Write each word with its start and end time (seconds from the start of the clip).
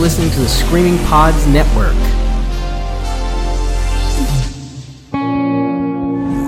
listening 0.00 0.30
to 0.30 0.40
the 0.40 0.48
Screaming 0.48 0.96
Pods 1.08 1.46
Network. 1.48 1.94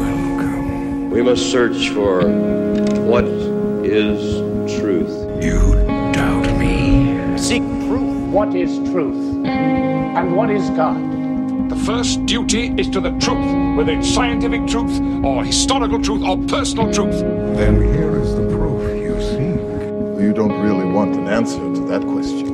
Welcome. 0.01 1.11
We 1.11 1.21
must 1.21 1.51
search 1.51 1.91
for 1.91 2.23
what 3.03 3.25
is 3.85 4.41
truth. 4.81 5.45
You 5.45 5.75
doubt 6.15 6.59
me. 6.59 7.37
Seek 7.37 7.63
proof. 7.87 8.31
What 8.31 8.55
is 8.55 8.79
truth? 8.91 9.45
And 9.45 10.35
what 10.35 10.49
is 10.49 10.71
God? 10.71 10.97
The 11.69 11.77
first 11.77 12.25
duty 12.25 12.75
is 12.79 12.89
to 12.89 13.01
the 13.01 13.11
truth, 13.19 13.77
whether 13.77 13.93
it's 13.93 14.09
scientific 14.09 14.67
truth 14.67 14.99
or 15.23 15.45
historical 15.45 16.01
truth 16.03 16.23
or 16.23 16.39
personal 16.47 16.91
truth. 16.91 17.21
Then 17.57 17.83
here 17.83 18.19
is 18.19 18.35
the 18.35 18.49
proof 18.49 18.83
you 18.99 19.21
seek. 19.21 20.23
You 20.23 20.33
don't 20.33 20.59
really 20.63 20.87
want 20.91 21.15
an 21.17 21.29
answer 21.29 21.59
to 21.59 21.87
that 21.89 22.01
question. 22.01 22.52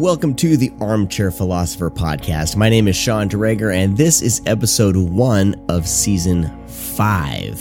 Welcome 0.00 0.34
to 0.36 0.56
the 0.56 0.72
Armchair 0.80 1.30
Philosopher 1.30 1.90
podcast. 1.90 2.56
My 2.56 2.70
name 2.70 2.88
is 2.88 2.96
Sean 2.96 3.28
Dreger, 3.28 3.74
and 3.74 3.98
this 3.98 4.22
is 4.22 4.40
episode 4.46 4.96
one 4.96 5.62
of 5.68 5.86
season 5.86 6.50
five. 6.66 7.60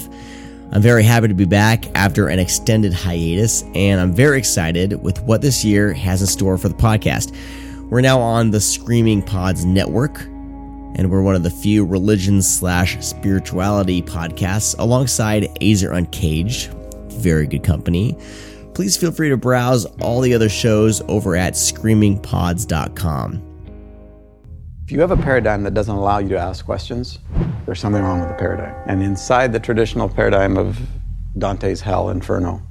I'm 0.72 0.82
very 0.82 1.04
happy 1.04 1.28
to 1.28 1.34
be 1.34 1.44
back 1.44 1.94
after 1.98 2.30
an 2.30 2.40
extended 2.40 2.94
hiatus, 2.94 3.64
and 3.76 4.00
I'm 4.00 4.14
very 4.14 4.38
excited 4.38 5.04
with 5.04 5.22
what 5.24 5.42
this 5.42 5.66
year 5.66 5.92
has 5.92 6.22
in 6.22 6.28
store 6.28 6.58
for 6.58 6.70
the 6.70 6.76
podcast. 6.76 7.36
We're 7.90 8.00
now 8.00 8.22
on 8.22 8.52
the 8.52 8.62
Screaming 8.62 9.22
Pods 9.22 9.66
Network, 9.66 10.22
and 10.22 11.12
we're 11.12 11.22
one 11.22 11.36
of 11.36 11.44
the 11.44 11.52
few 11.52 11.86
religion 11.86 12.42
slash 12.42 13.06
spirituality 13.06 14.02
podcasts 14.02 14.80
alongside 14.80 15.44
Azer 15.60 15.94
Uncaged. 15.94 16.72
Very 17.12 17.48
good 17.48 17.66
company 17.66 18.18
please 18.80 18.96
feel 18.96 19.12
free 19.12 19.28
to 19.28 19.36
browse 19.36 19.84
all 20.00 20.22
the 20.22 20.34
other 20.34 20.48
shows 20.48 21.02
over 21.10 21.36
at 21.36 21.52
screamingpods.com. 21.52 23.44
If 24.86 24.92
you 24.94 25.02
have 25.02 25.12
a 25.12 25.18
paradigm 25.18 25.64
that 25.64 25.74
doesn't 25.74 25.94
allow 25.94 26.20
you 26.20 26.30
to 26.30 26.38
ask 26.38 26.64
questions, 26.64 27.20
there's 27.66 27.82
something 27.82 28.02
wrong 28.02 28.22
with 28.22 28.30
the 28.30 28.36
paradigm. 28.36 28.74
And 28.88 29.04
inside 29.04 29.52
the 29.52 29.60
traditional 29.60 30.08
paradigm 30.08 30.56
of 30.56 30.80
Dante's 31.38 31.82
Hell 31.82 32.10
Inferno, 32.10 32.62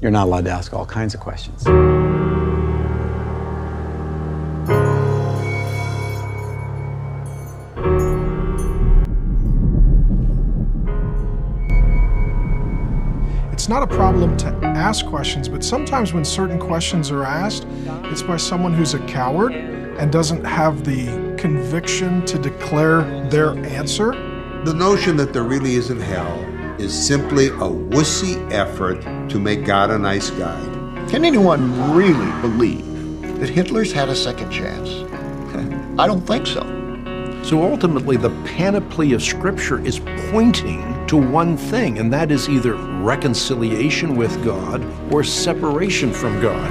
you're 0.00 0.10
not 0.10 0.28
allowed 0.28 0.46
to 0.46 0.50
ask 0.50 0.72
all 0.72 0.86
kinds 0.86 1.12
of 1.12 1.20
questions. 1.20 1.66
It's 13.64 13.70
not 13.70 13.82
a 13.82 13.86
problem 13.86 14.36
to 14.36 14.48
ask 14.62 15.06
questions, 15.06 15.48
but 15.48 15.64
sometimes 15.64 16.12
when 16.12 16.22
certain 16.22 16.58
questions 16.58 17.10
are 17.10 17.24
asked, 17.24 17.66
it's 18.12 18.20
by 18.20 18.36
someone 18.36 18.74
who's 18.74 18.92
a 18.92 18.98
coward 19.06 19.54
and 19.54 20.12
doesn't 20.12 20.44
have 20.44 20.84
the 20.84 21.06
conviction 21.38 22.22
to 22.26 22.38
declare 22.38 23.00
their 23.30 23.56
answer. 23.64 24.10
The 24.66 24.74
notion 24.74 25.16
that 25.16 25.32
there 25.32 25.44
really 25.44 25.76
isn't 25.76 25.98
hell 25.98 26.38
is 26.78 26.92
simply 26.92 27.46
a 27.46 27.70
wussy 27.90 28.36
effort 28.52 29.00
to 29.30 29.38
make 29.38 29.64
God 29.64 29.90
a 29.90 29.98
nice 29.98 30.28
guy. 30.28 30.60
Can 31.08 31.24
anyone 31.24 31.94
really 31.94 32.42
believe 32.42 33.40
that 33.40 33.48
Hitler's 33.48 33.92
had 33.92 34.10
a 34.10 34.14
second 34.14 34.50
chance? 34.50 34.90
I 35.98 36.06
don't 36.06 36.26
think 36.26 36.46
so. 36.46 36.64
So 37.42 37.62
ultimately, 37.62 38.18
the 38.18 38.28
panoply 38.44 39.14
of 39.14 39.22
Scripture 39.22 39.82
is 39.86 40.00
pointing 40.30 41.06
to 41.06 41.16
one 41.16 41.56
thing, 41.56 41.98
and 41.98 42.12
that 42.12 42.30
is 42.30 42.46
either 42.46 42.76
reconciliation 43.04 44.16
with 44.16 44.42
God 44.42 44.82
or 45.12 45.22
separation 45.22 46.12
from 46.12 46.40
God. 46.40 46.70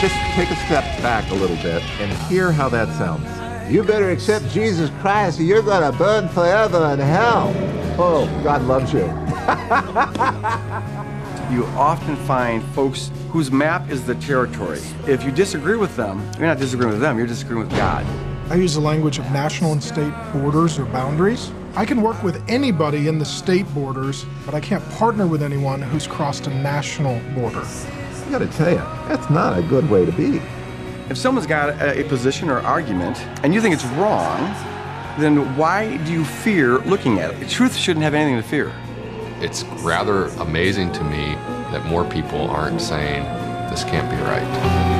Just 0.00 0.14
take 0.34 0.50
a 0.50 0.56
step 0.66 0.84
back 1.02 1.30
a 1.30 1.34
little 1.34 1.56
bit 1.56 1.82
and 2.00 2.12
hear 2.28 2.50
how 2.50 2.68
that 2.70 2.88
sounds. 2.96 3.26
You 3.70 3.82
better 3.82 4.10
accept 4.10 4.48
Jesus 4.48 4.90
Christ 5.00 5.40
or 5.40 5.42
you're 5.42 5.62
going 5.62 5.90
to 5.90 5.96
burn 5.98 6.28
forever 6.28 6.92
in 6.92 7.00
hell. 7.00 7.52
Oh, 7.98 8.26
God 8.42 8.62
loves 8.62 8.92
you. 8.92 9.00
you 11.54 11.66
often 11.76 12.16
find 12.26 12.62
folks 12.74 13.10
whose 13.30 13.50
map 13.50 13.90
is 13.90 14.06
the 14.06 14.14
territory. 14.16 14.80
If 15.06 15.24
you 15.24 15.30
disagree 15.30 15.76
with 15.76 15.94
them, 15.96 16.22
you're 16.38 16.46
not 16.46 16.58
disagreeing 16.58 16.92
with 16.92 17.00
them, 17.00 17.18
you're 17.18 17.26
disagreeing 17.26 17.66
with 17.66 17.76
God. 17.76 18.04
I 18.48 18.54
use 18.54 18.74
the 18.74 18.80
language 18.80 19.18
of 19.18 19.28
national 19.32 19.72
and 19.72 19.82
state 19.82 20.14
borders 20.32 20.78
or 20.78 20.84
boundaries. 20.84 21.50
I 21.74 21.84
can 21.84 22.00
work 22.00 22.22
with 22.22 22.40
anybody 22.48 23.08
in 23.08 23.18
the 23.18 23.24
state 23.24 23.66
borders, 23.74 24.24
but 24.44 24.54
I 24.54 24.60
can't 24.60 24.88
partner 24.90 25.26
with 25.26 25.42
anyone 25.42 25.82
who's 25.82 26.06
crossed 26.06 26.46
a 26.46 26.50
national 26.50 27.18
border. 27.34 27.62
I 27.62 28.30
gotta 28.30 28.46
tell 28.46 28.70
you, 28.70 28.76
that's 29.08 29.28
not 29.30 29.58
a 29.58 29.62
good 29.62 29.90
way 29.90 30.06
to 30.06 30.12
be. 30.12 30.40
If 31.10 31.18
someone's 31.18 31.46
got 31.46 31.70
a, 31.82 32.04
position 32.04 32.48
or 32.48 32.60
argument 32.60 33.18
and 33.42 33.52
you 33.52 33.60
think 33.60 33.74
it's 33.74 33.84
wrong, 33.84 34.38
then 35.18 35.56
why 35.56 35.96
do 36.04 36.12
you 36.12 36.24
fear 36.24 36.78
looking 36.78 37.18
at 37.18 37.34
it? 37.34 37.48
Truth 37.48 37.76
shouldn't 37.76 38.04
have 38.04 38.14
anything 38.14 38.40
to 38.40 38.48
fear. 38.48 38.72
It's 39.40 39.64
rather 39.82 40.26
amazing 40.40 40.92
to 40.92 41.02
me 41.02 41.34
that 41.72 41.84
more 41.86 42.04
people 42.04 42.48
aren't 42.48 42.80
saying 42.80 43.24
this 43.70 43.82
can't 43.82 44.08
be 44.08 44.16
right. 44.22 44.95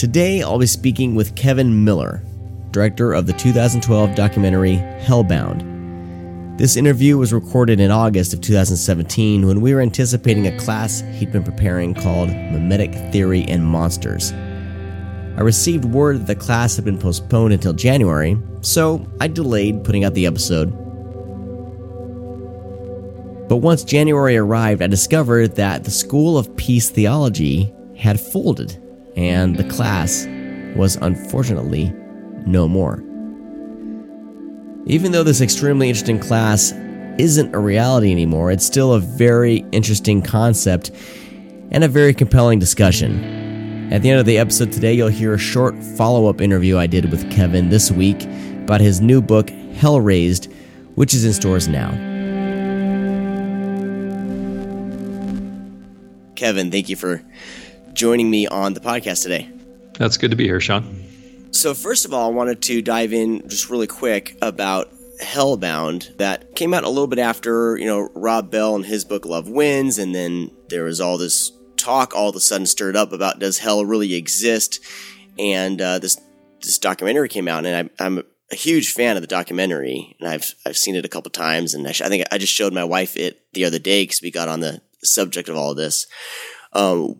Today, 0.00 0.42
I'll 0.42 0.58
be 0.58 0.64
speaking 0.64 1.14
with 1.14 1.36
Kevin 1.36 1.84
Miller, 1.84 2.22
director 2.70 3.12
of 3.12 3.26
the 3.26 3.34
2012 3.34 4.14
documentary 4.14 4.76
Hellbound. 4.76 6.56
This 6.56 6.78
interview 6.78 7.18
was 7.18 7.34
recorded 7.34 7.80
in 7.80 7.90
August 7.90 8.32
of 8.32 8.40
2017 8.40 9.46
when 9.46 9.60
we 9.60 9.74
were 9.74 9.82
anticipating 9.82 10.46
a 10.46 10.58
class 10.58 11.02
he'd 11.12 11.30
been 11.30 11.44
preparing 11.44 11.92
called 11.92 12.30
Mimetic 12.30 12.94
Theory 13.12 13.44
and 13.44 13.62
Monsters. 13.62 14.32
I 14.32 15.42
received 15.42 15.84
word 15.84 16.20
that 16.20 16.26
the 16.28 16.34
class 16.34 16.76
had 16.76 16.86
been 16.86 16.96
postponed 16.96 17.52
until 17.52 17.74
January, 17.74 18.38
so 18.62 19.06
I 19.20 19.28
delayed 19.28 19.84
putting 19.84 20.04
out 20.04 20.14
the 20.14 20.24
episode. 20.24 20.70
But 23.50 23.56
once 23.56 23.84
January 23.84 24.38
arrived, 24.38 24.80
I 24.80 24.86
discovered 24.86 25.56
that 25.56 25.84
the 25.84 25.90
School 25.90 26.38
of 26.38 26.56
Peace 26.56 26.88
Theology 26.88 27.70
had 27.98 28.18
folded 28.18 28.82
and 29.16 29.56
the 29.56 29.64
class 29.64 30.26
was 30.76 30.96
unfortunately 30.96 31.92
no 32.46 32.68
more. 32.68 33.02
Even 34.86 35.12
though 35.12 35.22
this 35.22 35.40
extremely 35.40 35.88
interesting 35.88 36.18
class 36.18 36.72
isn't 37.18 37.54
a 37.54 37.58
reality 37.58 38.10
anymore, 38.10 38.50
it's 38.50 38.64
still 38.64 38.94
a 38.94 39.00
very 39.00 39.64
interesting 39.72 40.22
concept 40.22 40.90
and 41.70 41.84
a 41.84 41.88
very 41.88 42.14
compelling 42.14 42.58
discussion. 42.58 43.92
At 43.92 44.02
the 44.02 44.10
end 44.10 44.20
of 44.20 44.26
the 44.26 44.38
episode 44.38 44.72
today, 44.72 44.94
you'll 44.94 45.08
hear 45.08 45.34
a 45.34 45.38
short 45.38 45.76
follow 45.82 46.28
up 46.28 46.40
interview 46.40 46.78
I 46.78 46.86
did 46.86 47.10
with 47.10 47.30
Kevin 47.30 47.68
this 47.68 47.90
week 47.90 48.24
about 48.62 48.80
his 48.80 49.00
new 49.00 49.20
book, 49.20 49.50
Hell 49.74 50.00
Razed, 50.00 50.50
which 50.94 51.12
is 51.12 51.24
in 51.24 51.32
stores 51.32 51.68
now. 51.68 51.90
Kevin, 56.36 56.70
thank 56.70 56.88
you 56.88 56.96
for 56.96 57.22
joining 57.92 58.30
me 58.30 58.46
on 58.46 58.74
the 58.74 58.80
podcast 58.80 59.22
today. 59.22 59.50
That's 59.94 60.16
good 60.16 60.30
to 60.30 60.36
be 60.36 60.44
here, 60.44 60.60
Sean. 60.60 61.04
So, 61.52 61.74
first 61.74 62.04
of 62.04 62.14
all, 62.14 62.30
I 62.30 62.34
wanted 62.34 62.62
to 62.62 62.80
dive 62.80 63.12
in 63.12 63.48
just 63.48 63.70
really 63.70 63.86
quick 63.86 64.36
about 64.40 64.92
Hellbound 65.20 66.16
that 66.16 66.54
came 66.54 66.72
out 66.72 66.84
a 66.84 66.88
little 66.88 67.06
bit 67.06 67.18
after, 67.18 67.76
you 67.76 67.86
know, 67.86 68.08
Rob 68.14 68.50
Bell 68.50 68.76
and 68.76 68.86
his 68.86 69.04
book 69.04 69.24
Love 69.26 69.48
Wins, 69.48 69.98
and 69.98 70.14
then 70.14 70.50
there 70.68 70.84
was 70.84 71.00
all 71.00 71.18
this 71.18 71.52
talk 71.76 72.14
all 72.14 72.28
of 72.28 72.36
a 72.36 72.40
sudden 72.40 72.66
stirred 72.66 72.96
up 72.96 73.12
about 73.12 73.38
does 73.38 73.58
hell 73.58 73.84
really 73.84 74.14
exist? 74.14 74.80
And 75.38 75.80
uh, 75.80 75.98
this 75.98 76.18
this 76.60 76.78
documentary 76.78 77.28
came 77.28 77.48
out, 77.48 77.64
and 77.66 77.90
I, 77.98 78.04
I'm 78.04 78.22
a 78.52 78.54
huge 78.54 78.92
fan 78.92 79.16
of 79.16 79.22
the 79.22 79.26
documentary, 79.26 80.16
and 80.20 80.28
I've 80.28 80.54
I've 80.66 80.76
seen 80.76 80.94
it 80.94 81.04
a 81.04 81.08
couple 81.08 81.30
times, 81.30 81.74
and 81.74 81.86
I, 81.86 81.92
sh- 81.92 82.02
I 82.02 82.08
think 82.08 82.24
I 82.30 82.38
just 82.38 82.52
showed 82.52 82.72
my 82.72 82.84
wife 82.84 83.16
it 83.16 83.42
the 83.52 83.64
other 83.64 83.78
day 83.78 84.04
because 84.04 84.22
we 84.22 84.30
got 84.30 84.48
on 84.48 84.60
the 84.60 84.80
subject 85.02 85.48
of 85.48 85.56
all 85.56 85.70
of 85.70 85.76
this. 85.76 86.06
Um, 86.72 87.16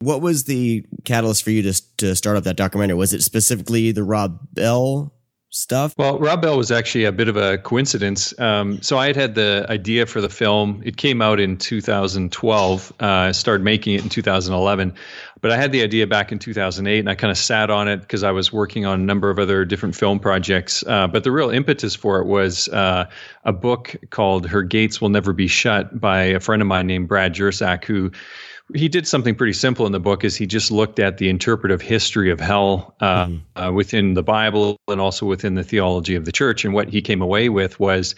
what 0.00 0.20
was 0.20 0.44
the 0.44 0.84
catalyst 1.04 1.42
for 1.42 1.50
you 1.50 1.62
to 1.62 1.96
to 1.98 2.14
start 2.14 2.36
up 2.36 2.44
that 2.44 2.56
documentary? 2.56 2.96
Was 2.96 3.12
it 3.12 3.22
specifically 3.22 3.92
the 3.92 4.04
Rob 4.04 4.38
Bell 4.52 5.12
stuff? 5.50 5.94
Well, 5.96 6.18
Rob 6.18 6.42
Bell 6.42 6.56
was 6.56 6.70
actually 6.70 7.04
a 7.04 7.12
bit 7.12 7.28
of 7.28 7.36
a 7.36 7.58
coincidence. 7.58 8.38
Um, 8.38 8.80
so 8.82 8.98
I 8.98 9.06
had 9.06 9.16
had 9.16 9.34
the 9.34 9.66
idea 9.70 10.04
for 10.06 10.20
the 10.20 10.28
film. 10.28 10.82
It 10.84 10.96
came 10.96 11.22
out 11.22 11.40
in 11.40 11.56
2012. 11.56 12.92
Uh, 13.00 13.06
I 13.06 13.32
started 13.32 13.64
making 13.64 13.94
it 13.94 14.02
in 14.02 14.08
2011, 14.10 14.94
but 15.40 15.50
I 15.50 15.56
had 15.56 15.72
the 15.72 15.82
idea 15.82 16.06
back 16.06 16.30
in 16.30 16.38
2008, 16.38 16.98
and 16.98 17.08
I 17.08 17.14
kind 17.14 17.30
of 17.30 17.38
sat 17.38 17.70
on 17.70 17.88
it 17.88 18.00
because 18.00 18.22
I 18.22 18.32
was 18.32 18.52
working 18.52 18.84
on 18.84 19.00
a 19.00 19.04
number 19.04 19.30
of 19.30 19.38
other 19.38 19.64
different 19.64 19.94
film 19.94 20.18
projects. 20.18 20.84
Uh, 20.86 21.06
but 21.06 21.24
the 21.24 21.32
real 21.32 21.50
impetus 21.50 21.94
for 21.94 22.20
it 22.20 22.26
was 22.26 22.68
uh, 22.68 23.08
a 23.44 23.52
book 23.52 23.96
called 24.10 24.46
"Her 24.46 24.62
Gates 24.62 25.00
Will 25.00 25.08
Never 25.08 25.32
Be 25.32 25.46
Shut" 25.46 25.98
by 25.98 26.22
a 26.22 26.40
friend 26.40 26.60
of 26.60 26.68
mine 26.68 26.86
named 26.86 27.08
Brad 27.08 27.34
Jersak, 27.34 27.84
who 27.84 28.10
he 28.74 28.88
did 28.88 29.06
something 29.06 29.34
pretty 29.34 29.52
simple 29.52 29.86
in 29.86 29.92
the 29.92 30.00
book 30.00 30.24
is 30.24 30.34
he 30.34 30.46
just 30.46 30.70
looked 30.70 30.98
at 30.98 31.18
the 31.18 31.28
interpretive 31.28 31.80
history 31.80 32.30
of 32.30 32.40
hell 32.40 32.94
uh, 33.00 33.26
mm-hmm. 33.26 33.62
uh, 33.62 33.70
within 33.70 34.14
the 34.14 34.22
bible 34.22 34.76
and 34.88 35.00
also 35.00 35.26
within 35.26 35.54
the 35.54 35.62
theology 35.62 36.16
of 36.16 36.24
the 36.24 36.32
church. 36.32 36.64
And 36.64 36.74
what 36.74 36.88
he 36.88 37.00
came 37.00 37.22
away 37.22 37.48
with 37.48 37.78
was 37.78 38.14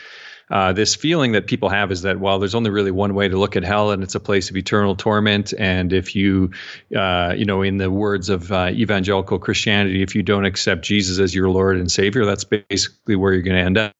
uh, 0.50 0.72
this 0.72 0.94
feeling 0.94 1.32
that 1.32 1.46
people 1.46 1.68
have 1.68 1.92
is 1.92 2.00
that 2.00 2.20
well 2.20 2.38
there's 2.38 2.54
only 2.54 2.70
really 2.70 2.90
one 2.90 3.12
way 3.14 3.28
to 3.28 3.36
look 3.36 3.56
at 3.56 3.62
hell 3.62 3.90
and 3.90 4.02
it's 4.02 4.14
a 4.14 4.20
place 4.20 4.48
of 4.48 4.56
eternal 4.56 4.96
torment. 4.96 5.52
And 5.58 5.92
if 5.92 6.16
you 6.16 6.50
uh, 6.96 7.34
you 7.36 7.44
know 7.44 7.60
in 7.60 7.76
the 7.76 7.90
words 7.90 8.30
of 8.30 8.50
uh, 8.50 8.70
evangelical 8.70 9.38
christianity 9.38 10.02
if 10.02 10.14
you 10.14 10.22
don't 10.22 10.46
accept 10.46 10.82
jesus 10.82 11.18
as 11.18 11.34
your 11.34 11.50
lord 11.50 11.76
and 11.76 11.92
savior 11.92 12.24
that's 12.24 12.44
basically 12.44 13.16
where 13.16 13.34
you're 13.34 13.42
going 13.42 13.56
to 13.56 13.62
end 13.62 13.76
up 13.76 13.92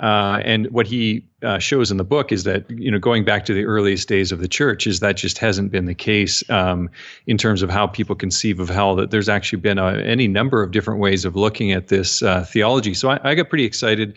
uh, 0.00 0.40
and 0.44 0.70
what 0.70 0.86
he 0.86 1.22
uh, 1.42 1.58
shows 1.58 1.90
in 1.90 1.98
the 1.98 2.04
book 2.04 2.32
is 2.32 2.44
that 2.44 2.68
you 2.70 2.90
know 2.90 2.98
going 2.98 3.24
back 3.24 3.44
to 3.44 3.54
the 3.54 3.64
earliest 3.64 4.08
days 4.08 4.32
of 4.32 4.40
the 4.40 4.48
church 4.48 4.86
is 4.86 5.00
that 5.00 5.16
just 5.16 5.36
hasn't 5.36 5.70
been 5.70 5.84
the 5.84 5.94
case 5.94 6.48
um, 6.48 6.88
in 7.26 7.36
terms 7.36 7.62
of 7.62 7.68
how 7.68 7.86
people 7.86 8.16
conceive 8.16 8.60
of 8.60 8.70
hell. 8.70 8.96
That 8.96 9.10
there's 9.10 9.28
actually 9.28 9.60
been 9.60 9.78
a, 9.78 9.92
any 9.98 10.26
number 10.26 10.62
of 10.62 10.70
different 10.70 11.00
ways 11.00 11.26
of 11.26 11.36
looking 11.36 11.72
at 11.72 11.88
this 11.88 12.22
uh, 12.22 12.44
theology. 12.44 12.94
So 12.94 13.10
I, 13.10 13.20
I, 13.30 13.34
got 13.34 13.50
pretty 13.50 13.64
excited 13.64 14.16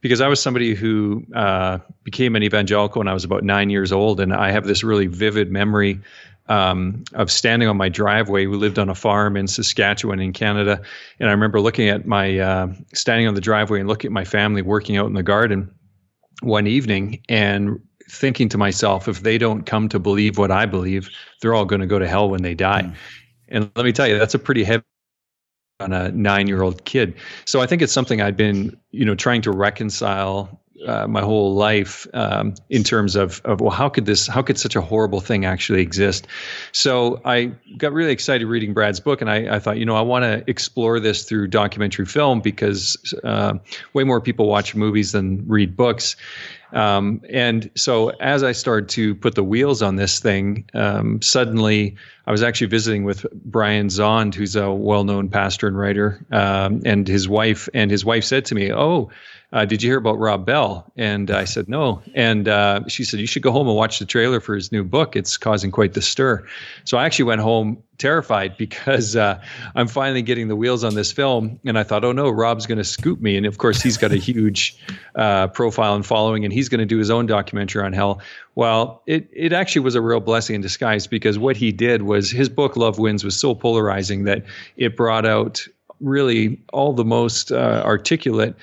because 0.00 0.22
I 0.22 0.28
was 0.28 0.40
somebody 0.40 0.74
who 0.74 1.24
uh, 1.34 1.78
became 2.04 2.34
an 2.34 2.42
evangelical 2.42 3.00
when 3.00 3.08
I 3.08 3.14
was 3.14 3.24
about 3.24 3.44
nine 3.44 3.68
years 3.68 3.92
old, 3.92 4.20
and 4.20 4.32
I 4.32 4.50
have 4.50 4.64
this 4.64 4.82
really 4.82 5.08
vivid 5.08 5.50
memory 5.50 6.00
um, 6.48 7.04
of 7.14 7.30
standing 7.30 7.68
on 7.68 7.76
my 7.76 7.88
driveway. 7.88 8.46
We 8.46 8.56
lived 8.56 8.78
on 8.78 8.88
a 8.88 8.94
farm 8.94 9.36
in 9.36 9.46
Saskatchewan 9.46 10.20
in 10.20 10.32
Canada, 10.32 10.80
and 11.20 11.28
I 11.28 11.32
remember 11.32 11.60
looking 11.60 11.88
at 11.88 12.06
my 12.06 12.38
uh, 12.38 12.68
standing 12.94 13.28
on 13.28 13.34
the 13.34 13.40
driveway 13.40 13.80
and 13.80 13.88
looking 13.88 14.08
at 14.08 14.12
my 14.12 14.24
family 14.24 14.62
working 14.62 14.96
out 14.96 15.06
in 15.06 15.14
the 15.14 15.22
garden 15.22 15.70
one 16.40 16.66
evening 16.66 17.20
and 17.28 17.80
thinking 18.10 18.48
to 18.48 18.58
myself, 18.58 19.08
if 19.08 19.22
they 19.22 19.36
don't 19.36 19.66
come 19.66 19.88
to 19.90 19.98
believe 19.98 20.38
what 20.38 20.50
I 20.50 20.66
believe, 20.66 21.10
they're 21.40 21.54
all 21.54 21.66
going 21.66 21.80
to 21.80 21.86
go 21.86 21.98
to 21.98 22.08
hell 22.08 22.30
when 22.30 22.42
they 22.42 22.54
die. 22.54 22.82
Mm. 22.82 22.94
And 23.48 23.70
let 23.76 23.84
me 23.84 23.92
tell 23.92 24.06
you, 24.06 24.18
that's 24.18 24.34
a 24.34 24.38
pretty 24.38 24.64
heavy 24.64 24.84
on 25.80 25.92
a 25.92 26.10
nine-year-old 26.10 26.84
kid. 26.84 27.14
So 27.44 27.60
I 27.60 27.66
think 27.66 27.82
it's 27.82 27.92
something 27.92 28.20
I've 28.20 28.36
been, 28.36 28.76
you 28.90 29.04
know, 29.04 29.14
trying 29.14 29.42
to 29.42 29.50
reconcile 29.50 30.60
uh, 30.86 31.06
my 31.06 31.20
whole 31.20 31.54
life 31.54 32.06
um, 32.14 32.54
in 32.70 32.84
terms 32.84 33.16
of, 33.16 33.40
of 33.44 33.60
well 33.60 33.70
how 33.70 33.88
could 33.88 34.06
this 34.06 34.26
how 34.26 34.42
could 34.42 34.58
such 34.58 34.76
a 34.76 34.80
horrible 34.80 35.20
thing 35.20 35.44
actually 35.44 35.82
exist? 35.82 36.26
So 36.72 37.20
i 37.24 37.52
got 37.76 37.92
really 37.92 38.12
excited 38.12 38.46
reading 38.46 38.74
brad's 38.74 39.00
book 39.00 39.20
and 39.20 39.30
i, 39.30 39.56
I 39.56 39.58
thought 39.58 39.78
you 39.78 39.84
know 39.84 39.96
i 39.96 40.00
want 40.00 40.24
to 40.24 40.44
explore 40.48 41.00
this 41.00 41.24
through 41.24 41.48
documentary 41.48 42.06
film 42.06 42.40
because 42.40 42.96
uh, 43.24 43.54
way 43.92 44.04
more 44.04 44.20
people 44.20 44.46
watch 44.46 44.74
movies 44.74 45.12
than 45.12 45.46
read 45.46 45.76
books 45.76 46.16
um, 46.72 47.22
and 47.30 47.70
so 47.74 48.10
as 48.20 48.42
I 48.42 48.52
started 48.52 48.88
to 48.90 49.14
put 49.14 49.34
the 49.34 49.44
wheels 49.44 49.82
on 49.82 49.96
this 49.96 50.20
thing, 50.20 50.68
um, 50.74 51.20
suddenly 51.22 51.96
I 52.26 52.30
was 52.30 52.42
actually 52.42 52.68
visiting 52.68 53.04
with 53.04 53.26
Brian 53.32 53.88
Zahnd, 53.88 54.34
who's 54.34 54.56
a 54.56 54.70
well-known 54.70 55.28
pastor 55.28 55.66
and 55.66 55.78
writer, 55.78 56.24
um, 56.30 56.82
and 56.84 57.06
his 57.08 57.28
wife. 57.28 57.68
And 57.74 57.90
his 57.90 58.04
wife 58.04 58.24
said 58.24 58.44
to 58.46 58.54
me, 58.54 58.72
"Oh, 58.72 59.10
uh, 59.52 59.64
did 59.64 59.82
you 59.82 59.90
hear 59.90 59.98
about 59.98 60.18
Rob 60.18 60.44
Bell? 60.44 60.90
And 60.96 61.30
I 61.30 61.44
said, 61.44 61.68
no. 61.68 62.02
And 62.14 62.48
uh, 62.48 62.82
she 62.86 63.04
said, 63.04 63.18
you 63.18 63.26
should 63.26 63.42
go 63.42 63.50
home 63.50 63.66
and 63.66 63.76
watch 63.76 63.98
the 63.98 64.04
trailer 64.04 64.40
for 64.40 64.54
his 64.54 64.70
new 64.72 64.84
book. 64.84 65.16
It's 65.16 65.38
causing 65.38 65.70
quite 65.70 65.94
the 65.94 66.02
stir. 66.02 66.46
So 66.84 66.98
I 66.98 67.06
actually 67.06 67.24
went 67.24 67.40
home 67.40 67.82
terrified 67.98 68.56
because 68.56 69.16
uh, 69.16 69.40
I'm 69.74 69.88
finally 69.88 70.22
getting 70.22 70.48
the 70.48 70.56
wheels 70.56 70.84
on 70.84 70.94
this 70.94 71.12
film. 71.12 71.60
And 71.64 71.78
I 71.78 71.82
thought, 71.82 72.04
oh 72.04 72.12
no, 72.12 72.30
Rob's 72.30 72.66
going 72.66 72.78
to 72.78 72.84
scoop 72.84 73.20
me. 73.20 73.36
And 73.36 73.44
of 73.44 73.58
course, 73.58 73.82
he's 73.82 73.96
got 73.96 74.12
a 74.12 74.16
huge 74.16 74.78
uh, 75.14 75.48
profile 75.48 75.94
and 75.94 76.06
following, 76.06 76.44
and 76.44 76.52
he's 76.52 76.68
going 76.68 76.80
to 76.80 76.86
do 76.86 76.98
his 76.98 77.10
own 77.10 77.26
documentary 77.26 77.82
on 77.84 77.92
hell. 77.92 78.20
Well, 78.54 79.02
it, 79.06 79.28
it 79.32 79.52
actually 79.52 79.82
was 79.82 79.94
a 79.94 80.00
real 80.00 80.20
blessing 80.20 80.56
in 80.56 80.60
disguise 80.60 81.06
because 81.06 81.38
what 81.38 81.56
he 81.56 81.72
did 81.72 82.02
was 82.02 82.30
his 82.30 82.48
book, 82.48 82.76
Love 82.76 82.98
Wins, 82.98 83.24
was 83.24 83.38
so 83.38 83.54
polarizing 83.54 84.24
that 84.24 84.44
it 84.76 84.96
brought 84.96 85.26
out 85.26 85.66
really 86.00 86.60
all 86.72 86.92
the 86.92 87.04
most 87.04 87.52
uh, 87.52 87.82
articulate 87.84 88.54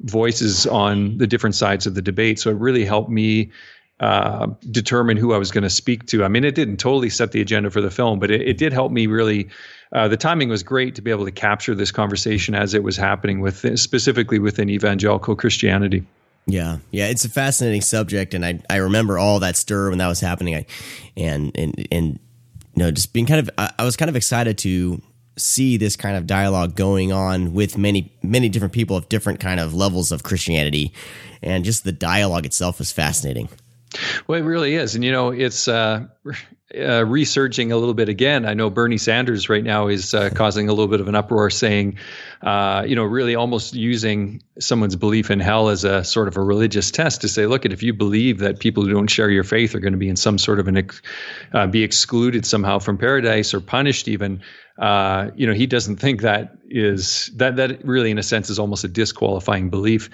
voices 0.00 0.66
on 0.66 1.18
the 1.18 1.26
different 1.26 1.54
sides 1.54 1.86
of 1.86 1.94
the 1.94 2.02
debate. 2.02 2.38
So 2.38 2.50
it 2.50 2.56
really 2.56 2.84
helped 2.84 3.10
me 3.10 3.50
uh, 4.00 4.48
determine 4.70 5.16
who 5.16 5.32
I 5.32 5.38
was 5.38 5.50
going 5.50 5.62
to 5.62 5.70
speak 5.70 6.06
to. 6.06 6.24
I 6.24 6.28
mean, 6.28 6.44
it 6.44 6.54
didn't 6.54 6.78
totally 6.78 7.10
set 7.10 7.32
the 7.32 7.40
agenda 7.40 7.70
for 7.70 7.80
the 7.80 7.90
film, 7.90 8.18
but 8.18 8.30
it, 8.30 8.42
it 8.42 8.58
did 8.58 8.72
help 8.72 8.92
me 8.92 9.06
really. 9.06 9.48
Uh, 9.92 10.08
the 10.08 10.16
timing 10.16 10.48
was 10.48 10.64
great 10.64 10.96
to 10.96 11.02
be 11.02 11.12
able 11.12 11.24
to 11.24 11.30
capture 11.30 11.74
this 11.74 11.92
conversation 11.92 12.56
as 12.56 12.74
it 12.74 12.82
was 12.82 12.96
happening 12.96 13.40
with 13.40 13.78
specifically 13.78 14.40
within 14.40 14.68
evangelical 14.68 15.36
Christianity. 15.36 16.04
Yeah, 16.46 16.78
yeah, 16.90 17.06
it's 17.06 17.24
a 17.24 17.30
fascinating 17.30 17.80
subject, 17.80 18.34
and 18.34 18.44
I 18.44 18.60
I 18.68 18.76
remember 18.76 19.18
all 19.18 19.38
that 19.40 19.56
stir 19.56 19.90
when 19.90 19.98
that 19.98 20.08
was 20.08 20.20
happening. 20.20 20.54
I 20.56 20.66
and 21.16 21.52
and 21.54 21.88
and 21.90 22.18
you 22.74 22.82
know 22.82 22.90
just 22.90 23.12
being 23.12 23.26
kind 23.26 23.40
of 23.40 23.50
I, 23.56 23.72
I 23.78 23.84
was 23.84 23.96
kind 23.96 24.08
of 24.08 24.16
excited 24.16 24.58
to 24.58 25.00
see 25.36 25.76
this 25.76 25.96
kind 25.96 26.16
of 26.16 26.26
dialogue 26.26 26.74
going 26.76 27.12
on 27.12 27.54
with 27.54 27.78
many 27.78 28.12
many 28.22 28.48
different 28.48 28.74
people 28.74 28.96
of 28.96 29.08
different 29.08 29.40
kind 29.40 29.58
of 29.58 29.72
levels 29.72 30.12
of 30.12 30.22
Christianity, 30.22 30.92
and 31.42 31.64
just 31.64 31.84
the 31.84 31.92
dialogue 31.92 32.44
itself 32.44 32.80
is 32.80 32.92
fascinating. 32.92 33.48
Well, 34.26 34.40
it 34.40 34.44
really 34.44 34.74
is, 34.74 34.94
and 34.94 35.04
you 35.04 35.12
know, 35.12 35.30
it's 35.30 35.68
uh, 35.68 36.06
uh, 36.78 37.04
resurging 37.04 37.72
a 37.72 37.76
little 37.76 37.94
bit 37.94 38.08
again. 38.08 38.46
I 38.46 38.54
know 38.54 38.70
Bernie 38.70 38.98
Sanders 38.98 39.48
right 39.48 39.62
now 39.62 39.88
is 39.88 40.14
uh, 40.14 40.30
causing 40.30 40.68
a 40.68 40.72
little 40.72 40.88
bit 40.88 41.00
of 41.00 41.08
an 41.08 41.14
uproar, 41.14 41.50
saying, 41.50 41.98
uh, 42.42 42.84
you 42.86 42.96
know, 42.96 43.04
really 43.04 43.34
almost 43.34 43.74
using 43.74 44.42
someone's 44.58 44.96
belief 44.96 45.30
in 45.30 45.40
hell 45.40 45.68
as 45.68 45.84
a 45.84 46.02
sort 46.04 46.28
of 46.28 46.36
a 46.36 46.40
religious 46.40 46.90
test 46.90 47.20
to 47.20 47.28
say, 47.28 47.46
look, 47.46 47.64
if 47.64 47.82
you 47.82 47.92
believe 47.92 48.38
that 48.38 48.58
people 48.58 48.82
who 48.82 48.92
don't 48.92 49.10
share 49.10 49.30
your 49.30 49.44
faith 49.44 49.74
are 49.74 49.80
going 49.80 49.92
to 49.92 49.98
be 49.98 50.08
in 50.08 50.16
some 50.16 50.38
sort 50.38 50.58
of 50.58 50.68
an 50.68 50.78
ex- 50.78 51.02
uh, 51.52 51.66
be 51.66 51.82
excluded 51.82 52.44
somehow 52.44 52.78
from 52.78 52.98
paradise 52.98 53.54
or 53.54 53.60
punished, 53.60 54.08
even 54.08 54.40
uh, 54.78 55.30
you 55.36 55.46
know, 55.46 55.52
he 55.52 55.66
doesn't 55.66 55.96
think 55.96 56.22
that 56.22 56.56
is 56.68 57.30
that 57.36 57.54
that 57.56 57.84
really, 57.84 58.10
in 58.10 58.18
a 58.18 58.22
sense, 58.24 58.50
is 58.50 58.58
almost 58.58 58.82
a 58.82 58.88
disqualifying 58.88 59.70
belief. 59.70 60.10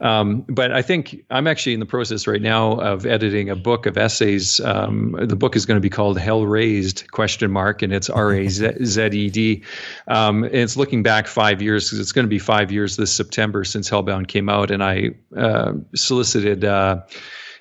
Um, 0.00 0.42
but 0.42 0.70
I 0.70 0.82
think 0.82 1.24
I'm 1.30 1.48
actually 1.48 1.74
in 1.74 1.80
the 1.80 1.86
process 1.86 2.28
right 2.28 2.40
now 2.40 2.74
of 2.74 3.06
editing 3.06 3.50
a 3.50 3.56
book 3.56 3.86
of 3.86 3.98
essays. 3.98 4.60
Um, 4.60 5.16
the 5.20 5.34
book 5.34 5.56
is 5.56 5.66
going 5.66 5.76
to 5.76 5.80
be 5.80 5.90
called 5.90 6.16
"Hell 6.18 6.46
Razed?" 6.46 7.10
question 7.10 7.50
mark, 7.50 7.82
and 7.82 7.92
it's 7.92 8.08
R 8.08 8.32
A 8.32 8.48
Z 8.48 9.06
E 9.12 9.30
D. 9.30 9.62
Um, 10.06 10.44
and 10.44 10.54
it's 10.54 10.76
looking 10.76 11.02
back 11.02 11.26
five 11.26 11.60
years 11.60 11.86
because 11.86 11.98
it's 11.98 12.12
going 12.12 12.26
to 12.26 12.30
be 12.30 12.38
five 12.38 12.70
years 12.70 12.96
this 12.96 13.12
September 13.12 13.64
since 13.64 13.90
Hellbound 13.90 14.28
came 14.28 14.48
out, 14.48 14.70
and 14.70 14.84
I 14.84 15.10
uh, 15.36 15.72
solicited. 15.96 16.64
Uh, 16.64 17.02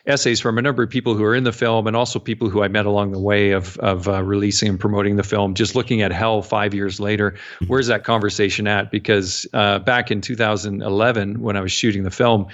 essays 0.05 0.39
from 0.39 0.57
a 0.57 0.61
number 0.61 0.83
of 0.83 0.89
people 0.89 1.15
who 1.15 1.23
are 1.23 1.35
in 1.35 1.43
the 1.43 1.51
film 1.51 1.87
and 1.87 1.95
also 1.95 2.19
people 2.19 2.49
who 2.49 2.61
I 2.61 2.67
met 2.67 2.85
along 2.85 3.11
the 3.11 3.19
way 3.19 3.51
of 3.51 3.77
of 3.77 4.07
uh, 4.07 4.23
releasing 4.23 4.69
and 4.69 4.79
promoting 4.79 5.15
the 5.15 5.23
film. 5.23 5.53
Just 5.53 5.75
looking 5.75 6.01
at 6.01 6.11
Hell 6.11 6.41
five 6.41 6.73
years 6.73 6.99
later, 6.99 7.35
where's 7.67 7.87
that 7.87 8.03
conversation 8.03 8.67
at? 8.67 8.91
Because 8.91 9.47
uh, 9.53 9.79
back 9.79 10.11
in 10.11 10.21
2011, 10.21 11.41
when 11.41 11.57
I 11.57 11.61
was 11.61 11.71
shooting 11.71 12.03
the 12.03 12.11
film. 12.11 12.47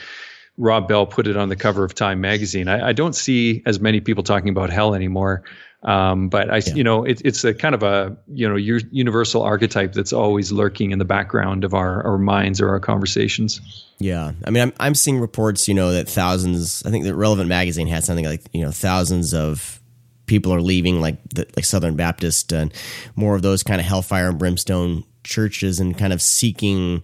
Rob 0.62 0.89
Bell 0.89 1.06
put 1.06 1.25
it 1.25 1.38
on 1.38 1.48
the 1.48 1.56
cover 1.56 1.86
of 1.86 1.96
Time 1.96 2.20
magazine. 2.20 2.68
I, 2.68 2.89
I 2.89 2.91
don't 2.91 3.15
see 3.15 3.63
as 3.65 3.79
many 3.79 4.01
people 4.01 4.24
talking 4.24 4.50
about 4.50 4.70
hell 4.70 4.94
anymore. 4.94 5.44
Um, 5.83 6.27
but 6.27 6.50
I, 6.50 6.57
yeah. 6.57 6.74
you 6.74 6.83
know, 6.83 7.05
it, 7.05 7.21
it's 7.24 7.43
a 7.45 7.53
kind 7.53 7.74
of 7.74 7.83
a 7.83 8.17
you 8.27 8.48
know 8.50 8.55
universal 8.55 9.43
archetype 9.43 9.93
that's 9.93 10.12
always 10.12 10.51
lurking 10.51 10.91
in 10.91 11.00
the 11.00 11.05
background 11.05 11.63
of 11.63 11.74
our 11.74 12.05
our 12.05 12.17
minds 12.17 12.59
or 12.59 12.69
our 12.69 12.79
conversations. 12.81 13.62
Yeah, 13.98 14.33
I 14.45 14.50
mean, 14.50 14.63
I'm 14.63 14.74
I'm 14.79 14.95
seeing 14.95 15.19
reports, 15.19 15.67
you 15.67 15.74
know, 15.74 15.91
that 15.91 16.09
thousands. 16.09 16.86
I 16.86 16.89
think 16.89 17.05
the 17.05 17.15
Relevant 17.15 17.48
magazine 17.48 17.88
had 17.88 18.03
something 18.03 18.25
like 18.25 18.43
you 18.51 18.62
know 18.62 18.71
thousands 18.71 19.33
of 19.33 19.79
people 20.25 20.53
are 20.53 20.62
leaving, 20.62 21.00
like 21.00 21.17
the, 21.33 21.48
like 21.55 21.65
Southern 21.65 21.95
Baptist 21.95 22.51
and 22.51 22.74
more 23.15 23.36
of 23.36 23.41
those 23.41 23.63
kind 23.63 23.79
of 23.79 23.88
hellfire 23.88 24.29
and 24.29 24.38
brimstone 24.38 25.05
churches, 25.24 25.79
and 25.79 25.98
kind 25.98 26.12
of 26.12 26.21
seeking 26.21 27.03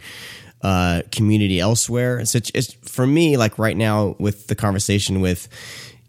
uh, 0.63 1.01
community 1.11 1.61
elsewhere. 1.61 2.25
So 2.25 2.37
it's, 2.37 2.51
it's 2.53 2.73
for 2.89 3.07
me, 3.07 3.37
like 3.37 3.57
right 3.57 3.77
now 3.77 4.17
with 4.19 4.47
the 4.47 4.55
conversation 4.55 5.21
with 5.21 5.47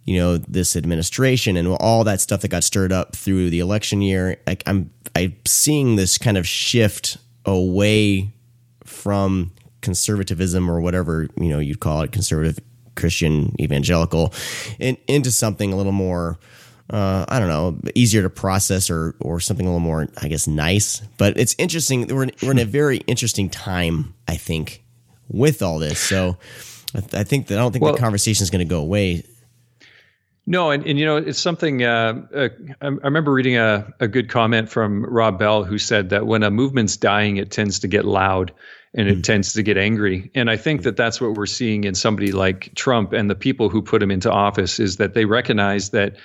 you 0.06 0.18
know 0.18 0.38
this 0.38 0.76
administration 0.76 1.56
and 1.56 1.68
all 1.68 2.04
that 2.04 2.20
stuff 2.20 2.40
that 2.40 2.48
got 2.48 2.64
stirred 2.64 2.92
up 2.92 3.14
through 3.14 3.50
the 3.50 3.58
election 3.60 4.00
year 4.00 4.36
I, 4.46 4.56
i'm 4.66 4.90
i'm 5.14 5.34
seeing 5.46 5.96
this 5.96 6.16
kind 6.16 6.38
of 6.38 6.46
shift 6.46 7.18
away 7.44 8.32
from 8.84 9.52
conservatism 9.80 10.70
or 10.70 10.80
whatever 10.80 11.28
you 11.36 11.48
know 11.48 11.58
you'd 11.58 11.80
call 11.80 12.02
it 12.02 12.12
conservative 12.12 12.58
christian 12.94 13.54
evangelical 13.60 14.32
and 14.80 14.96
into 15.06 15.30
something 15.30 15.72
a 15.72 15.76
little 15.76 15.92
more 15.92 16.38
uh, 16.88 17.24
I 17.28 17.40
don't 17.40 17.48
know, 17.48 17.80
easier 17.96 18.22
to 18.22 18.30
process 18.30 18.90
or 18.90 19.16
or 19.18 19.40
something 19.40 19.66
a 19.66 19.68
little 19.68 19.80
more, 19.80 20.06
I 20.22 20.28
guess, 20.28 20.46
nice. 20.46 21.00
But 21.18 21.36
it's 21.36 21.56
interesting. 21.58 22.06
We're 22.06 22.28
we're 22.44 22.52
in 22.52 22.60
a 22.60 22.64
very 22.80 22.98
interesting 23.08 23.50
time, 23.50 24.14
I 24.28 24.36
think, 24.36 24.84
with 25.26 25.62
all 25.62 25.80
this. 25.80 25.98
So 25.98 26.36
I, 26.94 27.00
th- 27.00 27.14
I 27.14 27.24
think 27.24 27.48
that 27.48 27.58
I 27.58 27.60
don't 27.62 27.72
think 27.72 27.82
Well- 27.82 27.94
the 27.94 27.98
conversation 27.98 28.44
is 28.44 28.50
going 28.50 28.60
to 28.64 28.70
go 28.70 28.78
away. 28.80 29.24
No, 30.46 30.70
and, 30.70 30.86
and 30.86 30.98
you 30.98 31.04
know, 31.04 31.16
it's 31.16 31.40
something. 31.40 31.82
Uh, 31.82 32.22
uh, 32.34 32.48
I 32.80 32.86
I 32.86 32.88
remember 32.88 33.32
reading 33.32 33.56
a, 33.56 33.92
a 33.98 34.06
good 34.06 34.28
comment 34.28 34.68
from 34.68 35.04
Rob 35.04 35.38
Bell 35.38 35.64
who 35.64 35.78
said 35.78 36.10
that 36.10 36.26
when 36.26 36.44
a 36.44 36.50
movement's 36.50 36.96
dying, 36.96 37.36
it 37.36 37.50
tends 37.50 37.80
to 37.80 37.88
get 37.88 38.04
loud 38.04 38.52
and 38.94 39.08
it 39.08 39.24
tends 39.24 39.52
to 39.54 39.62
get 39.62 39.76
angry. 39.76 40.30
And 40.34 40.48
I 40.48 40.56
think 40.56 40.82
that 40.82 40.96
that's 40.96 41.20
what 41.20 41.34
we're 41.34 41.46
seeing 41.46 41.84
in 41.84 41.94
somebody 41.94 42.32
like 42.32 42.74
Trump 42.74 43.12
and 43.12 43.28
the 43.28 43.34
people 43.34 43.68
who 43.68 43.82
put 43.82 44.02
him 44.02 44.10
into 44.10 44.30
office 44.30 44.80
is 44.80 44.96
that 44.96 45.12
they 45.14 45.26
recognize 45.26 45.90
that 45.90 46.16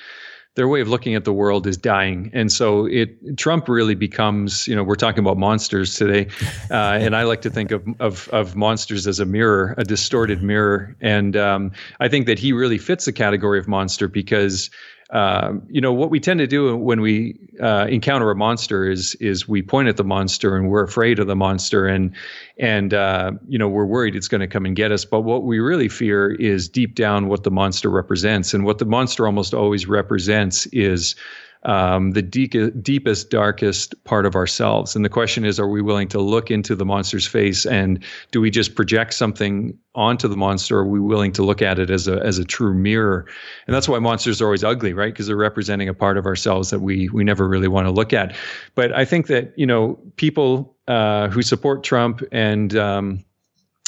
their 0.55 0.67
way 0.67 0.81
of 0.81 0.87
looking 0.87 1.15
at 1.15 1.23
the 1.23 1.31
world 1.33 1.65
is 1.65 1.77
dying, 1.77 2.29
and 2.33 2.51
so 2.51 2.85
it 2.85 3.37
Trump 3.37 3.69
really 3.69 3.95
becomes 3.95 4.67
you 4.67 4.75
know 4.75 4.83
we're 4.83 4.95
talking 4.95 5.19
about 5.19 5.37
monsters 5.37 5.95
today, 5.95 6.27
uh, 6.69 6.73
and 7.01 7.15
I 7.15 7.23
like 7.23 7.41
to 7.41 7.49
think 7.49 7.71
of, 7.71 7.85
of 7.99 8.27
of 8.29 8.55
monsters 8.55 9.07
as 9.07 9.19
a 9.19 9.25
mirror, 9.25 9.75
a 9.77 9.83
distorted 9.83 10.43
mirror, 10.43 10.95
and 10.99 11.37
um, 11.37 11.71
I 11.99 12.07
think 12.07 12.25
that 12.25 12.39
he 12.39 12.51
really 12.53 12.77
fits 12.77 13.05
the 13.05 13.13
category 13.13 13.59
of 13.59 13.67
monster 13.67 14.07
because. 14.07 14.69
Um, 15.11 15.63
you 15.69 15.81
know 15.81 15.91
what 15.91 16.09
we 16.09 16.21
tend 16.21 16.39
to 16.39 16.47
do 16.47 16.75
when 16.77 17.01
we 17.01 17.37
uh, 17.61 17.85
encounter 17.89 18.31
a 18.31 18.35
monster 18.35 18.89
is 18.89 19.13
is 19.15 19.45
we 19.45 19.61
point 19.61 19.89
at 19.89 19.97
the 19.97 20.05
monster 20.05 20.55
and 20.55 20.69
we're 20.69 20.83
afraid 20.83 21.19
of 21.19 21.27
the 21.27 21.35
monster 21.35 21.85
and 21.85 22.15
and 22.57 22.93
uh, 22.93 23.33
you 23.49 23.59
know 23.59 23.67
we're 23.67 23.85
worried 23.85 24.15
it's 24.15 24.29
going 24.29 24.39
to 24.39 24.47
come 24.47 24.65
and 24.65 24.73
get 24.73 24.91
us. 24.93 25.03
But 25.03 25.21
what 25.21 25.43
we 25.43 25.59
really 25.59 25.89
fear 25.89 26.31
is 26.31 26.69
deep 26.69 26.95
down 26.95 27.27
what 27.27 27.43
the 27.43 27.51
monster 27.51 27.89
represents, 27.89 28.53
and 28.53 28.63
what 28.63 28.77
the 28.77 28.85
monster 28.85 29.25
almost 29.25 29.53
always 29.53 29.85
represents 29.85 30.65
is 30.67 31.15
um, 31.63 32.11
the 32.11 32.21
de- 32.21 32.71
deepest, 32.71 33.29
darkest 33.29 34.01
part 34.03 34.25
of 34.25 34.35
ourselves. 34.35 34.95
And 34.95 35.05
the 35.05 35.09
question 35.09 35.45
is, 35.45 35.59
are 35.59 35.67
we 35.67 35.81
willing 35.81 36.07
to 36.09 36.19
look 36.19 36.49
into 36.49 36.75
the 36.75 36.85
monster's 36.85 37.27
face 37.27 37.65
and 37.65 38.03
do 38.31 38.41
we 38.41 38.49
just 38.49 38.75
project 38.75 39.13
something 39.13 39.77
onto 39.93 40.27
the 40.27 40.37
monster? 40.37 40.79
Are 40.79 40.87
we 40.87 40.99
willing 40.99 41.31
to 41.33 41.43
look 41.43 41.61
at 41.61 41.77
it 41.77 41.89
as 41.89 42.07
a 42.07 42.19
as 42.23 42.39
a 42.39 42.45
true 42.45 42.73
mirror? 42.73 43.27
And 43.67 43.75
that's 43.75 43.87
why 43.87 43.99
monsters 43.99 44.41
are 44.41 44.45
always 44.45 44.63
ugly, 44.63 44.93
right? 44.93 45.13
Because 45.13 45.27
they're 45.27 45.35
representing 45.35 45.87
a 45.87 45.93
part 45.93 46.17
of 46.17 46.25
ourselves 46.25 46.71
that 46.71 46.79
we 46.79 47.09
we 47.09 47.23
never 47.23 47.47
really 47.47 47.67
want 47.67 47.85
to 47.87 47.91
look 47.91 48.13
at. 48.13 48.35
But 48.73 48.91
I 48.93 49.05
think 49.05 49.27
that 49.27 49.53
you 49.55 49.67
know 49.67 49.99
people 50.15 50.75
uh, 50.87 51.29
who 51.29 51.41
support 51.43 51.83
Trump 51.83 52.23
and 52.31 52.75
um, 52.75 53.23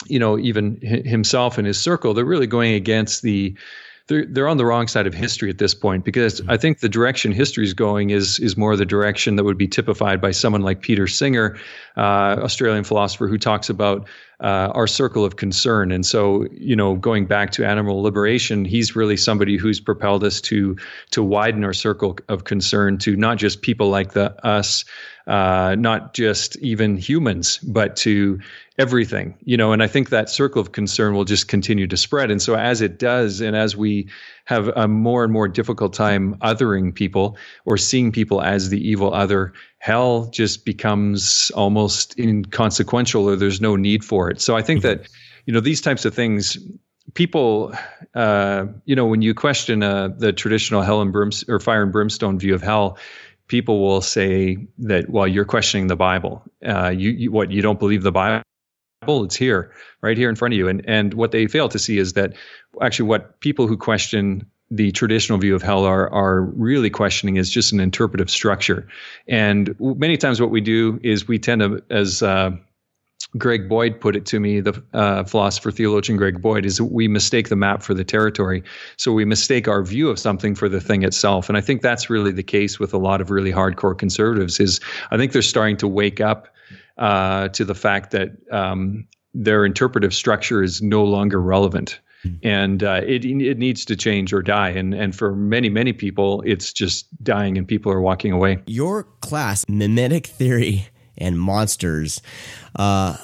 you 0.05 0.19
know 0.19 0.37
even 0.37 0.79
himself 0.81 1.57
and 1.57 1.65
his 1.65 1.79
circle, 1.79 2.13
they're 2.13 2.25
really 2.25 2.47
going 2.47 2.73
against 2.73 3.23
the 3.23 3.57
they're 4.07 4.25
they're 4.25 4.47
on 4.47 4.57
the 4.57 4.65
wrong 4.65 4.87
side 4.87 5.07
of 5.07 5.13
history 5.13 5.49
at 5.49 5.57
this 5.57 5.73
point 5.73 6.03
because 6.03 6.41
mm-hmm. 6.41 6.51
I 6.51 6.57
think 6.57 6.79
the 6.79 6.89
direction 6.89 7.31
history 7.31 7.63
is 7.63 7.73
going 7.73 8.09
is 8.09 8.39
is 8.39 8.57
more 8.57 8.75
the 8.75 8.85
direction 8.85 9.35
that 9.37 9.43
would 9.43 9.57
be 9.57 9.67
typified 9.67 10.21
by 10.21 10.31
someone 10.31 10.61
like 10.61 10.81
Peter 10.81 11.07
Singer, 11.07 11.57
uh, 11.97 12.39
Australian 12.41 12.83
philosopher 12.83 13.27
who 13.27 13.37
talks 13.37 13.69
about 13.69 14.07
uh, 14.39 14.71
our 14.73 14.87
circle 14.87 15.23
of 15.23 15.37
concern. 15.37 15.91
And 15.91 16.05
so, 16.05 16.47
you 16.51 16.75
know, 16.75 16.95
going 16.95 17.25
back 17.25 17.51
to 17.51 17.65
animal 17.65 18.01
liberation, 18.01 18.65
he's 18.65 18.95
really 18.95 19.15
somebody 19.15 19.57
who's 19.57 19.79
propelled 19.79 20.23
us 20.23 20.41
to 20.41 20.75
to 21.11 21.23
widen 21.23 21.63
our 21.63 21.73
circle 21.73 22.17
of 22.27 22.43
concern 22.43 22.97
to 22.99 23.15
not 23.15 23.37
just 23.37 23.61
people 23.61 23.89
like 23.89 24.13
the 24.13 24.35
us, 24.45 24.85
uh, 25.27 25.75
not 25.79 26.13
just 26.13 26.57
even 26.57 26.97
humans, 26.97 27.59
but 27.59 27.95
to 27.97 28.39
everything 28.79 29.37
you 29.45 29.55
know 29.55 29.71
and 29.71 29.83
i 29.83 29.87
think 29.87 30.09
that 30.09 30.29
circle 30.29 30.59
of 30.59 30.71
concern 30.71 31.13
will 31.13 31.25
just 31.25 31.47
continue 31.47 31.85
to 31.85 31.95
spread 31.95 32.31
and 32.31 32.41
so 32.41 32.55
as 32.55 32.81
it 32.81 32.97
does 32.97 33.39
and 33.39 33.55
as 33.55 33.77
we 33.77 34.07
have 34.45 34.67
a 34.75 34.87
more 34.87 35.23
and 35.23 35.31
more 35.31 35.47
difficult 35.47 35.93
time 35.93 36.35
othering 36.35 36.93
people 36.93 37.37
or 37.65 37.77
seeing 37.77 38.11
people 38.11 38.41
as 38.41 38.69
the 38.69 38.87
evil 38.89 39.13
other. 39.13 39.53
Hell 39.79 40.25
just 40.31 40.65
becomes 40.65 41.51
almost 41.51 42.17
inconsequential 42.19 43.29
or 43.29 43.35
there's 43.35 43.61
no 43.61 43.75
need 43.75 44.03
for 44.03 44.29
it. 44.29 44.41
So 44.41 44.55
i 44.55 44.61
think 44.61 44.81
that 44.81 45.07
you 45.45 45.53
know 45.53 45.59
these 45.59 45.81
types 45.81 46.05
of 46.05 46.13
things 46.13 46.57
people 47.13 47.73
uh, 48.15 48.65
you 48.85 48.95
know 48.95 49.05
when 49.05 49.21
you 49.21 49.33
question 49.33 49.83
uh, 49.83 50.09
the 50.17 50.33
traditional 50.33 50.81
hell 50.81 51.01
and 51.01 51.11
brims 51.11 51.43
or 51.47 51.59
fire 51.59 51.83
and 51.83 51.91
brimstone 51.91 52.39
view 52.39 52.55
of 52.55 52.61
hell 52.61 52.97
people 53.47 53.81
will 53.81 54.01
say 54.01 54.57
that 54.77 55.09
well 55.09 55.27
you're 55.27 55.45
questioning 55.45 55.87
the 55.87 55.95
bible. 55.95 56.43
Uh, 56.65 56.89
you, 56.89 57.11
you 57.11 57.31
what 57.31 57.51
you 57.51 57.61
don't 57.61 57.79
believe 57.79 58.03
the 58.03 58.11
bible 58.11 58.41
it's 59.07 59.35
here 59.35 59.71
right 60.01 60.17
here 60.17 60.29
in 60.29 60.35
front 60.35 60.53
of 60.53 60.57
you 60.57 60.67
and 60.67 60.83
and 60.87 61.13
what 61.13 61.31
they 61.31 61.47
fail 61.47 61.69
to 61.69 61.79
see 61.79 61.97
is 61.97 62.13
that 62.13 62.33
actually 62.81 63.07
what 63.07 63.39
people 63.39 63.67
who 63.67 63.77
question 63.77 64.45
the 64.71 64.91
traditional 64.91 65.37
view 65.37 65.55
of 65.55 65.61
hell 65.61 65.85
are 65.85 66.11
are 66.13 66.41
really 66.41 66.89
questioning 66.89 67.37
is 67.37 67.49
just 67.49 67.71
an 67.73 67.79
interpretive 67.79 68.29
structure 68.29 68.87
and 69.27 69.75
many 69.79 70.17
times 70.17 70.41
what 70.41 70.49
we 70.49 70.61
do 70.61 70.99
is 71.03 71.27
we 71.27 71.37
tend 71.37 71.61
to 71.61 71.83
as 71.89 72.23
uh, 72.23 72.51
Greg 73.37 73.67
Boyd 73.67 73.99
put 73.99 74.15
it 74.15 74.25
to 74.27 74.39
me, 74.39 74.59
the 74.59 74.81
uh, 74.93 75.23
philosopher 75.23 75.71
theologian 75.71 76.17
Greg 76.17 76.41
Boyd, 76.41 76.65
is 76.65 76.79
we 76.81 77.07
mistake 77.07 77.49
the 77.49 77.55
map 77.55 77.81
for 77.81 77.93
the 77.93 78.03
territory. 78.03 78.63
So 78.97 79.11
we 79.11 79.25
mistake 79.25 79.67
our 79.67 79.81
view 79.83 80.09
of 80.09 80.19
something 80.19 80.53
for 80.55 80.69
the 80.69 80.79
thing 80.79 81.03
itself. 81.03 81.49
And 81.49 81.57
I 81.57 81.61
think 81.61 81.81
that's 81.81 82.09
really 82.09 82.31
the 82.31 82.43
case 82.43 82.79
with 82.79 82.93
a 82.93 82.97
lot 82.97 83.21
of 83.21 83.31
really 83.31 83.51
hardcore 83.51 83.97
conservatives. 83.97 84.59
Is 84.59 84.79
I 85.11 85.17
think 85.17 85.31
they're 85.31 85.41
starting 85.41 85.77
to 85.77 85.87
wake 85.87 86.21
up 86.21 86.47
uh, 86.97 87.49
to 87.49 87.65
the 87.65 87.75
fact 87.75 88.11
that 88.11 88.31
um, 88.51 89.07
their 89.33 89.65
interpretive 89.65 90.13
structure 90.13 90.63
is 90.63 90.81
no 90.81 91.03
longer 91.03 91.41
relevant. 91.41 91.99
And 92.41 92.83
uh, 92.83 93.01
it 93.05 93.25
it 93.25 93.57
needs 93.57 93.83
to 93.83 93.97
change 93.97 94.31
or 94.31 94.41
die, 94.41 94.69
and 94.69 94.93
and 94.93 95.13
for 95.13 95.35
many 95.35 95.67
many 95.67 95.91
people, 95.91 96.41
it's 96.45 96.71
just 96.71 97.05
dying, 97.21 97.57
and 97.57 97.67
people 97.67 97.91
are 97.91 97.99
walking 97.99 98.31
away. 98.31 98.59
Your 98.65 99.03
class, 99.19 99.65
mimetic 99.67 100.27
theory 100.27 100.87
and 101.17 101.37
monsters. 101.37 102.21
Uh, 102.77 103.17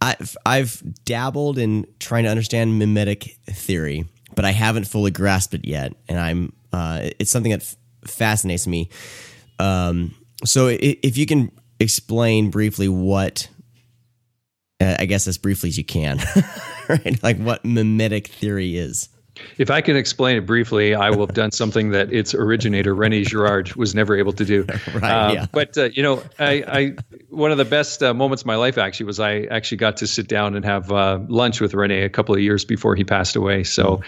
I've 0.00 0.36
I've 0.44 0.82
dabbled 1.04 1.58
in 1.58 1.86
trying 2.00 2.24
to 2.24 2.30
understand 2.30 2.76
mimetic 2.76 3.38
theory, 3.46 4.06
but 4.34 4.44
I 4.44 4.50
haven't 4.50 4.88
fully 4.88 5.12
grasped 5.12 5.54
it 5.54 5.64
yet, 5.64 5.92
and 6.08 6.18
I'm 6.18 6.52
uh, 6.72 7.10
it's 7.20 7.30
something 7.30 7.52
that 7.52 7.62
f- 7.62 7.76
fascinates 8.04 8.66
me. 8.66 8.90
Um, 9.60 10.14
so 10.44 10.66
if 10.68 11.16
you 11.16 11.26
can 11.26 11.52
explain 11.80 12.50
briefly 12.50 12.88
what, 12.88 13.48
uh, 14.80 14.96
I 14.98 15.06
guess 15.06 15.26
as 15.26 15.38
briefly 15.38 15.70
as 15.70 15.78
you 15.78 15.84
can, 15.84 16.20
right? 16.88 17.20
Like 17.22 17.38
what 17.38 17.64
mimetic 17.64 18.28
theory 18.28 18.76
is. 18.76 19.08
If 19.58 19.70
I 19.70 19.80
can 19.80 19.96
explain 19.96 20.36
it 20.36 20.46
briefly, 20.46 20.94
I 20.94 21.10
will 21.10 21.26
have 21.26 21.34
done 21.34 21.50
something 21.50 21.90
that 21.90 22.12
its 22.12 22.34
originator 22.34 22.94
Rene 22.94 23.24
Girard 23.24 23.74
was 23.74 23.94
never 23.94 24.16
able 24.16 24.32
to 24.34 24.44
do. 24.44 24.66
Right, 24.94 25.10
Uh, 25.10 25.32
yeah. 25.32 25.46
But 25.50 25.78
uh, 25.78 25.84
you 25.84 26.02
know, 26.02 26.22
I, 26.38 26.64
I 26.66 26.96
one 27.28 27.52
of 27.52 27.58
the 27.58 27.64
best 27.64 28.02
uh, 28.02 28.12
moments 28.12 28.42
of 28.42 28.46
my 28.46 28.56
life 28.56 28.76
actually 28.76 29.06
was 29.06 29.20
I 29.20 29.42
actually 29.42 29.78
got 29.78 29.98
to 29.98 30.06
sit 30.06 30.28
down 30.28 30.56
and 30.56 30.64
have 30.64 30.90
uh, 30.90 31.20
lunch 31.28 31.60
with 31.60 31.74
Rene 31.74 32.02
a 32.02 32.08
couple 32.08 32.34
of 32.34 32.40
years 32.40 32.64
before 32.64 32.94
he 32.94 33.04
passed 33.04 33.36
away. 33.36 33.64
So. 33.64 34.02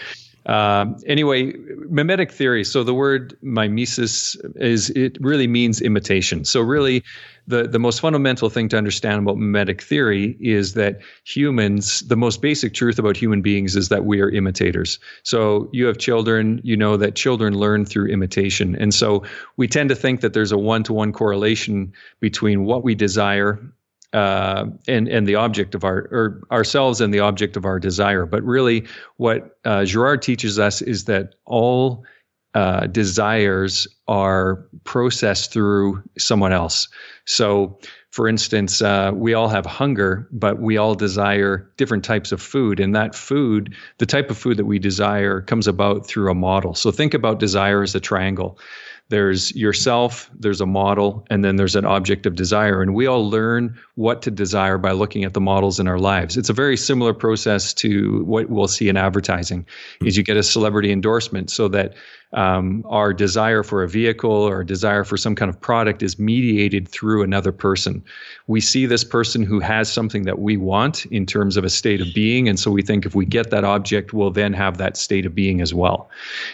Um, 0.45 0.97
anyway, 1.05 1.53
mimetic 1.89 2.31
theory. 2.31 2.63
So 2.63 2.83
the 2.83 2.93
word 2.93 3.37
mimesis 3.41 4.35
is 4.55 4.89
it 4.91 5.17
really 5.21 5.47
means 5.47 5.81
imitation. 5.81 6.43
So 6.43 6.61
really, 6.61 7.03
the 7.47 7.67
the 7.67 7.79
most 7.79 7.99
fundamental 7.99 8.49
thing 8.49 8.69
to 8.69 8.77
understand 8.77 9.19
about 9.19 9.37
mimetic 9.37 9.81
theory 9.81 10.37
is 10.39 10.73
that 10.73 10.99
humans, 11.25 12.01
the 12.07 12.17
most 12.17 12.41
basic 12.41 12.73
truth 12.73 12.99
about 12.99 13.17
human 13.17 13.41
beings 13.41 13.75
is 13.75 13.89
that 13.89 14.05
we 14.05 14.21
are 14.21 14.29
imitators. 14.29 14.99
So 15.23 15.69
you 15.71 15.85
have 15.85 15.97
children, 15.97 16.61
you 16.63 16.75
know 16.75 16.97
that 16.97 17.15
children 17.15 17.53
learn 17.53 17.85
through 17.85 18.07
imitation, 18.07 18.75
and 18.75 18.93
so 18.93 19.23
we 19.57 19.67
tend 19.67 19.89
to 19.89 19.95
think 19.95 20.21
that 20.21 20.33
there's 20.33 20.51
a 20.51 20.57
one 20.57 20.83
to 20.83 20.93
one 20.93 21.13
correlation 21.13 21.93
between 22.19 22.65
what 22.65 22.83
we 22.83 22.95
desire 22.95 23.59
uh, 24.13 24.65
and 24.87 25.07
and 25.07 25.27
the 25.27 25.35
object 25.35 25.75
of 25.75 25.83
our 25.83 25.97
or 26.11 26.41
ourselves 26.51 27.01
and 27.01 27.13
the 27.13 27.19
object 27.19 27.57
of 27.57 27.65
our 27.65 27.79
desire. 27.79 28.25
But 28.25 28.43
really, 28.43 28.85
what 29.17 29.57
uh, 29.65 29.85
Girard 29.85 30.21
teaches 30.21 30.59
us 30.59 30.81
is 30.81 31.05
that 31.05 31.35
all 31.45 32.05
uh, 32.53 32.85
desires 32.87 33.87
are 34.07 34.67
processed 34.83 35.51
through 35.51 36.03
someone 36.17 36.53
else. 36.53 36.87
So, 37.25 37.79
for 38.11 38.27
instance, 38.27 38.79
uh, 38.81 39.11
we 39.13 39.33
all 39.33 39.49
have 39.49 39.65
hunger, 39.65 40.27
but 40.31 40.59
we 40.59 40.77
all 40.77 40.93
desire 40.93 41.67
different 41.77 42.03
types 42.03 42.31
of 42.31 42.39
food, 42.39 42.79
and 42.79 42.95
that 42.95 43.15
food, 43.15 43.73
the 43.97 44.05
type 44.05 44.29
of 44.29 44.37
food 44.37 44.57
that 44.57 44.65
we 44.65 44.77
desire, 44.77 45.41
comes 45.41 45.67
about 45.67 46.05
through 46.05 46.29
a 46.29 46.35
model. 46.35 46.75
So, 46.75 46.91
think 46.91 47.15
about 47.15 47.39
desire 47.39 47.81
as 47.81 47.95
a 47.95 47.99
triangle 47.99 48.59
there's 49.13 49.55
yourself, 49.55 50.27
there's 50.33 50.59
a 50.59 50.65
model, 50.65 51.23
and 51.29 51.45
then 51.45 51.55
there's 51.55 51.75
an 51.75 51.85
object 51.85 52.25
of 52.25 52.33
desire. 52.33 52.81
And 52.81 52.95
we 52.95 53.05
all 53.05 53.29
learn 53.29 53.77
what 53.93 54.23
to 54.23 54.31
desire 54.31 54.79
by 54.79 54.91
looking 54.91 55.23
at 55.23 55.35
the 55.35 55.39
models 55.39 55.79
in 55.79 55.87
our 55.87 55.99
lives. 55.99 56.35
It's 56.35 56.49
a 56.49 56.53
very 56.53 56.75
similar 56.75 57.13
process 57.13 57.75
to 57.75 58.23
what 58.25 58.49
we'll 58.49 58.67
see 58.67 58.89
in 58.89 58.97
advertising. 58.97 59.67
Is 60.01 60.15
hmm. 60.15 60.17
you 60.17 60.23
get 60.23 60.37
a 60.37 60.41
celebrity 60.41 60.91
endorsement 60.91 61.51
so 61.51 61.67
that 61.67 61.93
um, 62.33 62.83
our 62.89 63.13
desire 63.13 63.63
for 63.63 63.83
a 63.83 63.87
vehicle 63.87 64.31
or 64.31 64.63
desire 64.63 65.03
for 65.03 65.17
some 65.17 65.35
kind 65.35 65.49
of 65.49 65.59
product 65.59 66.01
is 66.01 66.17
mediated 66.17 66.87
through 66.87 67.23
another 67.23 67.51
person. 67.51 68.03
We 68.47 68.59
see 68.59 68.85
this 68.85 69.03
person 69.03 69.43
who 69.43 69.59
has 69.59 69.91
something 69.91 70.23
that 70.23 70.39
we 70.39 70.57
want 70.57 71.05
in 71.07 71.25
terms 71.25 71.57
of 71.57 71.63
a 71.63 71.69
state 71.69 72.01
of 72.01 72.07
being. 72.13 72.49
And 72.49 72.59
so 72.59 72.71
we 72.71 72.81
think 72.81 73.05
if 73.05 73.15
we 73.15 73.25
get 73.25 73.51
that 73.51 73.63
object, 73.63 74.13
we'll 74.13 74.31
then 74.31 74.53
have 74.53 74.77
that 74.77 74.97
state 74.97 75.25
of 75.25 75.35
being 75.35 75.61
as 75.61 75.73
well. 75.73 76.09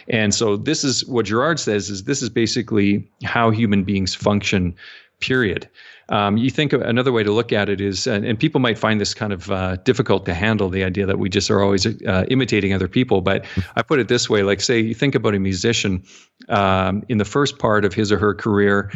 And 0.10 0.36
so 0.36 0.58
this 0.58 0.84
is 0.84 1.06
what 1.06 1.26
Girard 1.26 1.60
says 1.60 1.90
is 1.90 2.04
this 2.04 2.22
is 2.22 2.30
basically 2.30 3.08
how 3.24 3.50
human 3.50 3.84
beings 3.84 4.14
function 4.14 4.76
period. 5.20 5.68
Um, 6.10 6.38
you 6.38 6.50
think 6.50 6.74
another 6.74 7.12
way 7.12 7.24
to 7.24 7.32
look 7.32 7.54
at 7.54 7.70
it 7.70 7.80
is, 7.80 8.08
and, 8.08 8.26
and 8.26 8.38
people 8.38 8.60
might 8.60 8.78
find 8.78 9.00
this 9.00 9.14
kind 9.14 9.32
of 9.32 9.52
uh, 9.52 9.76
difficult 9.78 10.26
to 10.26 10.34
handle 10.34 10.70
the 10.70 10.84
idea 10.84 11.06
that 11.06 11.20
we 11.20 11.30
just 11.30 11.52
are 11.52 11.62
always 11.62 11.86
uh, 11.86 12.26
imitating 12.30 12.74
other 12.74 12.88
people. 12.88 13.22
But 13.22 13.46
I 13.76 13.84
put 13.84 14.00
it 14.00 14.08
this 14.08 14.30
way 14.30 14.42
like, 14.42 14.60
say, 14.60 14.80
you 14.80 14.96
think 14.96 15.16
about 15.16 15.36
a 15.36 15.40
musician 15.40 16.04
um, 16.50 17.04
in 17.10 17.20
the 17.20 17.26
first 17.26 17.60
part 17.60 17.86
of 17.86 17.94
his 17.94 18.12
or 18.12 18.18
her 18.18 18.34
career. 18.34 18.92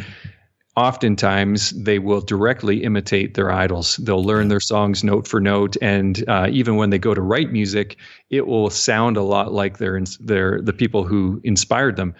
Oftentimes, 0.76 1.70
they 1.70 2.00
will 2.00 2.20
directly 2.20 2.82
imitate 2.82 3.34
their 3.34 3.52
idols. 3.52 3.96
They'll 3.98 4.24
learn 4.24 4.48
their 4.48 4.58
songs 4.58 5.04
note 5.04 5.28
for 5.28 5.40
note, 5.40 5.76
and 5.80 6.24
uh, 6.28 6.48
even 6.50 6.74
when 6.74 6.90
they 6.90 6.98
go 6.98 7.14
to 7.14 7.20
write 7.20 7.52
music, 7.52 7.96
it 8.30 8.48
will 8.48 8.70
sound 8.70 9.16
a 9.16 9.22
lot 9.22 9.52
like 9.52 9.78
their, 9.78 10.02
their 10.18 10.60
the 10.60 10.72
people 10.72 11.04
who 11.04 11.40
inspired 11.44 11.94
them. 11.94 12.12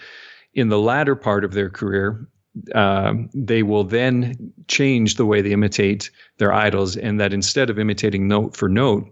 In 0.52 0.68
the 0.68 0.78
latter 0.78 1.16
part 1.16 1.44
of 1.44 1.52
their 1.52 1.68
career, 1.68 2.28
um, 2.74 3.30
they 3.34 3.62
will 3.62 3.84
then 3.84 4.52
change 4.68 5.16
the 5.16 5.26
way 5.26 5.42
they 5.42 5.52
imitate 5.52 6.10
their 6.38 6.52
idols, 6.52 6.96
and 6.96 7.20
that 7.20 7.32
instead 7.32 7.70
of 7.70 7.78
imitating 7.78 8.28
note 8.28 8.56
for 8.56 8.68
note, 8.68 9.10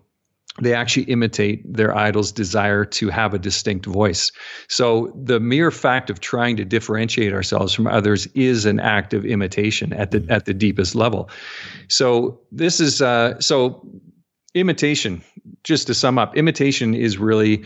they 0.60 0.74
actually 0.74 1.04
imitate 1.04 1.60
their 1.72 1.96
idol's 1.96 2.30
desire 2.30 2.84
to 2.84 3.08
have 3.08 3.32
a 3.32 3.38
distinct 3.38 3.86
voice. 3.86 4.32
So 4.68 5.12
the 5.16 5.40
mere 5.40 5.70
fact 5.70 6.10
of 6.10 6.20
trying 6.20 6.56
to 6.58 6.64
differentiate 6.64 7.32
ourselves 7.32 7.72
from 7.72 7.86
others 7.86 8.26
is 8.34 8.66
an 8.66 8.78
act 8.78 9.14
of 9.14 9.24
imitation 9.24 9.92
at 9.94 10.10
the 10.10 10.26
at 10.28 10.44
the 10.44 10.54
deepest 10.54 10.94
level. 10.94 11.30
So 11.88 12.40
this 12.52 12.80
is 12.80 13.00
uh, 13.00 13.40
so 13.40 13.86
imitation. 14.54 15.22
Just 15.64 15.86
to 15.86 15.94
sum 15.94 16.18
up, 16.18 16.36
imitation 16.36 16.94
is 16.94 17.18
really 17.18 17.62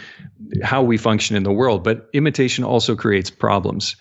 how 0.62 0.82
we 0.82 0.98
function 0.98 1.34
in 1.34 1.42
the 1.42 1.52
world, 1.52 1.82
but 1.82 2.08
imitation 2.12 2.62
also 2.62 2.94
creates 2.94 3.30
problems. 3.30 3.96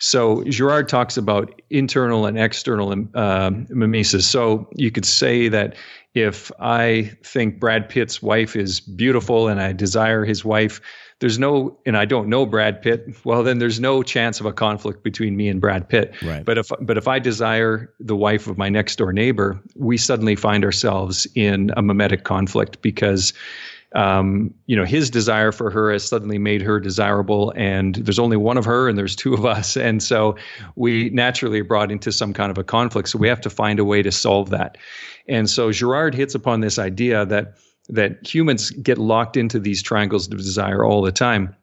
So 0.00 0.42
Girard 0.44 0.88
talks 0.88 1.16
about 1.18 1.60
internal 1.68 2.24
and 2.24 2.38
external 2.38 3.06
uh, 3.14 3.50
mimesis. 3.68 4.26
So 4.26 4.68
you 4.74 4.90
could 4.90 5.04
say 5.04 5.48
that 5.48 5.76
if 6.14 6.50
I 6.58 7.12
think 7.22 7.60
Brad 7.60 7.88
Pitt's 7.88 8.22
wife 8.22 8.56
is 8.56 8.80
beautiful 8.80 9.46
and 9.46 9.60
I 9.60 9.72
desire 9.72 10.24
his 10.24 10.44
wife, 10.44 10.80
there's 11.20 11.38
no, 11.38 11.78
and 11.84 11.98
I 11.98 12.06
don't 12.06 12.28
know 12.28 12.46
Brad 12.46 12.80
Pitt. 12.80 13.14
Well, 13.24 13.42
then 13.42 13.58
there's 13.58 13.78
no 13.78 14.02
chance 14.02 14.40
of 14.40 14.46
a 14.46 14.54
conflict 14.54 15.04
between 15.04 15.36
me 15.36 15.48
and 15.48 15.60
Brad 15.60 15.86
Pitt. 15.86 16.14
Right. 16.22 16.44
But 16.46 16.56
if, 16.56 16.70
but 16.80 16.96
if 16.96 17.06
I 17.06 17.18
desire 17.18 17.92
the 18.00 18.16
wife 18.16 18.46
of 18.46 18.56
my 18.56 18.70
next 18.70 18.96
door 18.96 19.12
neighbor, 19.12 19.60
we 19.76 19.98
suddenly 19.98 20.34
find 20.34 20.64
ourselves 20.64 21.26
in 21.34 21.72
a 21.76 21.82
mimetic 21.82 22.24
conflict 22.24 22.80
because 22.80 23.34
um, 23.94 24.54
you 24.66 24.76
know, 24.76 24.84
his 24.84 25.10
desire 25.10 25.52
for 25.52 25.70
her 25.70 25.92
has 25.92 26.06
suddenly 26.06 26.38
made 26.38 26.62
her 26.62 26.78
desirable, 26.78 27.52
and 27.56 27.96
there's 27.96 28.18
only 28.18 28.36
one 28.36 28.56
of 28.56 28.64
her, 28.64 28.88
and 28.88 28.96
there's 28.96 29.16
two 29.16 29.34
of 29.34 29.44
us, 29.44 29.76
and 29.76 30.02
so 30.02 30.36
we 30.76 31.10
naturally 31.10 31.60
are 31.60 31.64
brought 31.64 31.90
into 31.90 32.12
some 32.12 32.32
kind 32.32 32.50
of 32.50 32.58
a 32.58 32.64
conflict. 32.64 33.08
So 33.08 33.18
we 33.18 33.28
have 33.28 33.40
to 33.40 33.50
find 33.50 33.78
a 33.78 33.84
way 33.84 34.02
to 34.02 34.12
solve 34.12 34.50
that. 34.50 34.78
And 35.28 35.50
so 35.50 35.72
Girard 35.72 36.14
hits 36.14 36.34
upon 36.34 36.60
this 36.60 36.78
idea 36.78 37.26
that 37.26 37.54
that 37.88 38.24
humans 38.24 38.70
get 38.70 38.98
locked 38.98 39.36
into 39.36 39.58
these 39.58 39.82
triangles 39.82 40.28
of 40.28 40.38
desire 40.38 40.84
all 40.84 41.02
the 41.02 41.10
time. 41.10 41.56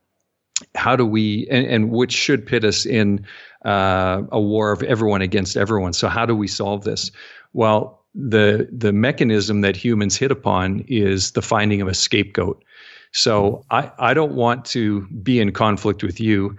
How 0.76 0.96
do 0.96 1.06
we, 1.06 1.48
and, 1.50 1.66
and 1.68 1.92
which 1.92 2.12
should 2.12 2.46
pit 2.46 2.66
us 2.66 2.86
in 2.86 3.26
uh, 3.64 4.24
a 4.32 4.42
war 4.42 4.72
of 4.72 4.84
everyone 4.84 5.22
against 5.22 5.56
everyone? 5.56 5.94
So 5.94 6.10
how 6.10 6.26
do 6.26 6.36
we 6.36 6.48
solve 6.48 6.84
this? 6.84 7.12
Well, 7.54 7.97
the 8.18 8.68
the 8.72 8.92
mechanism 8.92 9.62
that 9.62 9.76
humans 9.76 10.18
hit 10.18 10.32
upon 10.32 10.84
is 10.88 11.32
the 11.32 11.42
finding 11.42 11.82
of 11.82 11.88
a 11.88 11.94
scapegoat. 11.94 12.64
So 13.12 13.64
I, 13.70 13.92
I 14.00 14.14
don't 14.14 14.34
want 14.34 14.66
to 14.66 15.08
be 15.08 15.40
in 15.40 15.52
conflict 15.52 16.04
with 16.04 16.20
you. 16.20 16.58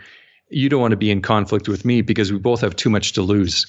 You 0.51 0.69
don't 0.69 0.81
want 0.81 0.93
to 0.93 0.97
be 0.97 1.11
in 1.11 1.21
conflict 1.21 1.69
with 1.69 1.85
me 1.85 2.01
because 2.01 2.33
we 2.33 2.39
both 2.39 2.61
have 2.61 2.75
too 2.77 2.91
much 2.91 3.13
to 3.15 3.23
lose. 3.23 3.67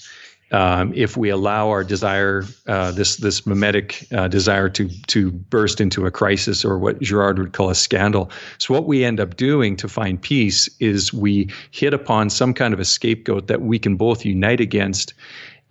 Um, 0.51 0.93
if 0.95 1.15
we 1.15 1.29
allow 1.29 1.69
our 1.69 1.83
desire, 1.83 2.43
uh, 2.67 2.91
this 2.91 3.17
this 3.17 3.45
mimetic 3.45 4.07
uh, 4.11 4.27
desire 4.27 4.69
to 4.69 4.89
to 5.07 5.31
burst 5.31 5.81
into 5.81 6.05
a 6.05 6.11
crisis 6.11 6.65
or 6.65 6.79
what 6.79 6.99
Girard 7.01 7.37
would 7.37 7.53
call 7.53 7.69
a 7.69 7.75
scandal. 7.75 8.31
So 8.57 8.73
what 8.73 8.85
we 8.85 9.03
end 9.03 9.19
up 9.19 9.35
doing 9.35 9.75
to 9.77 9.87
find 9.87 10.19
peace 10.19 10.69
is 10.79 11.13
we 11.13 11.49
hit 11.71 11.93
upon 11.93 12.29
some 12.29 12.53
kind 12.53 12.73
of 12.73 12.79
a 12.79 12.85
scapegoat 12.85 13.47
that 13.47 13.61
we 13.61 13.77
can 13.77 13.95
both 13.95 14.25
unite 14.25 14.59
against, 14.59 15.13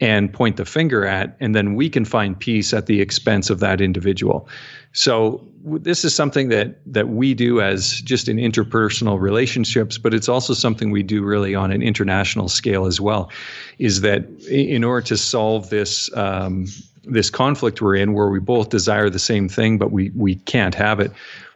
and 0.00 0.32
point 0.32 0.56
the 0.56 0.64
finger 0.64 1.04
at, 1.04 1.36
and 1.40 1.54
then 1.54 1.74
we 1.74 1.90
can 1.90 2.04
find 2.04 2.38
peace 2.38 2.72
at 2.72 2.86
the 2.86 3.00
expense 3.00 3.50
of 3.50 3.60
that 3.60 3.80
individual. 3.80 4.48
So 4.92 5.44
this 5.64 6.04
is 6.04 6.14
something 6.14 6.48
that 6.50 6.78
that 6.86 7.08
we 7.08 7.34
do 7.34 7.60
as 7.60 8.00
just 8.00 8.28
in 8.28 8.36
interpersonal 8.36 9.20
relationships, 9.20 9.98
but 9.98 10.14
it's 10.14 10.28
also 10.28 10.54
something 10.54 10.90
we 10.90 11.02
do 11.02 11.22
really 11.22 11.54
on 11.54 11.72
an 11.72 11.82
international 11.82 12.48
scale 12.48 12.86
as 12.86 13.00
well. 13.00 13.30
Is 13.78 14.00
that 14.02 14.24
in 14.48 14.84
order 14.84 15.06
to 15.08 15.16
solve 15.16 15.70
this 15.70 16.14
um, 16.16 16.66
this 17.04 17.30
conflict 17.30 17.82
we're 17.82 17.96
in, 17.96 18.12
where 18.12 18.28
we 18.28 18.38
both 18.38 18.70
desire 18.70 19.10
the 19.10 19.18
same 19.18 19.48
thing, 19.48 19.78
but 19.78 19.90
we 19.90 20.10
we 20.14 20.36
can't 20.36 20.74
have 20.74 21.00
it, 21.00 21.10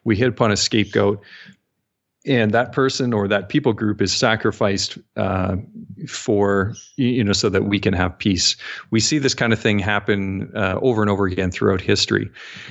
we 0.04 0.16
hit 0.16 0.28
upon 0.28 0.50
a 0.50 0.56
scapegoat 0.56 1.20
and 2.26 2.52
that 2.52 2.72
person 2.72 3.12
or 3.12 3.26
that 3.28 3.48
people 3.48 3.72
group 3.72 4.00
is 4.00 4.12
sacrificed 4.12 4.98
uh, 5.16 5.56
for 6.08 6.74
you 6.96 7.24
know 7.24 7.32
so 7.32 7.48
that 7.48 7.64
we 7.64 7.78
can 7.78 7.94
have 7.94 8.16
peace. 8.16 8.56
We 8.90 9.00
see 9.00 9.18
this 9.18 9.34
kind 9.34 9.52
of 9.52 9.58
thing 9.58 9.78
happen 9.78 10.52
uh, 10.54 10.78
over 10.80 11.02
and 11.02 11.10
over 11.10 11.26
again 11.26 11.50
throughout 11.50 11.80
history. 11.80 12.30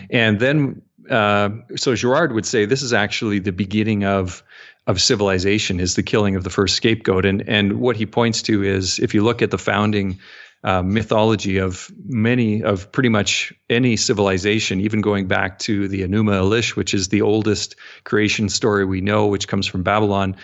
And 0.10 0.40
then 0.40 0.82
uh, 1.10 1.50
so 1.76 1.96
Girard 1.96 2.34
would 2.34 2.46
say 2.46 2.66
this 2.66 2.82
is 2.82 2.94
actually 2.94 3.40
the 3.40 3.52
beginning 3.52 4.06
of 4.06 4.44
of 4.88 5.00
civilization 5.00 5.80
is 5.80 5.96
the 5.96 6.04
killing 6.04 6.36
of 6.36 6.44
the 6.44 6.50
first 6.50 6.76
scapegoat. 6.76 7.26
And 7.26 7.48
and 7.48 7.80
what 7.80 7.96
he 7.96 8.06
points 8.06 8.42
to 8.44 8.64
is 8.64 9.00
if 9.00 9.14
you 9.14 9.24
look 9.24 9.42
at 9.42 9.52
the 9.52 9.58
founding 9.58 10.20
uh, 10.64 10.82
mythology 10.84 11.58
of 11.58 11.92
many 12.06 12.64
of 12.64 12.92
pretty 12.92 13.10
much 13.10 13.54
any 13.70 13.98
civilization, 13.98 14.80
even 14.82 15.02
going 15.02 15.28
back 15.28 15.60
to 15.60 15.88
the 15.88 16.02
Enuma 16.02 16.42
Elish, 16.42 16.76
which 16.76 16.94
is 16.94 17.10
the 17.10 17.22
oldest 17.22 17.76
creation 18.04 18.48
story 18.50 18.86
we 18.86 19.02
know, 19.02 19.28
which 19.28 19.48
comes 19.48 19.66
from 19.66 19.84
Babylon. 19.84 20.36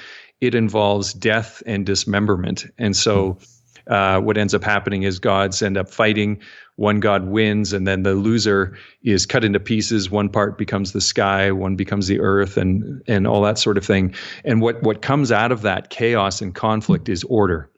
It 0.42 0.56
involves 0.56 1.14
death 1.14 1.62
and 1.66 1.86
dismemberment, 1.86 2.66
and 2.78 2.96
so. 2.96 3.38
Uh, 3.86 4.20
what 4.20 4.38
ends 4.38 4.54
up 4.54 4.66
happening 4.66 5.04
is 5.04 5.18
gods 5.18 5.62
end 5.62 5.78
up 5.78 5.90
fighting. 5.90 6.42
One 6.76 7.00
god 7.00 7.26
wins, 7.26 7.72
and 7.72 7.88
then 7.88 8.04
the 8.04 8.16
loser 8.16 8.78
is 9.02 9.26
cut 9.26 9.46
into 9.46 9.62
pieces. 9.62 10.12
One 10.12 10.28
part 10.28 10.58
becomes 10.58 10.92
the 10.92 11.00
sky, 11.00 11.54
one 11.54 11.78
becomes 11.78 12.08
the 12.08 12.20
earth, 12.20 12.58
and 12.58 13.02
and 13.08 13.26
all 13.26 13.44
that 13.44 13.58
sort 13.58 13.78
of 13.78 13.86
thing. 13.86 14.14
And 14.44 14.62
what 14.62 14.84
what 14.84 15.02
comes 15.02 15.32
out 15.32 15.54
of 15.54 15.62
that 15.62 15.90
chaos 15.90 16.42
and 16.42 16.54
conflict 16.54 17.08
is 17.08 17.24
order 17.24 17.70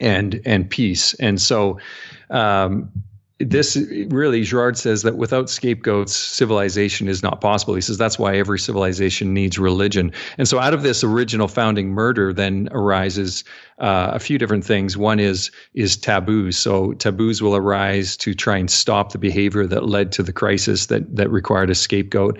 and 0.00 0.40
and 0.44 0.68
peace. 0.68 1.14
And 1.14 1.40
so 1.40 1.78
um, 2.30 2.90
this 3.44 3.76
really 4.08 4.42
Girard 4.42 4.78
says 4.78 5.02
that 5.02 5.16
without 5.16 5.50
scapegoats, 5.50 6.14
civilization 6.14 7.08
is 7.08 7.22
not 7.22 7.40
possible. 7.40 7.74
He 7.74 7.80
says 7.80 7.98
that's 7.98 8.18
why 8.18 8.36
every 8.36 8.58
civilization 8.58 9.34
needs 9.34 9.58
religion. 9.58 10.12
And 10.38 10.46
so 10.46 10.58
out 10.58 10.74
of 10.74 10.82
this 10.82 11.02
original 11.02 11.48
founding 11.48 11.90
murder, 11.90 12.32
then 12.32 12.68
arises 12.72 13.44
uh, 13.78 14.10
a 14.14 14.18
few 14.18 14.38
different 14.38 14.64
things. 14.64 14.96
One 14.96 15.18
is 15.18 15.50
is 15.74 15.96
taboos. 15.96 16.56
So 16.56 16.92
taboos 16.94 17.42
will 17.42 17.56
arise 17.56 18.16
to 18.18 18.34
try 18.34 18.58
and 18.58 18.70
stop 18.70 19.12
the 19.12 19.18
behavior 19.18 19.66
that 19.66 19.86
led 19.86 20.12
to 20.12 20.22
the 20.22 20.32
crisis 20.32 20.86
that 20.86 21.16
that 21.16 21.30
required 21.30 21.70
a 21.70 21.74
scapegoat. 21.74 22.38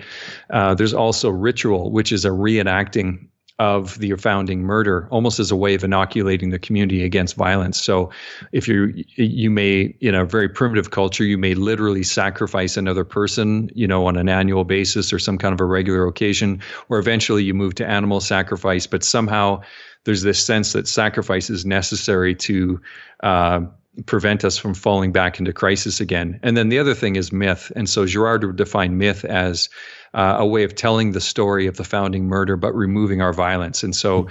Uh, 0.49 0.73
there's 0.73 0.93
also 0.93 1.29
ritual, 1.29 1.91
which 1.91 2.11
is 2.11 2.25
a 2.25 2.29
reenacting 2.29 3.27
of 3.59 3.99
the 3.99 4.15
founding 4.15 4.61
murder 4.61 5.07
almost 5.11 5.39
as 5.39 5.51
a 5.51 5.55
way 5.55 5.75
of 5.75 5.83
inoculating 5.83 6.49
the 6.49 6.57
community 6.57 7.03
against 7.03 7.35
violence. 7.35 7.81
So 7.81 8.09
if 8.51 8.67
you 8.67 9.03
you 9.15 9.51
may 9.51 9.95
in 10.01 10.15
a 10.15 10.25
very 10.25 10.49
primitive 10.49 10.89
culture 10.89 11.23
you 11.23 11.37
may 11.37 11.53
literally 11.53 12.03
sacrifice 12.03 12.77
another 12.77 13.03
person 13.03 13.69
you 13.75 13.87
know 13.87 14.07
on 14.07 14.17
an 14.17 14.27
annual 14.27 14.63
basis 14.63 15.13
or 15.13 15.19
some 15.19 15.37
kind 15.37 15.53
of 15.53 15.61
a 15.61 15.65
regular 15.65 16.07
occasion 16.07 16.61
or 16.89 16.97
eventually 16.97 17.43
you 17.43 17.53
move 17.53 17.75
to 17.75 17.87
animal 17.87 18.19
sacrifice 18.19 18.87
but 18.87 19.03
somehow 19.03 19.61
there's 20.03 20.23
this 20.23 20.43
sense 20.43 20.73
that 20.73 20.87
sacrifice 20.87 21.49
is 21.49 21.65
necessary 21.65 22.35
to 22.35 22.81
uh, 23.21 23.61
prevent 24.05 24.43
us 24.43 24.57
from 24.57 24.73
falling 24.73 25.11
back 25.11 25.39
into 25.39 25.53
crisis 25.53 25.99
again. 25.99 26.39
And 26.41 26.57
then 26.57 26.69
the 26.69 26.79
other 26.79 26.95
thing 26.95 27.15
is 27.15 27.31
myth. 27.31 27.71
And 27.75 27.87
so 27.87 28.05
Girard 28.05 28.43
would 28.43 28.55
define 28.55 28.97
myth 28.97 29.23
as 29.25 29.69
uh, 30.13 30.37
a 30.39 30.45
way 30.45 30.63
of 30.63 30.75
telling 30.75 31.11
the 31.11 31.21
story 31.21 31.67
of 31.67 31.77
the 31.77 31.83
founding 31.83 32.25
murder, 32.25 32.57
but 32.57 32.73
removing 32.73 33.21
our 33.21 33.33
violence. 33.33 33.83
And 33.83 33.95
so 33.95 34.27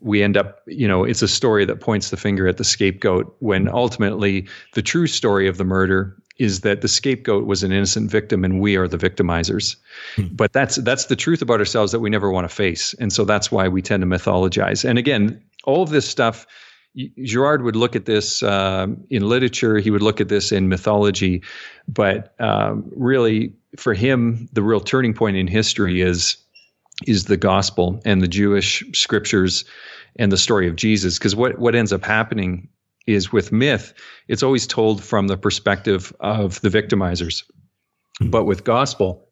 we 0.00 0.22
end 0.22 0.36
up, 0.36 0.62
you 0.66 0.88
know, 0.88 1.04
it's 1.04 1.22
a 1.22 1.28
story 1.28 1.64
that 1.66 1.80
points 1.80 2.10
the 2.10 2.16
finger 2.16 2.48
at 2.48 2.56
the 2.56 2.64
scapegoat 2.64 3.36
when 3.40 3.68
ultimately 3.68 4.48
the 4.74 4.82
true 4.82 5.06
story 5.06 5.46
of 5.46 5.58
the 5.58 5.64
murder 5.64 6.16
is 6.38 6.62
that 6.62 6.80
the 6.80 6.88
scapegoat 6.88 7.46
was 7.46 7.62
an 7.62 7.70
innocent 7.70 8.10
victim 8.10 8.44
and 8.44 8.60
we 8.60 8.76
are 8.76 8.88
the 8.88 8.98
victimizers. 8.98 9.76
Hmm. 10.16 10.28
But 10.32 10.52
that's 10.52 10.76
that's 10.76 11.06
the 11.06 11.16
truth 11.16 11.42
about 11.42 11.60
ourselves 11.60 11.92
that 11.92 12.00
we 12.00 12.10
never 12.10 12.30
want 12.30 12.48
to 12.48 12.54
face. 12.54 12.94
And 12.94 13.12
so 13.12 13.24
that's 13.24 13.52
why 13.52 13.68
we 13.68 13.82
tend 13.82 14.00
to 14.00 14.06
mythologize. 14.06 14.88
And 14.88 14.98
again, 14.98 15.42
all 15.64 15.82
of 15.82 15.90
this 15.90 16.08
stuff 16.08 16.46
Girard 17.22 17.62
would 17.62 17.76
look 17.76 17.96
at 17.96 18.04
this 18.04 18.42
uh, 18.42 18.86
in 19.08 19.28
literature. 19.28 19.78
He 19.78 19.90
would 19.90 20.02
look 20.02 20.20
at 20.20 20.28
this 20.28 20.52
in 20.52 20.68
mythology, 20.68 21.42
but 21.88 22.34
um, 22.38 22.90
really, 22.94 23.54
for 23.78 23.94
him, 23.94 24.48
the 24.52 24.62
real 24.62 24.80
turning 24.80 25.14
point 25.14 25.36
in 25.36 25.46
history 25.46 26.02
is 26.02 26.36
is 27.06 27.24
the 27.24 27.36
gospel 27.36 28.00
and 28.04 28.20
the 28.20 28.28
Jewish 28.28 28.84
scriptures 28.92 29.64
and 30.16 30.30
the 30.30 30.36
story 30.36 30.68
of 30.68 30.76
Jesus. 30.76 31.18
Because 31.18 31.34
what 31.34 31.58
what 31.58 31.74
ends 31.74 31.92
up 31.92 32.04
happening 32.04 32.68
is 33.06 33.32
with 33.32 33.52
myth, 33.52 33.94
it's 34.28 34.42
always 34.42 34.66
told 34.66 35.02
from 35.02 35.28
the 35.28 35.36
perspective 35.36 36.14
of 36.20 36.60
the 36.60 36.68
victimizers. 36.68 37.42
But 38.20 38.44
with 38.44 38.64
gospel, 38.64 39.28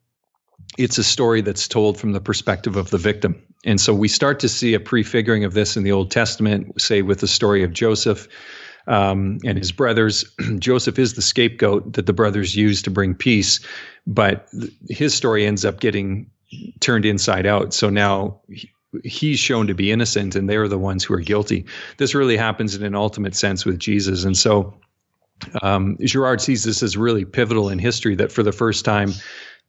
it's 0.78 0.98
a 0.98 1.04
story 1.04 1.40
that's 1.40 1.68
told 1.68 1.98
from 1.98 2.12
the 2.12 2.20
perspective 2.20 2.76
of 2.76 2.90
the 2.90 2.98
victim. 2.98 3.42
And 3.64 3.80
so 3.80 3.92
we 3.92 4.08
start 4.08 4.40
to 4.40 4.48
see 4.48 4.74
a 4.74 4.80
prefiguring 4.80 5.44
of 5.44 5.54
this 5.54 5.76
in 5.76 5.82
the 5.82 5.92
Old 5.92 6.10
Testament, 6.10 6.80
say 6.80 7.02
with 7.02 7.20
the 7.20 7.28
story 7.28 7.62
of 7.62 7.72
Joseph 7.72 8.28
um, 8.86 9.38
and 9.44 9.58
his 9.58 9.72
brothers. 9.72 10.24
Joseph 10.58 10.98
is 10.98 11.14
the 11.14 11.22
scapegoat 11.22 11.92
that 11.94 12.06
the 12.06 12.12
brothers 12.12 12.56
use 12.56 12.82
to 12.82 12.90
bring 12.90 13.14
peace, 13.14 13.60
but 14.06 14.48
his 14.88 15.14
story 15.14 15.46
ends 15.46 15.64
up 15.64 15.80
getting 15.80 16.30
turned 16.80 17.04
inside 17.04 17.46
out. 17.46 17.74
So 17.74 17.90
now 17.90 18.40
he's 19.04 19.38
shown 19.38 19.66
to 19.66 19.74
be 19.74 19.92
innocent 19.92 20.34
and 20.34 20.48
they're 20.48 20.68
the 20.68 20.78
ones 20.78 21.04
who 21.04 21.14
are 21.14 21.20
guilty. 21.20 21.66
This 21.98 22.14
really 22.14 22.36
happens 22.36 22.74
in 22.74 22.82
an 22.82 22.94
ultimate 22.94 23.34
sense 23.34 23.64
with 23.64 23.78
Jesus. 23.78 24.24
And 24.24 24.36
so 24.36 24.74
um, 25.62 25.96
Girard 26.00 26.40
sees 26.40 26.64
this 26.64 26.82
as 26.82 26.96
really 26.96 27.24
pivotal 27.24 27.68
in 27.68 27.78
history 27.78 28.14
that 28.16 28.32
for 28.32 28.42
the 28.42 28.52
first 28.52 28.84
time, 28.84 29.12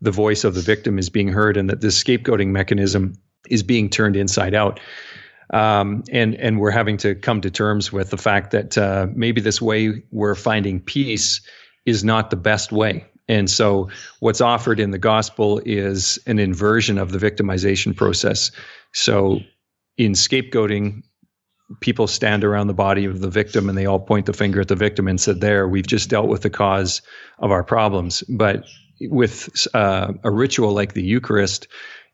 the 0.01 0.11
voice 0.11 0.43
of 0.43 0.55
the 0.55 0.61
victim 0.61 0.97
is 0.97 1.09
being 1.09 1.29
heard 1.29 1.57
and 1.57 1.69
that 1.69 1.81
this 1.81 2.01
scapegoating 2.01 2.47
mechanism 2.47 3.13
is 3.49 3.63
being 3.63 3.89
turned 3.89 4.15
inside 4.15 4.53
out. 4.53 4.79
Um, 5.51 6.03
and 6.11 6.35
and 6.35 6.59
we're 6.59 6.71
having 6.71 6.97
to 6.97 7.13
come 7.13 7.41
to 7.41 7.51
terms 7.51 7.91
with 7.91 8.09
the 8.09 8.17
fact 8.17 8.51
that 8.51 8.77
uh, 8.77 9.07
maybe 9.13 9.41
this 9.41 9.61
way 9.61 10.01
we're 10.11 10.35
finding 10.35 10.79
peace 10.79 11.41
is 11.85 12.03
not 12.03 12.29
the 12.29 12.37
best 12.37 12.71
way. 12.71 13.05
And 13.27 13.49
so, 13.49 13.89
what's 14.19 14.41
offered 14.41 14.79
in 14.79 14.91
the 14.91 14.97
gospel 14.97 15.61
is 15.65 16.19
an 16.25 16.39
inversion 16.39 16.97
of 16.97 17.11
the 17.11 17.17
victimization 17.17 17.95
process. 17.95 18.51
So, 18.93 19.39
in 19.97 20.13
scapegoating, 20.13 21.03
people 21.79 22.07
stand 22.07 22.43
around 22.43 22.67
the 22.67 22.73
body 22.73 23.05
of 23.05 23.21
the 23.21 23.29
victim 23.29 23.69
and 23.69 23.77
they 23.77 23.85
all 23.85 23.99
point 23.99 24.25
the 24.25 24.33
finger 24.33 24.61
at 24.61 24.67
the 24.67 24.75
victim 24.75 25.07
and 25.07 25.19
said, 25.19 25.41
"There, 25.41 25.67
we've 25.67 25.87
just 25.87 26.09
dealt 26.09 26.27
with 26.27 26.41
the 26.41 26.49
cause 26.49 27.01
of 27.39 27.51
our 27.51 27.63
problems." 27.63 28.21
But 28.29 28.65
with 29.09 29.67
uh, 29.73 30.13
a 30.23 30.31
ritual 30.31 30.73
like 30.73 30.93
the 30.93 31.03
Eucharist, 31.03 31.67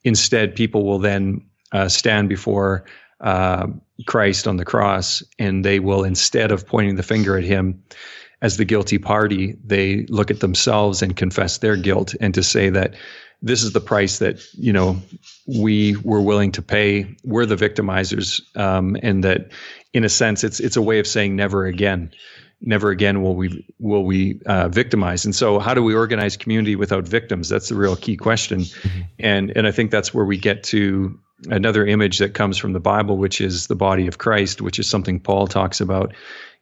instead, 0.04 0.56
people 0.56 0.86
will 0.86 1.00
then 1.00 1.46
uh, 1.72 1.90
stand 1.90 2.30
before 2.30 2.86
uh, 3.20 3.68
Christ 4.06 4.48
on 4.48 4.58
the 4.58 4.66
cross, 4.66 5.24
and 5.40 5.66
they 5.66 5.80
will 5.80 6.04
instead 6.04 6.52
of 6.52 6.68
pointing 6.68 6.96
the 6.96 7.04
finger 7.04 7.38
at 7.38 7.44
him 7.44 7.84
as 8.42 8.58
the 8.58 8.66
guilty 8.66 9.00
party, 9.00 9.58
they 9.66 10.06
look 10.10 10.30
at 10.30 10.40
themselves 10.40 11.02
and 11.02 11.16
confess 11.16 11.58
their 11.58 11.76
guilt, 11.76 12.14
and 12.22 12.34
to 12.36 12.44
say 12.44 12.70
that 12.70 12.96
this 13.42 13.64
is 13.64 13.72
the 13.72 13.82
price 13.82 14.20
that 14.20 14.42
you 14.54 14.74
know 14.74 15.02
we 15.48 15.96
were 15.98 16.22
willing 16.22 16.52
to 16.54 16.62
pay. 16.62 17.16
We're 17.24 17.46
the 17.46 17.56
victimizers, 17.56 18.42
um, 18.56 18.98
and 19.02 19.24
that 19.24 19.52
in 19.94 20.04
a 20.04 20.10
sense, 20.10 20.44
it's 20.44 20.60
it's 20.60 20.78
a 20.78 20.82
way 20.82 21.00
of 21.00 21.08
saying 21.08 21.36
never 21.36 21.66
again. 21.66 22.12
Never 22.60 22.90
again 22.90 23.22
will 23.22 23.36
we 23.36 23.66
will 23.80 24.04
we 24.04 24.42
uh, 24.46 24.68
victimize. 24.70 25.26
And 25.26 25.36
so, 25.36 25.60
how 25.60 25.74
do 25.74 25.84
we 25.84 25.94
organize 25.94 26.36
community 26.36 26.76
without 26.76 27.08
victims? 27.08 27.50
That's 27.50 27.70
the 27.70 27.76
real 27.76 27.96
key 27.96 28.18
question. 28.18 28.62
Mm-hmm. 28.62 29.02
And 29.20 29.56
and 29.56 29.68
I 29.68 29.72
think 29.72 29.92
that's 29.92 30.14
where 30.14 30.26
we 30.26 30.38
get 30.38 30.64
to 30.66 31.20
another 31.50 31.86
image 31.86 32.18
that 32.18 32.34
comes 32.34 32.58
from 32.58 32.74
the 32.74 32.80
Bible, 32.80 33.18
which 33.18 33.40
is 33.42 33.68
the 33.68 33.76
body 33.76 34.08
of 34.08 34.18
Christ, 34.18 34.62
which 34.62 34.80
is 34.80 34.90
something 34.90 35.20
Paul 35.20 35.48
talks 35.48 35.80
about 35.80 36.14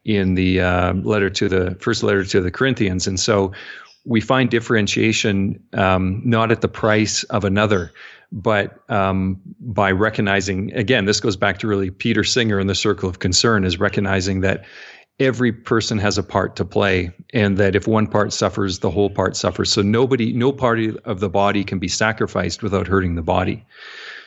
in 0.04 0.36
the 0.36 0.62
uh, 0.62 0.94
letter 0.94 1.30
to 1.30 1.50
the 1.50 1.76
first 1.80 2.04
letter 2.04 2.24
to 2.26 2.42
the 2.42 2.52
Corinthians. 2.52 3.08
And 3.08 3.20
so 3.20 3.54
we 4.06 4.22
find 4.22 4.50
differentiation 4.50 5.64
um, 5.74 6.22
not 6.24 6.52
at 6.52 6.62
the 6.62 6.68
price 6.68 7.24
of 7.24 7.44
another, 7.44 7.92
but 8.32 8.80
um, 8.90 9.40
by 9.60 9.92
recognizing 9.92 10.74
again, 10.74 11.06
this 11.06 11.20
goes 11.20 11.36
back 11.36 11.60
to 11.60 11.68
really 11.68 11.90
Peter 11.90 12.24
Singer 12.24 12.60
in 12.60 12.68
the 12.68 12.76
circle 12.76 13.10
of 13.10 13.20
concern 13.20 13.66
is 13.66 13.80
recognizing 13.80 14.42
that 14.42 14.66
every 15.20 15.52
person 15.52 15.98
has 15.98 16.18
a 16.18 16.24
part 16.24 16.56
to 16.58 16.66
play 16.66 17.12
and 17.34 17.58
that 17.58 17.76
if 17.76 17.88
one 17.88 18.08
part 18.08 18.34
suffers 18.34 18.80
the 18.80 18.92
whole 18.92 19.10
part 19.10 19.36
suffers. 19.36 19.72
So 19.72 19.82
nobody 19.82 20.34
no 20.34 20.52
part 20.52 20.80
of 21.06 21.20
the 21.20 21.30
body 21.30 21.64
can 21.64 21.80
be 21.80 21.88
sacrificed 21.88 22.62
without 22.62 22.88
hurting 22.88 23.16
the 23.16 23.22
body. 23.22 23.66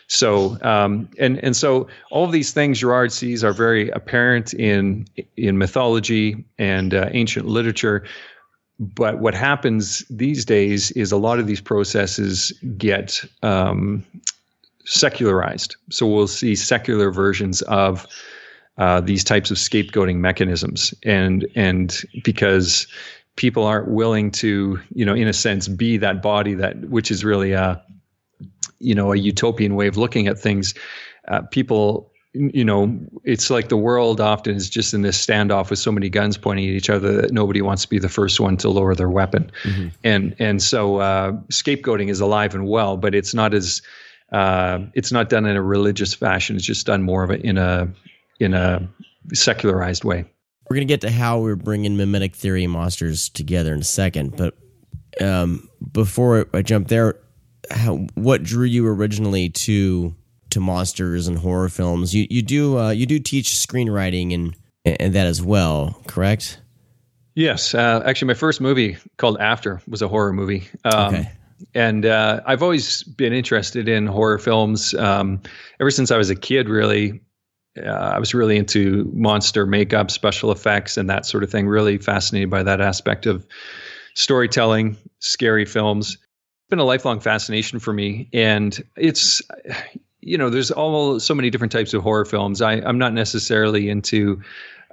So 0.06 0.56
um, 0.62 1.10
and 1.18 1.38
and 1.44 1.54
so 1.54 1.88
all 2.10 2.24
of 2.24 2.32
these 2.32 2.52
things 2.52 2.80
Girard 2.80 3.12
sees 3.12 3.44
are 3.44 3.52
very 3.52 3.90
apparent 3.90 4.54
in 4.54 5.06
in 5.36 5.58
mythology 5.58 6.44
and 6.58 6.94
uh, 6.94 7.10
ancient 7.12 7.46
literature. 7.46 8.04
But 8.80 9.18
what 9.18 9.34
happens 9.34 10.04
these 10.08 10.44
days 10.44 10.92
is 10.92 11.12
a 11.12 11.16
lot 11.16 11.38
of 11.38 11.46
these 11.46 11.60
processes 11.60 12.52
get 12.78 13.22
um, 13.42 14.04
secularized. 14.84 15.76
So 15.90 16.06
we'll 16.06 16.28
see 16.28 16.54
secular 16.54 17.10
versions 17.10 17.60
of 17.62 18.06
uh, 18.78 19.00
these 19.00 19.24
types 19.24 19.50
of 19.50 19.56
scapegoating 19.56 20.16
mechanisms, 20.16 20.94
and 21.02 21.46
and 21.54 22.02
because 22.24 22.86
people 23.36 23.64
aren't 23.64 23.88
willing 23.88 24.30
to, 24.32 24.80
you 24.94 25.04
know, 25.04 25.14
in 25.14 25.28
a 25.28 25.32
sense, 25.32 25.68
be 25.68 25.96
that 25.96 26.22
body 26.22 26.54
that 26.54 26.76
which 26.88 27.10
is 27.10 27.24
really 27.24 27.52
a, 27.52 27.80
you 28.78 28.94
know, 28.94 29.12
a 29.12 29.16
utopian 29.16 29.74
way 29.74 29.86
of 29.86 29.96
looking 29.96 30.26
at 30.26 30.38
things. 30.38 30.74
Uh, 31.28 31.42
people 31.42 32.10
you 32.34 32.64
know, 32.64 32.94
it's 33.24 33.50
like 33.50 33.68
the 33.68 33.76
world 33.76 34.20
often 34.20 34.54
is 34.54 34.68
just 34.68 34.92
in 34.92 35.02
this 35.02 35.24
standoff 35.24 35.70
with 35.70 35.78
so 35.78 35.90
many 35.90 36.08
guns 36.08 36.36
pointing 36.36 36.66
at 36.66 36.74
each 36.74 36.90
other 36.90 37.20
that 37.22 37.32
nobody 37.32 37.62
wants 37.62 37.82
to 37.82 37.88
be 37.88 37.98
the 37.98 38.08
first 38.08 38.38
one 38.38 38.56
to 38.58 38.68
lower 38.68 38.94
their 38.94 39.08
weapon. 39.08 39.50
Mm-hmm. 39.64 39.88
And 40.04 40.36
and 40.38 40.62
so 40.62 40.98
uh, 40.98 41.32
scapegoating 41.50 42.08
is 42.10 42.20
alive 42.20 42.54
and 42.54 42.66
well, 42.66 42.96
but 42.96 43.14
it's 43.14 43.34
not 43.34 43.54
as 43.54 43.82
uh, 44.30 44.80
it's 44.94 45.10
not 45.10 45.30
done 45.30 45.46
in 45.46 45.56
a 45.56 45.62
religious 45.62 46.14
fashion. 46.14 46.56
It's 46.56 46.64
just 46.64 46.86
done 46.86 47.02
more 47.02 47.24
of 47.24 47.30
it 47.30 47.40
in 47.42 47.56
a 47.56 47.88
in 48.40 48.54
a 48.54 48.88
secularized 49.32 50.04
way. 50.04 50.24
We're 50.68 50.76
gonna 50.76 50.86
get 50.86 51.00
to 51.02 51.10
how 51.10 51.40
we're 51.40 51.56
bringing 51.56 51.96
mimetic 51.96 52.34
theory 52.34 52.66
monsters 52.66 53.28
together 53.28 53.72
in 53.72 53.80
a 53.80 53.84
second, 53.84 54.36
but 54.36 54.54
um, 55.20 55.68
before 55.92 56.46
I 56.52 56.62
jump 56.62 56.88
there, 56.88 57.18
how, 57.70 58.06
what 58.14 58.42
drew 58.42 58.64
you 58.64 58.86
originally 58.86 59.48
to 59.48 60.14
to 60.50 60.60
monsters 60.60 61.28
and 61.28 61.38
horror 61.38 61.68
films. 61.68 62.14
You 62.14 62.26
you 62.30 62.42
do 62.42 62.78
uh, 62.78 62.90
you 62.90 63.06
do 63.06 63.18
teach 63.18 63.50
screenwriting 63.50 64.34
and 64.34 64.56
and 64.84 65.14
that 65.14 65.26
as 65.26 65.42
well, 65.42 66.00
correct? 66.06 66.60
Yes, 67.34 67.74
uh, 67.74 68.02
actually, 68.04 68.28
my 68.28 68.34
first 68.34 68.60
movie 68.60 68.96
called 69.16 69.38
After 69.38 69.80
was 69.86 70.02
a 70.02 70.08
horror 70.08 70.32
movie. 70.32 70.66
Um, 70.84 71.14
okay. 71.14 71.30
And 71.74 72.06
uh, 72.06 72.40
I've 72.46 72.62
always 72.62 73.02
been 73.02 73.32
interested 73.32 73.88
in 73.88 74.06
horror 74.06 74.38
films 74.38 74.94
um, 74.94 75.40
ever 75.80 75.90
since 75.90 76.10
I 76.10 76.16
was 76.16 76.30
a 76.30 76.36
kid. 76.36 76.68
Really, 76.68 77.20
uh, 77.76 77.90
I 77.90 78.18
was 78.18 78.34
really 78.34 78.56
into 78.56 79.10
monster 79.12 79.66
makeup, 79.66 80.10
special 80.10 80.52
effects, 80.52 80.96
and 80.96 81.10
that 81.10 81.26
sort 81.26 81.42
of 81.44 81.50
thing. 81.50 81.68
Really 81.68 81.98
fascinated 81.98 82.50
by 82.50 82.62
that 82.62 82.80
aspect 82.80 83.26
of 83.26 83.46
storytelling, 84.14 84.96
scary 85.20 85.64
films. 85.64 86.14
It's 86.14 86.70
been 86.70 86.78
a 86.78 86.84
lifelong 86.84 87.20
fascination 87.20 87.78
for 87.78 87.92
me, 87.92 88.28
and 88.32 88.82
it's 88.96 89.42
you 90.20 90.36
know, 90.36 90.50
there's 90.50 90.70
all 90.70 91.20
so 91.20 91.34
many 91.34 91.50
different 91.50 91.72
types 91.72 91.94
of 91.94 92.02
horror 92.02 92.24
films. 92.24 92.60
I, 92.60 92.74
I'm 92.74 92.98
not 92.98 93.14
necessarily 93.14 93.88
into 93.88 94.42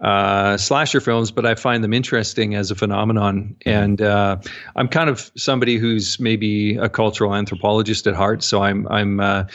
uh, 0.02 0.58
slasher 0.58 1.02
films, 1.02 1.32
but 1.32 1.46
I 1.46 1.56
find 1.56 1.84
them 1.84 1.94
interesting 1.94 2.56
as 2.56 2.72
a 2.72 2.76
phenomenon. 2.76 3.56
And 3.66 4.02
uh, 4.02 4.38
I'm 4.76 4.88
kind 4.88 5.10
of 5.10 5.32
somebody 5.36 5.78
who's 5.78 6.20
maybe 6.20 6.78
a 6.78 6.90
cultural 6.90 7.34
anthropologist 7.34 8.08
at 8.08 8.14
heart, 8.14 8.44
so 8.44 8.62
I'm 8.62 8.88
I'm 8.88 9.20
uh, 9.20 9.46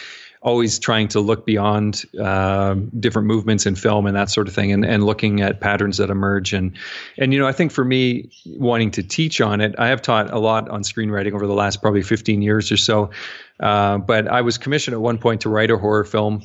always 0.42 0.78
trying 0.78 1.06
to 1.08 1.20
look 1.20 1.44
beyond 1.44 2.04
uh, 2.18 2.74
different 2.98 3.28
movements 3.28 3.66
in 3.66 3.74
film 3.74 4.06
and 4.06 4.16
that 4.16 4.30
sort 4.30 4.48
of 4.48 4.54
thing, 4.54 4.72
and, 4.72 4.84
and 4.84 5.04
looking 5.04 5.42
at 5.42 5.60
patterns 5.60 5.98
that 5.98 6.10
emerge. 6.10 6.52
And 6.52 6.76
and 7.18 7.32
you 7.32 7.38
know, 7.38 7.46
I 7.46 7.52
think 7.52 7.72
for 7.72 7.84
me, 7.84 8.30
wanting 8.46 8.90
to 8.92 9.02
teach 9.02 9.40
on 9.40 9.60
it, 9.60 9.74
I 9.78 9.88
have 9.88 10.02
taught 10.02 10.32
a 10.32 10.38
lot 10.38 10.68
on 10.68 10.82
screenwriting 10.82 11.32
over 11.32 11.46
the 11.46 11.54
last 11.54 11.82
probably 11.82 12.02
15 12.02 12.42
years 12.42 12.72
or 12.72 12.76
so. 12.76 13.10
Uh, 13.58 13.98
but 13.98 14.28
I 14.28 14.40
was 14.40 14.56
commissioned 14.56 14.94
at 14.94 15.00
one 15.00 15.18
point 15.18 15.42
to 15.42 15.48
write 15.48 15.70
a 15.70 15.76
horror 15.76 16.04
film. 16.04 16.42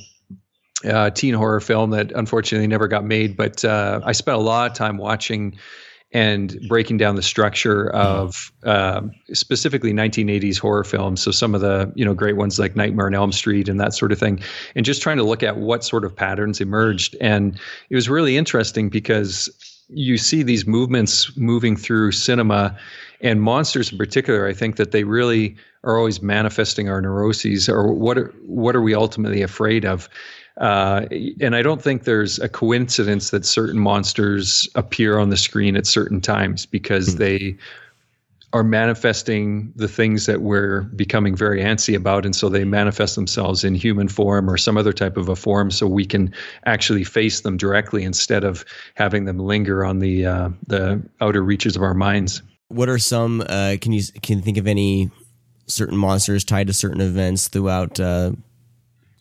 Uh, 0.84 1.10
teen 1.10 1.34
horror 1.34 1.62
film 1.62 1.92
that 1.92 2.12
unfortunately 2.12 2.68
never 2.68 2.88
got 2.88 3.04
made, 3.04 3.36
but 3.36 3.64
uh, 3.66 4.02
I 4.04 4.12
spent 4.12 4.38
a 4.38 4.42
lot 4.42 4.70
of 4.70 4.78
time 4.78 4.98
watching 4.98 5.58
and 6.16 6.58
breaking 6.70 6.96
down 6.96 7.18
the 7.18 7.22
structure 7.22 7.90
of 7.90 8.50
uh, 8.64 9.02
specifically 9.34 9.92
1980s 9.92 10.58
horror 10.58 10.86
films. 10.86 11.22
So 11.22 11.30
some 11.30 11.54
of 11.54 11.60
the 11.60 11.92
you 11.94 12.06
know 12.06 12.14
great 12.14 12.38
ones 12.38 12.58
like 12.58 12.74
Nightmare 12.74 13.08
on 13.08 13.14
Elm 13.14 13.34
Street 13.34 13.68
and 13.68 13.82
that 13.82 13.94
sort 13.94 14.14
of 14.14 14.18
thing, 14.18 14.40
and 14.76 14.86
just 14.86 15.02
trying 15.02 15.18
to 15.18 15.24
look 15.24 15.44
at 15.44 15.58
what 15.58 15.84
sort 15.84 16.06
of 16.06 16.16
patterns 16.16 16.62
emerged. 16.62 17.18
And 17.20 17.60
it 17.90 17.96
was 17.96 18.10
really 18.10 18.38
interesting 18.38 18.88
because 18.88 19.50
you 19.90 20.18
see 20.18 20.42
these 20.42 20.66
movements 20.66 21.36
moving 21.36 21.76
through 21.76 22.14
cinema 22.14 22.78
and 23.20 23.42
monsters 23.42 23.92
in 23.92 23.98
particular. 23.98 24.48
I 24.48 24.54
think 24.54 24.78
that 24.78 24.92
they 24.92 25.04
really 25.04 25.58
are 25.84 25.98
always 25.98 26.22
manifesting 26.22 26.88
our 26.88 27.02
neuroses 27.02 27.68
or 27.68 27.92
what 27.92 28.18
are, 28.18 28.34
what 28.46 28.74
are 28.74 28.82
we 28.82 28.96
ultimately 28.96 29.42
afraid 29.42 29.84
of 29.84 30.08
uh, 30.58 31.06
and 31.42 31.56
I 31.56 31.62
don't 31.62 31.82
think 31.82 32.04
there's 32.04 32.40
a 32.40 32.48
coincidence 32.48 33.32
that 33.32 33.46
certain 33.46 33.80
monsters 33.80 34.70
appear 34.76 35.20
on 35.20 35.30
the 35.30 35.38
screen 35.38 35.76
at 35.76 35.86
certain 35.86 36.22
times 36.22 36.66
because 36.66 37.16
mm. 37.16 37.18
they 37.18 37.58
are 38.54 38.64
manifesting 38.64 39.74
the 39.76 39.90
things 39.90 40.28
that 40.28 40.42
we're 40.42 40.84
becoming 40.96 41.36
very 41.36 41.60
antsy 41.62 41.94
about, 41.94 42.26
and 42.26 42.34
so 42.34 42.48
they 42.48 42.64
manifest 42.64 43.16
themselves 43.16 43.66
in 43.66 43.76
human 43.76 44.08
form 44.08 44.50
or 44.50 44.56
some 44.56 44.78
other 44.78 44.94
type 44.94 45.18
of 45.18 45.28
a 45.28 45.36
form, 45.36 45.70
so 45.70 45.86
we 45.88 46.06
can 46.06 46.34
actually 46.66 47.04
face 47.04 47.42
them 47.42 47.58
directly 47.58 48.06
instead 48.06 48.46
of 48.46 48.64
having 48.94 49.26
them 49.26 49.40
linger 49.40 49.84
on 49.84 50.00
the 50.00 50.26
uh, 50.26 50.50
the 50.68 51.04
outer 51.20 51.44
reaches 51.44 51.76
of 51.76 51.82
our 51.82 51.94
minds. 51.94 52.42
What 52.70 52.88
are 52.88 52.98
some? 52.98 53.42
Uh, 53.42 53.76
can 53.82 53.92
you 53.92 54.04
can 54.22 54.38
you 54.38 54.44
think 54.46 54.58
of 54.58 54.68
any 54.68 55.12
certain 55.68 55.98
monsters 55.98 56.46
tied 56.46 56.68
to 56.68 56.74
certain 56.74 57.02
events 57.02 57.50
throughout 57.50 58.00
uh, 58.00 58.32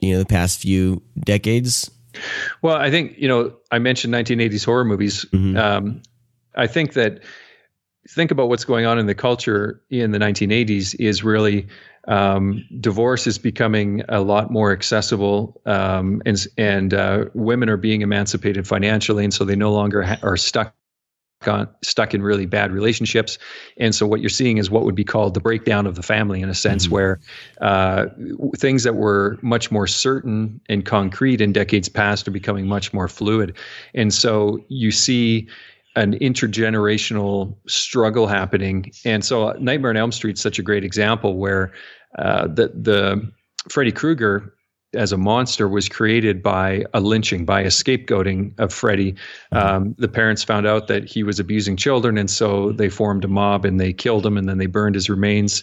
you 0.00 0.12
know 0.12 0.18
the 0.18 0.26
past 0.26 0.61
few 0.61 1.02
decades? 1.18 1.90
Well, 2.62 2.76
I 2.76 2.90
think 2.90 3.18
you 3.18 3.28
know 3.28 3.54
I 3.70 3.78
mentioned 3.78 4.14
1980s 4.14 4.64
horror 4.64 4.85
movies. 4.85 5.24
Mm-hmm. 5.26 5.57
Um, 5.57 6.02
I 6.54 6.66
think 6.66 6.94
that 6.94 7.22
think 8.09 8.30
about 8.30 8.48
what's 8.48 8.64
going 8.64 8.87
on 8.87 8.98
in 8.98 9.07
the 9.07 9.14
culture 9.14 9.83
in 9.90 10.11
the 10.11 10.18
1980s 10.18 10.94
is 10.98 11.24
really 11.24 11.68
um, 12.07 12.64
divorce 12.80 13.26
is 13.26 13.38
becoming 13.38 14.02
a 14.09 14.20
lot 14.20 14.50
more 14.50 14.72
accessible, 14.72 15.61
um, 15.64 16.22
and 16.26 16.46
and 16.59 16.92
uh, 16.92 17.24
women 17.35 17.68
are 17.68 17.76
being 17.76 18.02
emancipated 18.02 18.66
financially, 18.66 19.24
and 19.24 19.33
so 19.33 19.44
they 19.44 19.57
no 19.57 19.72
longer 19.72 20.02
ha- 20.02 20.18
are 20.22 20.37
stuck 20.37 20.74
on, 21.48 21.68
stuck 21.83 22.14
in 22.14 22.22
really 22.22 22.46
bad 22.46 22.72
relationships. 22.72 23.38
And 23.78 23.94
so 23.94 24.07
what 24.07 24.20
you're 24.20 24.28
seeing 24.30 24.59
is 24.59 24.70
what 24.70 24.85
would 24.85 24.94
be 24.94 25.04
called 25.04 25.35
the 25.35 25.40
breakdown 25.40 25.87
of 25.87 25.94
the 25.94 26.02
family 26.02 26.40
in 26.40 26.48
a 26.48 26.54
sense, 26.54 26.85
mm-hmm. 26.85 26.94
where 26.94 27.20
uh, 27.61 28.07
things 28.57 28.83
that 28.85 28.94
were 28.94 29.38
much 29.42 29.70
more 29.70 29.87
certain 29.87 30.61
and 30.68 30.85
concrete 30.85 31.40
in 31.40 31.52
decades 31.52 31.88
past 31.88 32.28
are 32.28 32.33
becoming 32.33 32.66
much 32.66 32.92
more 32.92 33.09
fluid. 33.09 33.57
And 33.94 34.12
so 34.12 34.64
you 34.68 34.90
see 34.90 35.48
an 35.96 36.18
intergenerational 36.18 37.54
struggle 37.68 38.26
happening. 38.26 38.90
And 39.04 39.24
so 39.24 39.52
Nightmare 39.52 39.90
on 39.90 39.96
Elm 39.96 40.12
Street 40.12 40.37
is 40.37 40.42
such 40.42 40.59
a 40.59 40.62
great 40.62 40.85
example 40.85 41.37
where 41.37 41.72
uh, 42.18 42.48
the 42.48 42.72
the 42.74 43.33
Freddy 43.68 43.92
Krueger 43.92 44.54
as 44.94 45.12
a 45.12 45.16
monster 45.16 45.68
was 45.68 45.88
created 45.88 46.42
by 46.42 46.85
a 46.94 47.00
lynching, 47.00 47.44
by 47.44 47.61
a 47.61 47.68
scapegoating 47.68 48.59
of 48.59 48.72
Freddy. 48.72 49.14
Um, 49.52 49.94
the 49.98 50.09
parents 50.09 50.42
found 50.44 50.66
out 50.66 50.88
that 50.88 51.04
he 51.04 51.22
was 51.22 51.40
abusing 51.40 51.76
children, 51.76 52.18
and 52.18 52.30
so 52.30 52.72
they 52.72 52.88
formed 52.88 53.24
a 53.24 53.28
mob 53.28 53.64
and 53.64 53.80
they 53.80 53.92
killed 53.92 54.24
him, 54.24 54.37
and 54.37 54.48
then 54.48 54.59
they 54.59 54.66
burned 54.66 54.94
his 54.94 55.11
remains 55.11 55.62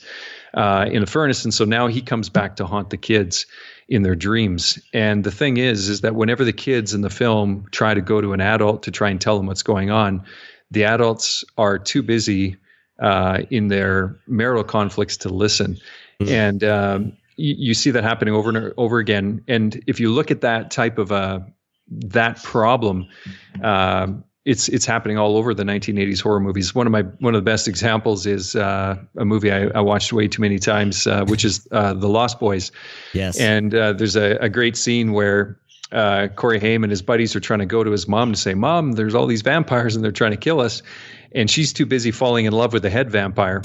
uh, 0.54 0.86
in 0.92 1.04
a 1.04 1.06
furnace. 1.06 1.44
And 1.44 1.54
so 1.54 1.66
now 1.66 1.88
he 1.88 2.02
comes 2.02 2.30
back 2.30 2.56
to 2.58 2.66
haunt 2.66 2.90
the 2.90 2.98
kids 2.98 3.46
in 3.88 4.04
their 4.04 4.16
dreams. 4.16 4.80
And 4.94 5.24
the 5.24 5.32
thing 5.32 5.58
is, 5.58 5.90
is 5.90 6.02
that 6.02 6.16
whenever 6.16 6.46
the 6.46 6.54
kids 6.54 6.94
in 6.94 7.02
the 7.02 7.10
film 7.10 7.66
try 7.72 7.94
to 7.94 8.02
go 8.02 8.22
to 8.22 8.34
an 8.34 8.42
adult 8.42 8.84
to 8.84 8.92
try 8.92 9.10
and 9.10 9.20
tell 9.20 9.38
them 9.38 9.48
what's 9.48 9.64
going 9.64 9.92
on, 9.92 10.24
the 10.72 10.86
adults 10.86 11.44
are 11.58 11.78
too 11.78 12.02
busy 12.02 12.56
uh, 13.02 13.40
in 13.50 13.68
their 13.68 14.18
marital 14.28 14.64
conflicts 14.64 15.18
to 15.18 15.30
listen. 15.30 15.78
Mm-hmm. 16.22 16.34
And 16.34 16.64
um, 16.64 17.18
you, 17.38 17.56
you, 17.58 17.74
see 17.74 17.92
that 17.92 18.04
happening 18.04 18.34
over 18.34 18.50
and 18.50 18.74
over 18.78 19.00
again. 19.00 19.44
And 19.48 19.82
if 19.88 20.00
you 20.00 20.12
look 20.12 20.32
at 20.32 20.42
that 20.42 20.72
type 20.72 20.98
of 20.98 21.12
a 21.12 21.46
that 21.90 22.42
problem, 22.44 23.08
uh, 23.64 24.08
it's 24.46 24.70
it's 24.70 24.86
happening 24.86 25.18
all 25.18 25.38
over 25.38 25.54
the 25.54 25.64
1980s 25.64 26.22
horror 26.22 26.40
movies. 26.40 26.74
One 26.74 26.88
of 26.88 26.92
my 26.92 27.02
one 27.20 27.36
of 27.36 27.44
the 27.44 27.50
best 27.50 27.68
examples 27.68 28.26
is 28.26 28.56
uh, 28.56 28.98
a 29.18 29.26
movie 29.26 29.52
I, 29.52 29.66
I, 29.68 29.82
watched 29.82 30.12
way 30.14 30.28
too 30.28 30.42
many 30.42 30.58
times, 30.58 31.06
uh, 31.06 31.26
which 31.26 31.46
is 31.46 31.68
uh, 31.72 31.94
The 31.94 32.10
Lost 32.10 32.40
Boys. 32.40 32.72
Yes, 33.14 33.40
and 33.40 33.76
uh, 33.76 33.94
there's 33.94 34.16
a, 34.16 34.38
a, 34.42 34.50
great 34.50 34.76
scene 34.76 35.14
where 35.14 35.60
uh, 35.92 36.28
Corey 36.36 36.60
Haim 36.60 36.84
and 36.84 36.90
his 36.90 37.04
buddies 37.04 37.36
are 37.36 37.40
trying 37.40 37.60
to 37.60 37.68
go 37.68 37.84
to 37.84 37.92
his 37.92 38.08
mom 38.08 38.32
to 38.34 38.38
say, 38.38 38.56
"Mom, 38.56 38.94
there's 38.94 39.14
all 39.14 39.28
these 39.28 39.44
vampires 39.44 39.96
and 39.96 40.04
they're 40.04 40.12
trying 40.12 40.32
to 40.32 40.38
kill 40.38 40.60
us," 40.60 40.82
and 41.34 41.48
she's 41.48 41.72
too 41.72 41.86
busy 41.86 42.10
falling 42.10 42.46
in 42.46 42.54
love 42.54 42.74
with 42.74 42.82
the 42.82 42.90
head 42.90 43.12
vampire. 43.12 43.62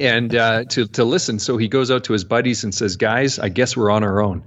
And 0.00 0.34
uh, 0.34 0.64
to 0.64 0.86
to 0.86 1.04
listen. 1.04 1.38
So 1.38 1.56
he 1.56 1.68
goes 1.68 1.90
out 1.90 2.04
to 2.04 2.12
his 2.12 2.24
buddies 2.24 2.64
and 2.64 2.74
says, 2.74 2.96
"Guys, 2.96 3.38
I 3.38 3.48
guess 3.48 3.76
we're 3.76 3.90
on 3.90 4.04
our 4.04 4.20
own." 4.20 4.42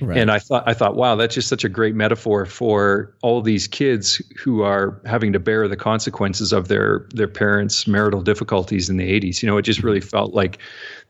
Right. 0.00 0.18
And 0.18 0.30
I 0.30 0.38
thought 0.38 0.64
I 0.66 0.74
thought, 0.74 0.96
wow, 0.96 1.16
that's 1.16 1.34
just 1.34 1.48
such 1.48 1.64
a 1.64 1.68
great 1.68 1.94
metaphor 1.94 2.46
for 2.46 3.14
all 3.22 3.42
these 3.42 3.66
kids 3.66 4.22
who 4.38 4.62
are 4.62 5.00
having 5.04 5.32
to 5.32 5.38
bear 5.38 5.68
the 5.68 5.76
consequences 5.76 6.52
of 6.52 6.68
their 6.68 7.06
their 7.14 7.28
parents' 7.28 7.86
marital 7.86 8.22
difficulties 8.22 8.88
in 8.88 8.96
the 8.96 9.20
'80s. 9.20 9.42
You 9.42 9.48
know, 9.48 9.58
it 9.58 9.62
just 9.62 9.82
really 9.82 10.00
felt 10.00 10.34
like 10.34 10.58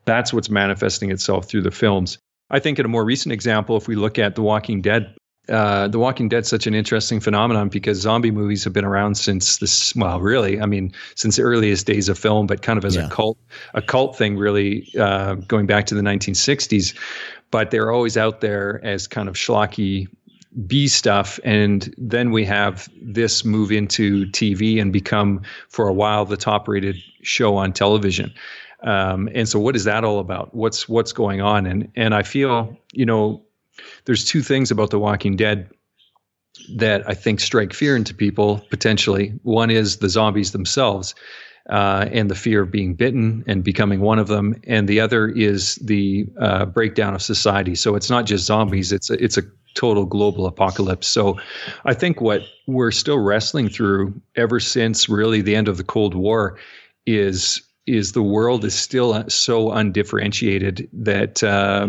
that's 0.04 0.32
what's 0.32 0.50
manifesting 0.50 1.10
itself 1.10 1.48
through 1.48 1.62
the 1.62 1.70
films. 1.70 2.18
I 2.50 2.60
think 2.60 2.78
in 2.78 2.84
a 2.84 2.88
more 2.88 3.04
recent 3.04 3.32
example, 3.32 3.76
if 3.76 3.88
we 3.88 3.94
look 3.94 4.18
at 4.18 4.34
The 4.34 4.42
Walking 4.42 4.80
Dead, 4.80 5.14
uh, 5.48 5.88
The 5.88 5.98
Walking 5.98 6.28
Dead 6.28 6.46
such 6.46 6.66
an 6.66 6.74
interesting 6.74 7.20
phenomenon 7.20 7.68
because 7.68 8.00
zombie 8.00 8.30
movies 8.30 8.64
have 8.64 8.72
been 8.72 8.84
around 8.84 9.16
since 9.16 9.58
this. 9.58 9.94
Well, 9.94 10.20
really, 10.20 10.60
I 10.60 10.66
mean, 10.66 10.92
since 11.14 11.36
the 11.36 11.42
earliest 11.42 11.86
days 11.86 12.08
of 12.08 12.18
film, 12.18 12.46
but 12.46 12.62
kind 12.62 12.78
of 12.78 12.84
as 12.84 12.96
yeah. 12.96 13.06
a 13.06 13.10
cult, 13.10 13.38
a 13.74 13.82
cult 13.82 14.16
thing, 14.16 14.36
really 14.36 14.88
uh, 14.98 15.34
going 15.34 15.66
back 15.66 15.86
to 15.86 15.94
the 15.94 16.02
1960s. 16.02 16.96
But 17.50 17.70
they're 17.70 17.90
always 17.90 18.16
out 18.16 18.40
there 18.40 18.84
as 18.84 19.06
kind 19.06 19.28
of 19.28 19.34
schlocky 19.34 20.08
B 20.66 20.88
stuff, 20.88 21.38
and 21.44 21.94
then 21.96 22.30
we 22.30 22.44
have 22.44 22.88
this 23.00 23.44
move 23.44 23.70
into 23.72 24.26
TV 24.26 24.80
and 24.80 24.92
become 24.92 25.42
for 25.68 25.88
a 25.88 25.92
while 25.92 26.24
the 26.24 26.36
top-rated 26.36 26.96
show 27.22 27.56
on 27.56 27.72
television. 27.72 28.32
Um, 28.82 29.28
and 29.34 29.48
so, 29.48 29.58
what 29.58 29.76
is 29.76 29.84
that 29.84 30.04
all 30.04 30.18
about? 30.20 30.54
What's 30.54 30.88
what's 30.88 31.12
going 31.12 31.40
on? 31.40 31.66
And 31.66 31.90
and 31.96 32.14
I 32.14 32.22
feel, 32.22 32.76
you 32.92 33.06
know, 33.06 33.42
there's 34.04 34.24
two 34.24 34.42
things 34.42 34.70
about 34.70 34.90
The 34.90 34.98
Walking 34.98 35.36
Dead 35.36 35.70
that 36.76 37.08
I 37.08 37.14
think 37.14 37.40
strike 37.40 37.72
fear 37.72 37.96
into 37.96 38.14
people 38.14 38.64
potentially. 38.70 39.38
One 39.42 39.70
is 39.70 39.98
the 39.98 40.08
zombies 40.08 40.52
themselves. 40.52 41.14
Uh, 41.70 42.08
and 42.12 42.30
the 42.30 42.34
fear 42.34 42.62
of 42.62 42.70
being 42.70 42.94
bitten 42.94 43.44
and 43.46 43.62
becoming 43.62 44.00
one 44.00 44.18
of 44.18 44.26
them, 44.26 44.58
and 44.66 44.88
the 44.88 45.00
other 45.00 45.28
is 45.28 45.74
the 45.74 46.24
uh, 46.40 46.64
breakdown 46.64 47.14
of 47.14 47.20
society. 47.20 47.74
So 47.74 47.94
it's 47.94 48.08
not 48.08 48.24
just 48.24 48.46
zombies; 48.46 48.90
it's 48.90 49.10
a, 49.10 49.22
it's 49.22 49.36
a 49.36 49.42
total 49.74 50.06
global 50.06 50.46
apocalypse. 50.46 51.08
So 51.08 51.38
I 51.84 51.92
think 51.92 52.22
what 52.22 52.42
we're 52.66 52.90
still 52.90 53.18
wrestling 53.18 53.68
through 53.68 54.18
ever 54.34 54.60
since 54.60 55.10
really 55.10 55.42
the 55.42 55.54
end 55.54 55.68
of 55.68 55.76
the 55.76 55.84
Cold 55.84 56.14
War 56.14 56.58
is 57.06 57.60
is 57.86 58.12
the 58.12 58.22
world 58.22 58.64
is 58.64 58.74
still 58.74 59.28
so 59.28 59.70
undifferentiated 59.72 60.88
that 60.92 61.42
uh, 61.42 61.88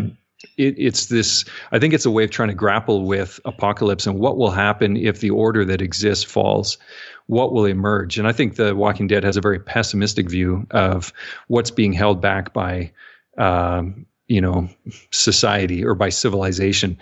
it, 0.56 0.74
it's 0.78 1.06
this 1.06 1.44
i 1.72 1.78
think 1.78 1.94
it's 1.94 2.06
a 2.06 2.10
way 2.10 2.24
of 2.24 2.30
trying 2.30 2.48
to 2.48 2.54
grapple 2.54 3.06
with 3.06 3.40
apocalypse 3.44 4.06
and 4.06 4.18
what 4.18 4.36
will 4.36 4.50
happen 4.50 4.96
if 4.96 5.20
the 5.20 5.30
order 5.30 5.64
that 5.64 5.82
exists 5.82 6.24
falls 6.24 6.78
what 7.26 7.52
will 7.52 7.64
emerge. 7.64 8.18
And 8.18 8.26
i 8.26 8.32
think 8.32 8.56
the 8.56 8.74
walking 8.74 9.06
dead 9.06 9.24
has 9.24 9.36
a 9.36 9.40
very 9.40 9.60
pessimistic 9.60 10.28
view 10.28 10.66
of 10.70 11.12
what's 11.48 11.70
being 11.70 11.92
held 11.92 12.20
back 12.20 12.52
by 12.52 12.92
um, 13.38 14.06
you 14.26 14.40
know 14.40 14.68
society 15.10 15.84
or 15.84 15.94
by 15.94 16.08
civilization 16.08 16.98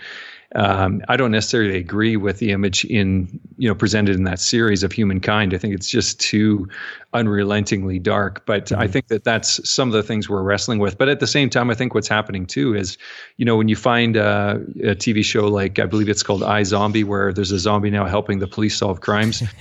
um, 0.55 1.03
I 1.07 1.15
don't 1.15 1.31
necessarily 1.31 1.77
agree 1.77 2.17
with 2.17 2.39
the 2.39 2.51
image 2.51 2.83
in 2.85 3.39
you 3.57 3.67
know 3.67 3.75
presented 3.75 4.15
in 4.15 4.23
that 4.23 4.39
series 4.39 4.81
of 4.81 4.91
humankind. 4.91 5.53
I 5.53 5.59
think 5.59 5.75
it's 5.75 5.89
just 5.89 6.19
too 6.19 6.67
unrelentingly 7.13 7.99
dark. 7.99 8.45
But 8.47 8.65
mm-hmm. 8.65 8.81
I 8.81 8.87
think 8.87 9.07
that 9.09 9.23
that's 9.23 9.69
some 9.69 9.89
of 9.89 9.93
the 9.93 10.01
things 10.01 10.27
we're 10.27 10.41
wrestling 10.41 10.79
with. 10.79 10.97
But 10.97 11.07
at 11.07 11.19
the 11.19 11.27
same 11.27 11.51
time, 11.51 11.69
I 11.69 11.75
think 11.75 11.93
what's 11.93 12.07
happening 12.07 12.47
too 12.47 12.75
is 12.75 12.97
you 13.37 13.45
know 13.45 13.57
when 13.57 13.67
you 13.67 13.75
find 13.75 14.17
a, 14.17 14.55
a 14.81 14.95
TV 14.95 15.23
show 15.23 15.47
like 15.47 15.77
I 15.77 15.85
believe 15.85 16.09
it's 16.09 16.23
called 16.23 16.41
iZombie, 16.41 17.03
where 17.03 17.31
there's 17.31 17.51
a 17.51 17.59
zombie 17.59 17.91
now 17.91 18.05
helping 18.05 18.39
the 18.39 18.47
police 18.47 18.75
solve 18.75 19.01
crimes. 19.01 19.43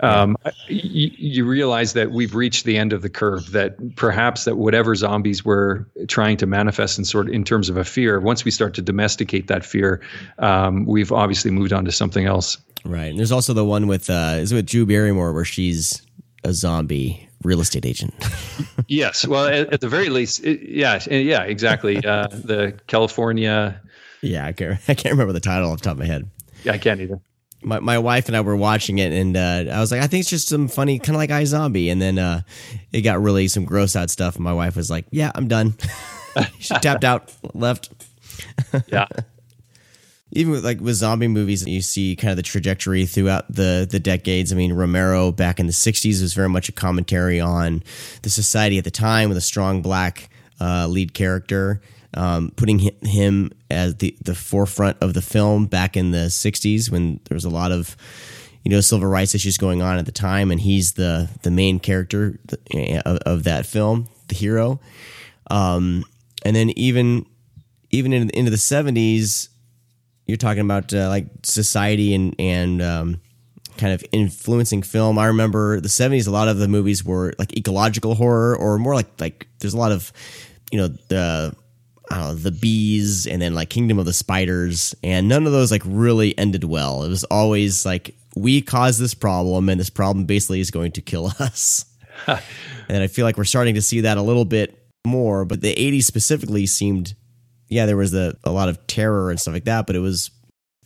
um, 0.00 0.36
you, 0.68 1.10
you, 1.16 1.44
realize 1.44 1.92
that 1.92 2.10
we've 2.10 2.34
reached 2.34 2.64
the 2.64 2.76
end 2.76 2.92
of 2.92 3.02
the 3.02 3.08
curve. 3.08 3.52
That 3.52 3.96
perhaps 3.96 4.44
that 4.44 4.56
whatever 4.56 4.94
zombies 4.94 5.44
were 5.44 5.86
trying 6.08 6.36
to 6.38 6.46
manifest 6.46 6.98
in 6.98 7.04
sort 7.04 7.28
in 7.28 7.44
terms 7.44 7.68
of 7.68 7.76
a 7.76 7.84
fear, 7.84 8.20
once 8.20 8.44
we 8.44 8.50
start 8.50 8.74
to 8.74 8.82
domesticate 8.82 9.48
that 9.48 9.64
fear, 9.64 10.00
um, 10.38 10.86
we've 10.86 11.12
obviously 11.12 11.50
moved 11.50 11.72
on 11.72 11.84
to 11.84 11.92
something 11.92 12.26
else. 12.26 12.56
Right. 12.84 13.06
And 13.06 13.18
there's 13.18 13.32
also 13.32 13.52
the 13.52 13.64
one 13.64 13.86
with 13.86 14.08
uh, 14.08 14.36
is 14.38 14.52
it 14.52 14.56
with 14.56 14.66
Drew 14.66 14.86
Barrymore 14.86 15.32
where 15.32 15.44
she's 15.44 16.02
a 16.44 16.52
zombie 16.52 17.28
real 17.42 17.60
estate 17.60 17.84
agent. 17.84 18.14
yes. 18.88 19.26
Well, 19.26 19.46
at, 19.46 19.72
at, 19.72 19.80
the 19.80 19.88
very 19.88 20.08
least, 20.08 20.44
it, 20.44 20.60
yeah, 20.62 20.98
yeah, 21.10 21.42
exactly. 21.42 22.04
Uh, 22.04 22.28
the 22.28 22.78
California. 22.86 23.80
Yeah, 24.22 24.46
I 24.46 24.52
can't. 24.52 24.78
I 24.88 24.94
can't 24.94 25.12
remember 25.12 25.32
the 25.32 25.40
title 25.40 25.70
off 25.70 25.78
the 25.78 25.84
top 25.84 25.92
of 25.92 25.98
my 25.98 26.06
head. 26.06 26.30
Yeah, 26.64 26.72
I 26.72 26.78
can't 26.78 27.00
either 27.00 27.20
my, 27.62 27.80
my 27.80 27.98
wife 27.98 28.28
and 28.28 28.36
I 28.36 28.40
were 28.40 28.56
watching 28.56 28.98
it, 28.98 29.12
and 29.12 29.36
uh, 29.36 29.72
I 29.72 29.80
was 29.80 29.92
like, 29.92 30.00
I 30.00 30.06
think 30.06 30.22
it's 30.22 30.30
just 30.30 30.48
some 30.48 30.68
funny, 30.68 30.98
kind 30.98 31.10
of 31.10 31.16
like 31.16 31.30
iZombie. 31.30 31.90
And 31.90 32.00
then 32.00 32.18
uh, 32.18 32.42
it 32.92 33.02
got 33.02 33.20
really 33.20 33.48
some 33.48 33.64
gross 33.64 33.96
out 33.96 34.10
stuff. 34.10 34.36
And 34.36 34.44
my 34.44 34.52
wife 34.52 34.76
was 34.76 34.90
like, 34.90 35.06
Yeah, 35.10 35.30
I'm 35.34 35.48
done. 35.48 35.74
she 36.58 36.74
tapped 36.74 37.04
out, 37.04 37.32
left. 37.54 37.90
yeah. 38.88 39.06
Even 40.32 40.52
with 40.52 40.64
like 40.64 40.80
with 40.80 40.94
zombie 40.94 41.26
movies, 41.26 41.66
you 41.66 41.82
see 41.82 42.14
kind 42.14 42.30
of 42.30 42.36
the 42.36 42.44
trajectory 42.44 43.04
throughout 43.04 43.52
the 43.52 43.86
the 43.90 43.98
decades. 43.98 44.52
I 44.52 44.56
mean, 44.56 44.72
Romero 44.72 45.32
back 45.32 45.58
in 45.58 45.66
the 45.66 45.72
'60s 45.72 46.22
was 46.22 46.34
very 46.34 46.48
much 46.48 46.68
a 46.68 46.72
commentary 46.72 47.40
on 47.40 47.82
the 48.22 48.30
society 48.30 48.78
at 48.78 48.84
the 48.84 48.92
time 48.92 49.28
with 49.28 49.38
a 49.38 49.42
strong 49.42 49.82
black 49.82 50.30
uh, 50.60 50.86
lead 50.86 51.14
character 51.14 51.80
um, 52.14 52.52
putting 52.56 52.78
him 53.02 53.52
as 53.70 53.96
the, 53.96 54.16
the 54.22 54.34
forefront 54.34 54.96
of 55.00 55.14
the 55.14 55.22
film 55.22 55.66
back 55.66 55.96
in 55.96 56.10
the 56.10 56.26
60s 56.26 56.90
when 56.90 57.20
there 57.28 57.36
was 57.36 57.44
a 57.44 57.50
lot 57.50 57.70
of 57.72 57.96
you 58.64 58.70
know 58.70 58.80
civil 58.80 59.08
rights 59.08 59.34
issues 59.34 59.56
going 59.56 59.82
on 59.82 59.98
at 59.98 60.06
the 60.06 60.12
time, 60.12 60.50
and 60.50 60.60
he's 60.60 60.92
the 60.92 61.28
the 61.42 61.50
main 61.50 61.78
character 61.80 62.38
of, 63.06 63.16
of 63.18 63.44
that 63.44 63.66
film, 63.66 64.08
the 64.28 64.34
hero. 64.34 64.80
Um, 65.50 66.04
and 66.44 66.54
then 66.54 66.70
even 66.70 67.26
even 67.90 68.12
in, 68.12 68.30
into 68.30 68.50
the 68.50 68.58
seventies, 68.58 69.48
you're 70.26 70.36
talking 70.36 70.60
about 70.60 70.92
uh, 70.92 71.08
like 71.08 71.26
society 71.42 72.14
and 72.14 72.34
and 72.38 72.82
um, 72.82 73.20
kind 73.78 73.94
of 73.94 74.04
influencing 74.12 74.82
film. 74.82 75.18
I 75.18 75.26
remember 75.26 75.80
the 75.80 75.88
seventies. 75.88 76.26
A 76.26 76.30
lot 76.30 76.48
of 76.48 76.58
the 76.58 76.68
movies 76.68 77.04
were 77.04 77.32
like 77.38 77.56
ecological 77.56 78.14
horror, 78.14 78.56
or 78.56 78.78
more 78.78 78.94
like 78.94 79.08
like 79.18 79.48
there's 79.60 79.74
a 79.74 79.78
lot 79.78 79.92
of 79.92 80.12
you 80.70 80.78
know 80.78 80.88
the 81.08 81.54
know, 82.18 82.34
the 82.34 82.50
bees 82.50 83.26
and 83.26 83.40
then 83.40 83.54
like 83.54 83.70
Kingdom 83.70 83.98
of 83.98 84.06
the 84.06 84.12
Spiders, 84.12 84.94
and 85.02 85.28
none 85.28 85.46
of 85.46 85.52
those 85.52 85.70
like 85.70 85.82
really 85.84 86.36
ended 86.38 86.64
well. 86.64 87.04
It 87.04 87.08
was 87.08 87.24
always 87.24 87.86
like 87.86 88.14
we 88.36 88.62
caused 88.62 89.00
this 89.00 89.14
problem, 89.14 89.68
and 89.68 89.78
this 89.78 89.90
problem 89.90 90.24
basically 90.24 90.60
is 90.60 90.70
going 90.70 90.92
to 90.92 91.02
kill 91.02 91.26
us. 91.38 91.84
and 92.26 93.02
I 93.02 93.06
feel 93.06 93.24
like 93.24 93.36
we're 93.36 93.44
starting 93.44 93.74
to 93.74 93.82
see 93.82 94.02
that 94.02 94.18
a 94.18 94.22
little 94.22 94.44
bit 94.44 94.76
more. 95.06 95.44
But 95.44 95.60
the 95.60 95.74
'80s 95.74 96.04
specifically 96.04 96.66
seemed, 96.66 97.14
yeah, 97.68 97.86
there 97.86 97.96
was 97.96 98.10
the 98.10 98.36
a 98.44 98.50
lot 98.50 98.68
of 98.68 98.86
terror 98.86 99.30
and 99.30 99.40
stuff 99.40 99.54
like 99.54 99.64
that, 99.64 99.86
but 99.86 99.96
it 99.96 100.00
was 100.00 100.30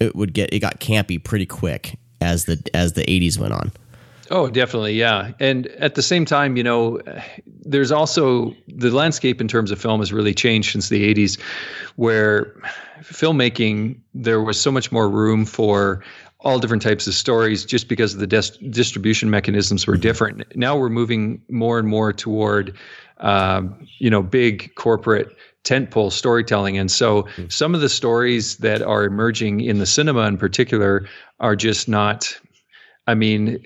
it 0.00 0.14
would 0.14 0.32
get 0.32 0.52
it 0.52 0.60
got 0.60 0.80
campy 0.80 1.22
pretty 1.22 1.46
quick 1.46 1.98
as 2.20 2.44
the 2.44 2.62
as 2.74 2.92
the 2.92 3.04
'80s 3.04 3.38
went 3.38 3.52
on. 3.52 3.72
Oh, 4.30 4.48
definitely, 4.48 4.94
yeah. 4.94 5.32
And 5.38 5.66
at 5.66 5.96
the 5.96 6.02
same 6.02 6.24
time, 6.24 6.56
you 6.56 6.62
know, 6.62 7.00
there's 7.46 7.92
also 7.92 8.54
the 8.68 8.90
landscape 8.90 9.40
in 9.40 9.48
terms 9.48 9.70
of 9.70 9.78
film 9.78 10.00
has 10.00 10.12
really 10.12 10.32
changed 10.32 10.72
since 10.72 10.88
the 10.88 11.14
80s, 11.14 11.38
where 11.96 12.54
filmmaking 13.02 14.00
there 14.14 14.40
was 14.40 14.60
so 14.60 14.72
much 14.72 14.90
more 14.90 15.10
room 15.10 15.44
for 15.44 16.02
all 16.40 16.58
different 16.58 16.82
types 16.82 17.06
of 17.06 17.14
stories 17.14 17.64
just 17.64 17.88
because 17.88 18.16
the 18.16 18.26
dis- 18.26 18.56
distribution 18.70 19.30
mechanisms 19.30 19.86
were 19.86 19.96
different. 19.96 20.44
Now 20.56 20.76
we're 20.76 20.90
moving 20.90 21.40
more 21.48 21.78
and 21.78 21.88
more 21.88 22.12
toward, 22.12 22.76
um, 23.18 23.86
you 23.98 24.10
know, 24.10 24.22
big 24.22 24.74
corporate 24.74 25.28
tentpole 25.64 26.12
storytelling. 26.12 26.76
And 26.76 26.90
so 26.90 27.26
some 27.48 27.74
of 27.74 27.80
the 27.80 27.88
stories 27.88 28.58
that 28.58 28.82
are 28.82 29.04
emerging 29.04 29.60
in 29.60 29.78
the 29.78 29.86
cinema 29.86 30.22
in 30.22 30.36
particular 30.36 31.08
are 31.40 31.56
just 31.56 31.88
not. 31.88 32.38
I 33.06 33.14
mean, 33.14 33.64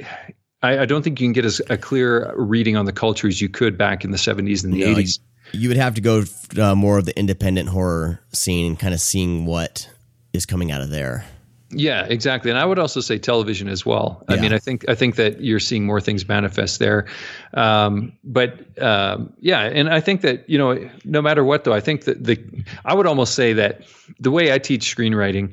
I, 0.63 0.81
I, 0.81 0.87
don't 0.87 1.03
think 1.03 1.21
you 1.21 1.27
can 1.27 1.33
get 1.33 1.45
as 1.45 1.61
a 1.71 1.77
clear 1.77 2.33
reading 2.37 2.77
on 2.77 2.85
the 2.85 2.93
culture 2.93 3.29
as 3.29 3.41
you 3.41 3.49
could 3.49 3.79
back 3.79 4.05
in 4.05 4.11
the 4.11 4.17
70s 4.17 4.65
and 4.65 4.73
the 4.73 4.81
no, 4.81 4.95
80s. 4.95 5.21
You 5.53 5.69
would 5.69 5.77
have 5.77 5.95
to 5.95 6.01
go 6.01 6.25
uh, 6.61 6.75
more 6.75 6.99
of 6.99 7.05
the 7.05 7.17
independent 7.19 7.69
horror 7.69 8.21
scene 8.33 8.67
and 8.67 8.79
kind 8.79 8.93
of 8.93 9.01
seeing 9.01 9.47
what 9.47 9.89
is 10.33 10.47
coming 10.47 10.71
out 10.71 10.81
of 10.81 10.91
there. 10.91 11.25
Yeah, 11.71 12.07
exactly. 12.07 12.51
And 12.51 12.59
I 12.59 12.65
would 12.65 12.79
also 12.79 13.01
say 13.01 13.19
television 13.19 13.69
as 13.69 13.85
well. 13.85 14.25
Yeah. 14.29 14.37
I 14.37 14.41
mean, 14.41 14.53
I 14.55 14.59
think 14.59 14.89
I 14.89 14.95
think 14.95 15.17
that 15.17 15.43
you're 15.43 15.61
seeing 15.61 15.85
more 15.85 16.01
things 16.01 16.27
manifest 16.27 16.79
there. 16.79 17.07
Um, 17.53 18.13
but 18.25 18.81
um, 18.81 19.35
yeah, 19.39 19.61
and 19.61 19.91
I 19.91 20.01
think 20.01 20.23
that 20.23 20.49
you 20.49 20.57
know, 20.57 20.89
no 21.05 21.21
matter 21.21 21.45
what, 21.45 21.65
though, 21.65 21.75
I 21.75 21.81
think 21.81 22.05
that 22.05 22.25
the 22.25 22.43
I 22.87 22.95
would 22.95 23.07
almost 23.07 23.35
say 23.35 23.53
that 23.53 23.83
the 24.19 24.31
way 24.31 24.51
I 24.51 24.59
teach 24.59 24.97
screenwriting 24.97 25.53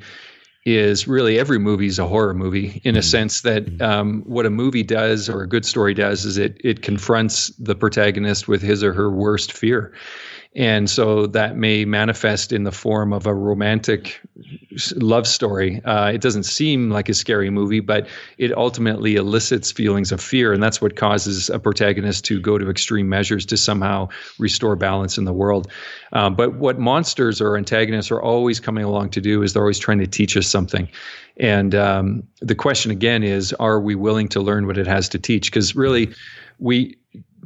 is 0.65 1.08
really 1.08 1.38
every 1.38 1.60
movie 1.60 1.86
is 1.86 1.99
a 1.99 2.08
horror 2.08 2.34
movie 2.34 2.82
in 2.84 2.95
a 2.95 2.99
mm-hmm. 2.99 3.06
sense 3.06 3.41
that 3.41 3.65
mm-hmm. 3.65 3.82
um, 3.84 4.23
what 4.25 4.47
a 4.47 4.49
movie 4.49 4.84
does 4.84 5.30
or 5.30 5.43
a 5.43 5.47
good 5.47 5.63
story 5.63 5.93
does 5.93 6.25
is 6.25 6.38
it 6.38 6.60
it 6.63 6.82
confronts 6.82 7.49
the 7.60 7.75
protagonist 7.75 8.47
with 8.47 8.63
his 8.63 8.84
or 8.84 8.91
her 8.91 9.12
worst 9.12 9.54
fear 9.54 9.93
and 10.56 10.89
so 10.89 11.28
that 11.28 11.58
may 11.58 11.84
manifest 11.84 12.54
in 12.54 12.63
the 12.63 12.72
form 12.72 13.12
of 13.12 13.26
a 13.26 13.34
romantic 13.34 14.22
love 14.96 15.28
story. 15.28 15.84
Uh, 15.84 16.12
it 16.13 16.22
doesn't 16.22 16.44
seem 16.44 16.89
like 16.89 17.10
a 17.10 17.13
scary 17.13 17.50
movie, 17.50 17.82
but 17.82 18.08
it 18.38 18.56
ultimately 18.58 19.15
elicits 19.15 19.74
feelings 19.74 20.13
of 20.13 20.22
fear. 20.22 20.54
And 20.54 20.63
that's 20.63 20.82
what 20.82 20.96
causes 20.96 21.50
a 21.50 21.60
protagonist 21.60 22.24
to 22.26 22.39
go 22.39 22.58
to 22.58 22.70
extreme 22.70 23.10
measures 23.10 23.46
to 23.48 23.58
somehow 23.58 24.08
restore 24.39 24.78
balance 24.78 25.18
in 25.18 25.26
the 25.26 25.34
world. 25.34 25.70
Um, 26.13 26.36
but 26.36 26.56
what 26.56 26.80
monsters 26.80 27.41
or 27.41 27.58
antagonists 27.58 28.10
are 28.10 28.22
always 28.22 28.62
coming 28.62 28.86
along 28.86 29.10
to 29.12 29.22
do 29.22 29.44
is 29.44 29.52
they're 29.52 29.63
always 29.63 29.80
trying 29.80 30.00
to 30.00 30.08
teach 30.08 30.38
us 30.38 30.48
something. 30.48 30.88
And 31.36 31.76
um, 31.76 32.24
the 32.39 32.56
question 32.56 32.91
again 32.91 33.24
is 33.24 33.52
are 33.54 33.82
we 33.82 33.96
willing 33.96 34.30
to 34.30 34.39
learn 34.39 34.68
what 34.68 34.78
it 34.78 34.88
has 34.88 35.10
to 35.10 35.20
teach? 35.20 35.52
Because 35.52 35.76
really, 35.76 36.13
we 36.60 36.96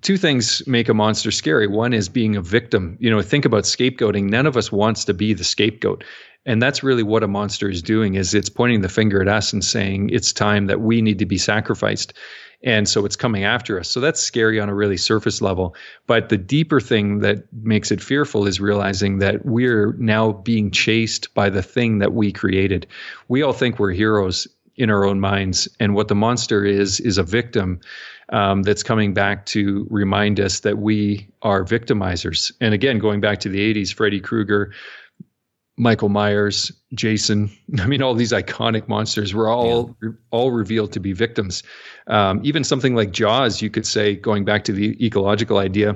two 0.01 0.17
things 0.17 0.65
make 0.67 0.89
a 0.89 0.93
monster 0.93 1.31
scary. 1.31 1.67
One 1.67 1.93
is 1.93 2.09
being 2.09 2.35
a 2.35 2.41
victim. 2.41 2.97
You 2.99 3.09
know, 3.09 3.21
think 3.21 3.45
about 3.45 3.63
scapegoating. 3.63 4.29
None 4.29 4.45
of 4.45 4.57
us 4.57 4.71
wants 4.71 5.05
to 5.05 5.13
be 5.13 5.33
the 5.33 5.43
scapegoat. 5.43 6.03
And 6.45 6.62
that's 6.62 6.83
really 6.83 7.03
what 7.03 7.23
a 7.23 7.27
monster 7.27 7.69
is 7.69 7.81
doing 7.81 8.15
is 8.15 8.33
it's 8.33 8.49
pointing 8.49 8.81
the 8.81 8.89
finger 8.89 9.21
at 9.21 9.27
us 9.27 9.53
and 9.53 9.63
saying 9.63 10.09
it's 10.12 10.31
time 10.31 10.67
that 10.67 10.81
we 10.81 11.01
need 11.01 11.19
to 11.19 11.25
be 11.25 11.38
sacrificed. 11.38 12.13
And 12.63 12.89
so 12.89 13.05
it's 13.05 13.15
coming 13.15 13.45
after 13.45 13.79
us. 13.79 13.89
So 13.89 13.99
that's 13.99 14.21
scary 14.21 14.59
on 14.59 14.67
a 14.67 14.75
really 14.75 14.97
surface 14.97 15.41
level. 15.41 15.75
But 16.07 16.29
the 16.29 16.38
deeper 16.38 16.81
thing 16.81 17.19
that 17.19 17.43
makes 17.53 17.91
it 17.91 18.01
fearful 18.01 18.47
is 18.47 18.59
realizing 18.59 19.19
that 19.19 19.45
we're 19.45 19.93
now 19.93 20.33
being 20.33 20.71
chased 20.71 21.33
by 21.33 21.49
the 21.49 21.62
thing 21.62 21.99
that 21.99 22.13
we 22.13 22.33
created. 22.33 22.88
We 23.29 23.43
all 23.43 23.53
think 23.53 23.79
we're 23.79 23.91
heroes 23.91 24.47
in 24.80 24.89
our 24.89 25.06
own 25.06 25.20
minds. 25.20 25.68
And 25.80 25.94
what 25.94 26.08
the 26.08 26.15
monster 26.15 26.65
is, 26.65 27.00
is 27.02 27.18
a 27.18 27.24
victim 27.24 27.82
um, 28.30 28.63
that's 28.63 28.82
coming 28.82 29.13
back 29.13 29.46
to 29.48 29.86
remind 29.89 30.39
us 30.39 30.62
that 30.62 30.78
we 30.80 31.28
are 31.42 31.63
victimizers. 31.63 32.52
And 32.62 32.74
again, 32.74 32.98
going 32.98 33.22
back 33.22 33.39
to 33.42 33.50
the 33.50 33.74
80s, 33.74 33.94
Freddy 33.94 34.22
Krueger, 34.22 34.74
Michael 35.78 36.10
Myers, 36.10 36.72
Jason. 36.94 37.50
I 37.80 37.88
mean, 37.88 38.02
all 38.02 38.15
these 38.15 38.32
iconic 38.32 38.88
monsters 38.88 39.34
were 39.34 39.50
all 39.50 39.96
yeah. 40.02 40.10
all 40.32 40.52
revealed 40.52 40.94
to 40.94 41.00
be 41.00 41.13
victims. 41.13 41.63
Um, 42.08 42.42
even 42.44 42.63
something 42.63 42.96
like 42.96 43.12
Jaws, 43.12 43.62
you 43.62 43.70
could 43.70 43.86
say, 43.86 44.15
going 44.15 44.46
back 44.46 44.63
to 44.65 44.74
the 44.74 45.06
ecological 45.06 45.58
idea, 45.58 45.96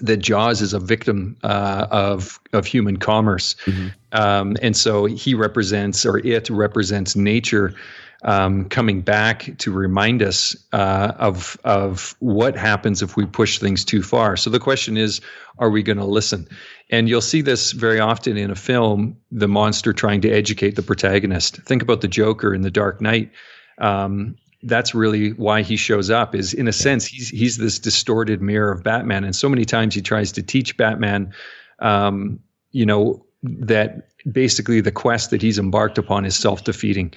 that 0.00 0.18
Jaws 0.18 0.62
is 0.62 0.72
a 0.72 0.78
victim 0.80 1.36
uh, 1.42 1.86
of 1.90 2.40
of 2.52 2.66
human 2.66 2.96
commerce, 2.96 3.54
mm-hmm. 3.66 3.88
um, 4.12 4.56
and 4.62 4.76
so 4.76 5.04
he 5.04 5.34
represents, 5.34 6.06
or 6.06 6.18
it 6.18 6.48
represents, 6.50 7.16
nature 7.16 7.74
um, 8.22 8.68
coming 8.68 9.00
back 9.00 9.56
to 9.58 9.72
remind 9.72 10.22
us 10.22 10.56
uh, 10.72 11.12
of 11.18 11.58
of 11.64 12.14
what 12.20 12.56
happens 12.56 13.02
if 13.02 13.16
we 13.16 13.26
push 13.26 13.58
things 13.58 13.84
too 13.84 14.02
far. 14.02 14.36
So 14.36 14.50
the 14.50 14.60
question 14.60 14.96
is, 14.96 15.20
are 15.58 15.70
we 15.70 15.82
going 15.82 15.98
to 15.98 16.04
listen? 16.04 16.48
And 16.90 17.08
you'll 17.08 17.20
see 17.20 17.40
this 17.40 17.72
very 17.72 18.00
often 18.00 18.36
in 18.36 18.50
a 18.50 18.56
film: 18.56 19.16
the 19.30 19.48
monster 19.48 19.92
trying 19.92 20.20
to 20.22 20.30
educate 20.30 20.76
the 20.76 20.82
protagonist. 20.82 21.56
Think 21.62 21.82
about 21.82 22.00
the 22.00 22.08
Joker 22.08 22.54
in 22.54 22.62
The 22.62 22.70
Dark 22.70 23.00
Knight. 23.00 23.30
Um, 23.78 24.36
that's 24.62 24.94
really 24.94 25.30
why 25.30 25.62
he 25.62 25.76
shows 25.76 26.10
up. 26.10 26.34
Is 26.34 26.52
in 26.52 26.68
a 26.68 26.72
sense 26.72 27.06
he's 27.06 27.28
he's 27.28 27.56
this 27.56 27.78
distorted 27.78 28.42
mirror 28.42 28.72
of 28.72 28.82
Batman, 28.82 29.24
and 29.24 29.34
so 29.34 29.48
many 29.48 29.64
times 29.64 29.94
he 29.94 30.02
tries 30.02 30.32
to 30.32 30.42
teach 30.42 30.76
Batman, 30.76 31.32
um, 31.78 32.40
you 32.72 32.86
know, 32.86 33.24
that 33.42 34.08
basically 34.30 34.80
the 34.80 34.92
quest 34.92 35.30
that 35.30 35.42
he's 35.42 35.58
embarked 35.58 35.98
upon 35.98 36.24
is 36.24 36.36
self 36.36 36.64
defeating. 36.64 37.12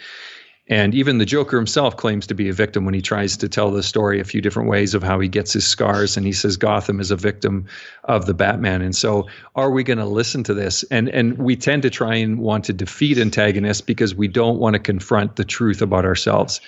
And 0.70 0.96
even 0.96 1.18
the 1.18 1.26
Joker 1.26 1.58
himself 1.58 1.98
claims 1.98 2.26
to 2.28 2.34
be 2.34 2.48
a 2.48 2.54
victim 2.54 2.86
when 2.86 2.94
he 2.94 3.02
tries 3.02 3.36
to 3.36 3.50
tell 3.50 3.70
the 3.70 3.84
story 3.84 4.22
a 4.22 4.24
few 4.24 4.40
different 4.40 4.70
ways 4.70 4.94
of 4.94 5.04
how 5.04 5.20
he 5.20 5.28
gets 5.28 5.52
his 5.52 5.68
scars. 5.68 6.16
And 6.16 6.26
he 6.26 6.32
says 6.32 6.56
Gotham 6.56 7.02
is 7.02 7.12
a 7.12 7.18
victim 7.18 7.66
of 8.06 8.28
the 8.28 8.34
Batman. 8.34 8.82
And 8.82 8.96
so, 8.96 9.28
are 9.56 9.72
we 9.72 9.84
going 9.84 9.98
to 9.98 10.06
listen 10.06 10.44
to 10.44 10.54
this? 10.54 10.84
And 10.84 11.10
and 11.10 11.38
we 11.38 11.58
tend 11.58 11.82
to 11.82 11.90
try 11.90 12.16
and 12.16 12.40
want 12.40 12.64
to 12.66 12.74
defeat 12.74 13.18
antagonists 13.18 13.82
because 13.82 14.16
we 14.16 14.30
don't 14.30 14.58
want 14.58 14.76
to 14.76 14.80
confront 14.80 15.36
the 15.36 15.44
truth 15.44 15.82
about 15.82 16.06
ourselves. 16.06 16.62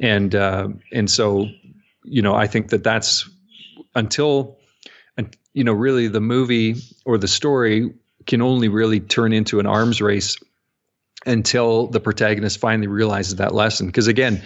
And 0.00 0.34
uh, 0.34 0.68
and 0.92 1.10
so, 1.10 1.48
you 2.04 2.22
know, 2.22 2.34
I 2.34 2.46
think 2.46 2.70
that 2.70 2.84
that's 2.84 3.28
until, 3.94 4.58
and 5.16 5.36
you 5.52 5.64
know, 5.64 5.72
really 5.72 6.08
the 6.08 6.20
movie 6.20 6.76
or 7.04 7.18
the 7.18 7.28
story 7.28 7.92
can 8.26 8.42
only 8.42 8.68
really 8.68 9.00
turn 9.00 9.32
into 9.32 9.60
an 9.60 9.66
arms 9.66 10.00
race 10.00 10.38
until 11.26 11.86
the 11.88 12.00
protagonist 12.00 12.58
finally 12.58 12.88
realizes 12.88 13.36
that 13.36 13.54
lesson. 13.54 13.86
Because 13.86 14.06
again, 14.06 14.42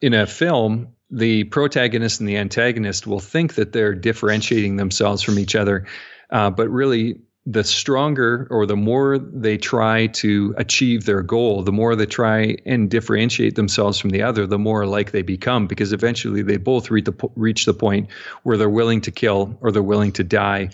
in 0.00 0.14
a 0.14 0.26
film, 0.26 0.88
the 1.10 1.44
protagonist 1.44 2.20
and 2.20 2.28
the 2.28 2.36
antagonist 2.36 3.06
will 3.06 3.20
think 3.20 3.54
that 3.54 3.72
they're 3.72 3.94
differentiating 3.94 4.76
themselves 4.76 5.22
from 5.22 5.38
each 5.38 5.54
other, 5.54 5.86
uh, 6.30 6.50
but 6.50 6.68
really, 6.68 7.20
the 7.46 7.62
stronger 7.62 8.46
or 8.50 8.64
the 8.64 8.76
more 8.76 9.18
they 9.18 9.58
try 9.58 10.06
to 10.06 10.54
achieve 10.56 11.04
their 11.04 11.22
goal, 11.22 11.62
the 11.62 11.72
more 11.72 11.94
they 11.94 12.06
try 12.06 12.56
and 12.64 12.90
differentiate 12.90 13.54
themselves 13.54 13.98
from 13.98 14.10
the 14.10 14.22
other, 14.22 14.46
the 14.46 14.58
more 14.58 14.82
alike 14.82 15.10
they 15.10 15.22
become. 15.22 15.66
Because 15.66 15.92
eventually, 15.92 16.42
they 16.42 16.56
both 16.56 16.90
reach 16.90 17.04
the 17.04 17.30
reach 17.36 17.66
the 17.66 17.74
point 17.74 18.10
where 18.44 18.56
they're 18.56 18.70
willing 18.70 19.02
to 19.02 19.10
kill 19.10 19.58
or 19.60 19.70
they're 19.70 19.82
willing 19.82 20.12
to 20.12 20.24
die. 20.24 20.70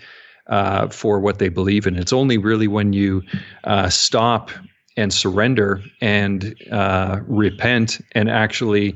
Uh, 0.47 0.89
for 0.89 1.21
what 1.21 1.39
they 1.39 1.49
believe 1.49 1.87
in. 1.87 1.95
It's 1.95 2.13
only 2.13 2.37
really 2.37 2.67
when 2.67 2.93
you 2.93 3.23
uh, 3.63 3.89
stop 3.89 4.51
and 5.01 5.13
surrender 5.13 5.83
and 6.01 6.55
uh, 6.71 7.21
repent 7.27 8.01
and 8.13 8.29
actually 8.29 8.95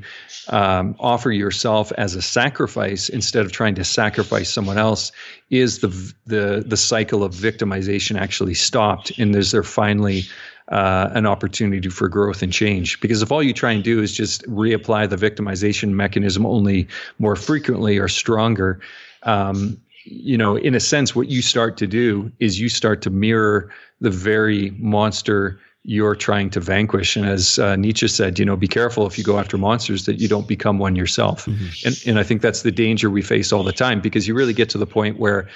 um, 0.49 0.95
offer 0.99 1.31
yourself 1.31 1.91
as 1.97 2.15
a 2.15 2.21
sacrifice 2.21 3.09
instead 3.09 3.43
of 3.43 3.51
trying 3.51 3.75
to 3.75 3.83
sacrifice 3.83 4.49
someone 4.49 4.77
else 4.77 5.11
is 5.49 5.79
the 5.79 5.87
the 6.27 6.63
the 6.65 6.77
cycle 6.77 7.23
of 7.23 7.33
victimization 7.33 8.19
actually 8.19 8.53
stopped 8.53 9.11
and 9.17 9.35
is 9.35 9.51
there 9.51 9.63
finally 9.63 10.23
uh, 10.69 11.09
an 11.13 11.25
opportunity 11.25 11.89
for 11.89 12.07
growth 12.07 12.41
and 12.41 12.51
change. 12.51 12.99
Because 12.99 13.21
if 13.21 13.31
all 13.31 13.43
you 13.43 13.53
try 13.53 13.71
and 13.71 13.83
do 13.83 14.01
is 14.01 14.11
just 14.11 14.43
reapply 14.43 15.09
the 15.09 15.15
victimization 15.15 15.89
mechanism 15.89 16.45
only 16.45 16.87
more 17.19 17.35
frequently 17.35 17.99
or 17.99 18.07
stronger, 18.07 18.79
um, 19.23 19.79
you 20.05 20.37
know, 20.37 20.55
in 20.55 20.75
a 20.75 20.79
sense, 20.79 21.15
what 21.15 21.29
you 21.29 21.41
start 21.41 21.77
to 21.77 21.87
do 21.87 22.31
is 22.39 22.59
you 22.59 22.69
start 22.69 23.01
to 23.03 23.09
mirror 23.09 23.71
the 24.01 24.09
very 24.09 24.71
monster 24.77 25.59
you're 25.87 26.15
trying 26.15 26.49
to 26.49 26.59
vanquish. 26.59 27.15
And 27.15 27.27
as 27.27 27.59
uh, 27.59 27.75
Nietzsche 27.75 28.07
said, 28.07 28.39
you 28.39 28.45
know, 28.45 28.55
be 28.55 28.67
careful 28.67 29.05
if 29.05 29.17
you 29.19 29.23
go 29.23 29.37
after 29.37 29.55
monsters 29.57 30.05
that 30.05 30.19
you 30.19 30.27
don't 30.27 30.47
become 30.47 30.79
one 30.79 30.95
yourself. 30.95 31.45
Mm-hmm. 31.45 31.87
And 31.87 32.03
and 32.07 32.19
I 32.19 32.23
think 32.23 32.41
that's 32.41 32.63
the 32.63 32.71
danger 32.71 33.09
we 33.09 33.21
face 33.21 33.53
all 33.53 33.63
the 33.63 33.71
time 33.71 34.01
because 34.01 34.27
you 34.27 34.33
really 34.33 34.53
get 34.53 34.69
to 34.69 34.79
the 34.79 34.87
point 34.87 35.19
where 35.19 35.47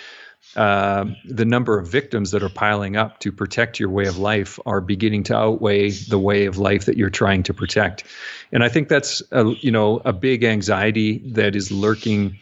uh, 0.56 1.06
the 1.26 1.46
number 1.46 1.80
of 1.80 1.88
victims 1.88 2.32
that 2.32 2.44
are 2.44 2.50
piling 2.50 2.96
up 2.96 3.20
to 3.20 3.32
protect 3.32 3.80
your 3.80 3.90
way 3.90 4.06
of 4.06 4.18
life 4.18 4.60
are 4.66 4.82
beginning 4.82 5.24
to 5.24 5.36
outweigh 5.36 5.90
the 5.90 6.20
way 6.20 6.46
of 6.46 6.58
life 6.58 6.86
that 6.86 6.96
you're 6.96 7.10
trying 7.10 7.44
to 7.44 7.54
protect. 7.54 8.04
And 8.52 8.64
I 8.64 8.70
think 8.70 8.88
that's 8.88 9.24
a, 9.32 9.46
you 9.62 9.72
know 9.72 10.00
a 10.06 10.14
big 10.14 10.44
anxiety 10.44 11.24
that 11.34 11.56
is 11.56 11.72
lurking 11.72 12.38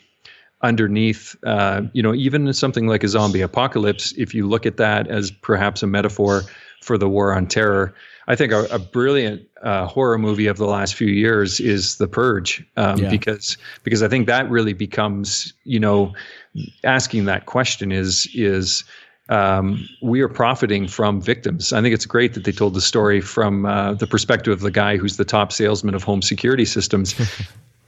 underneath. 0.61 1.37
Uh, 1.45 1.83
you 1.93 2.03
know, 2.03 2.13
even 2.13 2.51
something 2.51 2.87
like 2.87 3.03
a 3.03 3.07
zombie 3.07 3.41
apocalypse, 3.41 4.13
if 4.17 4.33
you 4.33 4.45
look 4.45 4.65
at 4.65 4.75
that 4.77 5.07
as 5.07 5.31
perhaps 5.31 5.83
a 5.83 5.87
metaphor 5.87 6.43
for 6.81 6.97
the 6.97 7.09
war 7.09 7.33
on 7.33 7.47
terror. 7.47 7.93
I 8.27 8.35
think 8.35 8.51
a, 8.51 8.65
a 8.65 8.79
brilliant 8.79 9.47
uh, 9.61 9.85
horror 9.85 10.17
movie 10.17 10.47
of 10.47 10.57
the 10.57 10.67
last 10.67 10.95
few 10.95 11.07
years 11.07 11.59
is 11.59 11.95
The 11.97 12.07
Purge, 12.07 12.65
um, 12.75 12.99
yeah. 12.99 13.09
because 13.09 13.57
because 13.83 14.03
I 14.03 14.07
think 14.07 14.27
that 14.27 14.49
really 14.49 14.73
becomes 14.73 15.53
you 15.63 15.79
know 15.79 16.13
asking 16.83 17.25
that 17.25 17.45
question 17.45 17.91
is 17.91 18.27
is 18.33 18.83
um, 19.29 19.87
we 20.01 20.21
are 20.21 20.29
profiting 20.29 20.87
from 20.87 21.21
victims. 21.21 21.73
I 21.73 21.81
think 21.81 21.93
it's 21.93 22.05
great 22.05 22.33
that 22.33 22.43
they 22.43 22.51
told 22.51 22.73
the 22.73 22.81
story 22.81 23.21
from 23.21 23.65
uh, 23.65 23.93
the 23.93 24.07
perspective 24.07 24.53
of 24.53 24.61
the 24.61 24.71
guy 24.71 24.97
who's 24.97 25.17
the 25.17 25.25
top 25.25 25.51
salesman 25.51 25.95
of 25.95 26.03
home 26.03 26.21
security 26.21 26.65
systems. 26.65 27.15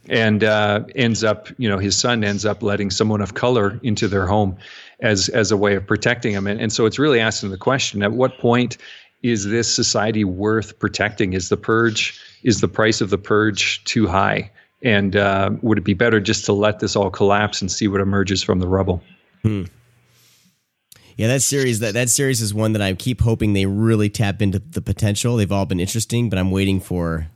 and 0.09 0.43
uh, 0.43 0.83
ends 0.95 1.23
up, 1.23 1.49
you 1.57 1.69
know, 1.69 1.77
his 1.77 1.95
son 1.95 2.23
ends 2.23 2.43
up 2.43 2.63
letting 2.63 2.89
someone 2.89 3.21
of 3.21 3.35
color 3.35 3.79
into 3.83 4.07
their 4.07 4.25
home 4.25 4.57
as 5.01 5.29
as 5.29 5.51
a 5.51 5.57
way 5.57 5.75
of 5.75 5.85
protecting 5.85 6.33
them. 6.33 6.47
And, 6.47 6.59
and 6.59 6.71
so 6.71 6.85
it's 6.85 6.99
really 6.99 7.19
asking 7.19 7.51
the 7.51 7.57
question: 7.57 8.03
At 8.03 8.13
what 8.13 8.37
point 8.37 8.77
is 9.21 9.45
this 9.45 9.73
society 9.73 10.23
worth 10.23 10.79
protecting? 10.79 11.33
Is 11.33 11.49
the 11.49 11.57
purge 11.57 12.19
is 12.43 12.61
the 12.61 12.67
price 12.67 13.01
of 13.01 13.09
the 13.09 13.17
purge 13.17 13.83
too 13.83 14.07
high? 14.07 14.51
And 14.81 15.15
uh, 15.15 15.51
would 15.61 15.77
it 15.77 15.83
be 15.83 15.93
better 15.93 16.21
just 16.21 16.45
to 16.45 16.53
let 16.53 16.79
this 16.79 16.95
all 16.95 17.09
collapse 17.09 17.61
and 17.61 17.69
see 17.69 17.87
what 17.87 17.99
emerges 17.99 18.41
from 18.41 18.59
the 18.59 18.67
rubble? 18.67 19.03
Hmm. 19.43 19.63
Yeah, 21.17 21.27
that 21.27 21.41
series 21.41 21.79
that 21.79 21.95
that 21.95 22.09
series 22.09 22.41
is 22.41 22.53
one 22.53 22.71
that 22.73 22.81
I 22.81 22.93
keep 22.93 23.19
hoping 23.19 23.51
they 23.51 23.65
really 23.65 24.09
tap 24.09 24.41
into 24.41 24.59
the 24.59 24.81
potential. 24.81 25.35
They've 25.35 25.51
all 25.51 25.65
been 25.65 25.81
interesting, 25.81 26.29
but 26.29 26.39
I'm 26.39 26.49
waiting 26.49 26.79
for 26.79 27.27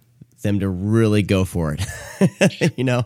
them 0.41 0.61
to 0.61 0.69
really 0.69 1.21
go 1.21 1.43
for 1.43 1.75
it. 1.77 2.73
you 2.77 2.85
know. 2.85 3.05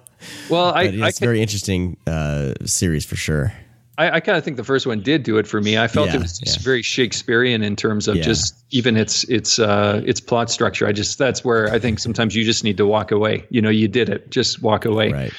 Well, 0.51 0.71
I, 0.73 0.83
it's 0.83 1.21
I, 1.21 1.25
very 1.25 1.41
interesting 1.41 1.97
uh, 2.05 2.53
series 2.65 3.05
for 3.05 3.15
sure. 3.15 3.53
I, 3.97 4.11
I 4.11 4.19
kind 4.19 4.37
of 4.37 4.43
think 4.43 4.57
the 4.57 4.63
first 4.63 4.85
one 4.85 5.01
did 5.01 5.23
do 5.23 5.37
it 5.37 5.47
for 5.47 5.59
me. 5.59 5.77
I 5.77 5.87
felt 5.87 6.09
yeah, 6.09 6.17
it 6.17 6.21
was 6.21 6.41
yeah. 6.45 6.53
very 6.61 6.83
Shakespearean 6.83 7.63
in 7.63 7.75
terms 7.75 8.07
of 8.07 8.17
yeah. 8.17 8.23
just 8.23 8.55
even 8.69 8.95
its 8.95 9.23
its 9.25 9.57
uh, 9.57 10.01
its 10.05 10.19
plot 10.19 10.51
structure. 10.51 10.87
I 10.87 10.91
just 10.91 11.17
that's 11.17 11.43
where 11.43 11.71
I 11.71 11.79
think 11.79 11.99
sometimes 11.99 12.35
you 12.35 12.43
just 12.43 12.63
need 12.63 12.77
to 12.77 12.85
walk 12.85 13.11
away. 13.11 13.45
You 13.49 13.61
know, 13.61 13.69
you 13.69 13.87
did 13.87 14.09
it, 14.09 14.29
just 14.29 14.61
walk 14.61 14.85
away. 14.85 15.11
Right. 15.11 15.33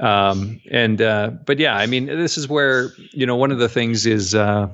Um, 0.00 0.60
and 0.70 1.02
uh, 1.02 1.30
but 1.44 1.58
yeah, 1.58 1.76
I 1.76 1.86
mean, 1.86 2.06
this 2.06 2.38
is 2.38 2.48
where 2.48 2.90
you 3.12 3.26
know 3.26 3.36
one 3.36 3.52
of 3.52 3.58
the 3.58 3.68
things 3.68 4.06
is, 4.06 4.34
uh, 4.34 4.68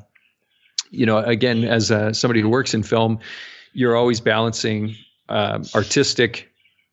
you 0.91 1.05
know, 1.05 1.19
again, 1.19 1.65
as 1.65 1.91
uh, 1.91 2.13
somebody 2.13 2.41
who 2.41 2.49
works 2.49 2.73
in 2.73 2.85
film, 2.85 3.19
you're 3.73 3.97
always 3.97 4.21
balancing 4.21 4.95
uh, 5.29 5.63
artistic 5.75 6.49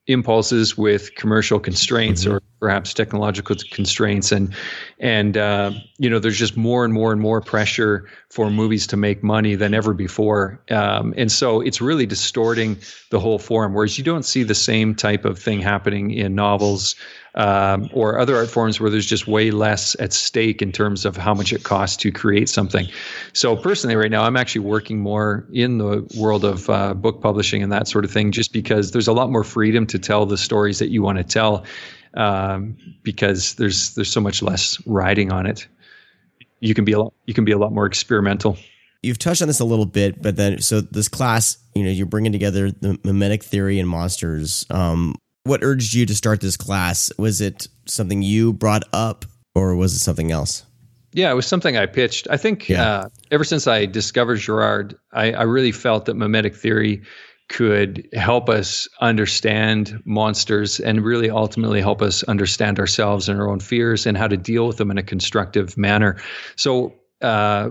impulses 0.08 0.78
with 0.78 1.14
commercial 1.16 1.60
constraints 1.60 2.26
mm-hmm. 2.26 2.34
or 2.34 2.42
perhaps 2.60 2.94
technological 2.94 3.56
constraints. 3.72 4.32
And 4.32 4.54
and 5.00 5.38
uh, 5.38 5.72
you 5.98 6.10
know 6.10 6.20
there's 6.20 6.38
just 6.38 6.58
more 6.58 6.86
and 6.86 6.94
more 6.94 7.12
and 7.12 7.22
more 7.22 7.42
pressure 7.42 8.10
for 8.30 8.50
movies 8.50 8.88
to 8.88 8.98
make 8.98 9.24
money 9.24 9.56
than 9.56 9.74
ever 9.74 9.94
before. 9.94 10.60
Um, 10.70 11.14
and 11.18 11.32
so 11.32 11.62
it's 11.62 11.82
really 11.82 12.06
distorting 12.06 12.78
the 13.12 13.20
whole 13.20 13.40
form 13.40 13.74
whereas 13.74 13.98
you 13.98 14.04
don't 14.04 14.26
see 14.26 14.44
the 14.44 14.56
same 14.56 14.96
type 14.96 15.26
of 15.26 15.40
thing 15.40 15.60
happening 15.60 16.12
in 16.12 16.36
novels 16.36 16.96
um, 17.36 17.90
or 17.94 18.18
other 18.18 18.36
art 18.36 18.50
forms 18.50 18.80
where 18.80 18.90
there's 18.90 19.06
just 19.06 19.28
way 19.28 19.52
less 19.52 19.96
at 20.00 20.14
stake 20.14 20.62
in 20.62 20.72
terms 20.72 21.06
of 21.06 21.18
how 21.18 21.34
much 21.34 21.52
it 21.52 21.64
costs 21.64 21.98
to 21.98 22.12
create 22.12 22.50
something. 22.50 22.88
So 23.34 23.56
personally, 23.56 23.96
right 23.96 24.10
now, 24.10 24.24
I'm 24.24 24.38
actually 24.38 24.62
working 24.62 25.00
more 25.00 25.46
in 25.52 25.78
the 25.78 26.08
world 26.18 26.46
of 26.46 26.70
uh, 26.70 26.94
book 26.94 27.22
publishing 27.22 27.62
and 27.62 27.72
that 27.72 27.88
sort 27.88 28.06
of 28.06 28.12
thing, 28.12 28.32
just 28.32 28.54
because 28.54 28.92
there's 28.92 29.08
a 29.08 29.14
lot 29.14 29.30
more 29.30 29.44
freedom 29.44 29.86
to 29.88 30.00
tell 30.00 30.26
the 30.26 30.38
stories 30.38 30.80
that 30.80 30.90
you 30.90 31.02
want 31.04 31.18
to 31.18 31.24
tell, 31.24 31.66
um, 32.16 32.78
because 33.04 33.56
there's 33.56 33.94
there's 33.96 34.12
so 34.12 34.22
much 34.22 34.42
less 34.42 34.82
riding 34.86 35.32
on 35.32 35.46
it. 35.46 35.68
You 36.60 36.74
can 36.74 36.86
be 36.86 36.94
a 36.94 37.00
lot, 37.00 37.14
you 37.26 37.34
can 37.34 37.46
be 37.46 37.52
a 37.52 37.58
lot 37.58 37.72
more 37.72 37.86
experimental 37.86 38.58
you've 39.06 39.20
touched 39.20 39.42
on 39.42 39.48
this 39.48 39.60
a 39.60 39.66
little 39.66 39.86
bit, 39.86 40.22
but 40.22 40.36
then 40.36 40.62
so 40.62 40.82
this 40.82 41.08
class, 41.08 41.58
you 41.76 41.84
know, 41.84 41.92
you're 41.92 42.06
bringing 42.06 42.32
together 42.32 42.72
the 42.72 43.00
mimetic 43.04 43.44
theory 43.44 43.80
and 43.80 43.88
monsters. 43.88 44.66
Um, 44.70 45.16
what 45.44 45.64
urged 45.64 45.94
you 45.94 46.06
to 46.08 46.16
start 46.16 46.42
this 46.42 46.58
class? 46.58 47.12
Was 47.18 47.40
it 47.40 47.68
something 47.86 48.24
you 48.24 48.52
brought 48.52 48.84
up 48.92 49.26
or 49.54 49.76
was 49.76 49.94
it 49.94 50.00
something 50.00 50.32
else? 50.32 50.66
Yeah, 51.14 51.32
it 51.32 51.36
was 51.36 51.46
something 51.46 51.78
I 51.78 51.86
pitched. 51.86 52.28
I 52.30 52.36
think 52.36 52.68
yeah. 52.68 52.84
uh, 52.84 53.10
ever 53.32 53.46
since 53.46 53.68
I 53.68 53.86
discovered 53.86 54.38
Girard, 54.38 54.98
I, 55.14 55.32
I, 55.32 55.44
really 55.44 55.72
felt 55.72 56.06
that 56.06 56.16
mimetic 56.16 56.54
theory 56.56 57.04
could 57.48 58.08
help 58.14 58.50
us 58.50 58.88
understand 59.02 60.02
monsters 60.06 60.80
and 60.80 61.04
really 61.06 61.30
ultimately 61.30 61.80
help 61.80 62.02
us 62.02 62.24
understand 62.24 62.80
ourselves 62.80 63.30
and 63.30 63.40
our 63.40 63.50
own 63.50 63.60
fears 63.60 64.06
and 64.06 64.18
how 64.18 64.28
to 64.28 64.38
deal 64.38 64.68
with 64.68 64.78
them 64.78 64.90
in 64.90 64.98
a 64.98 65.04
constructive 65.04 65.78
manner. 65.78 66.18
So, 66.56 66.96
uh, 67.22 67.70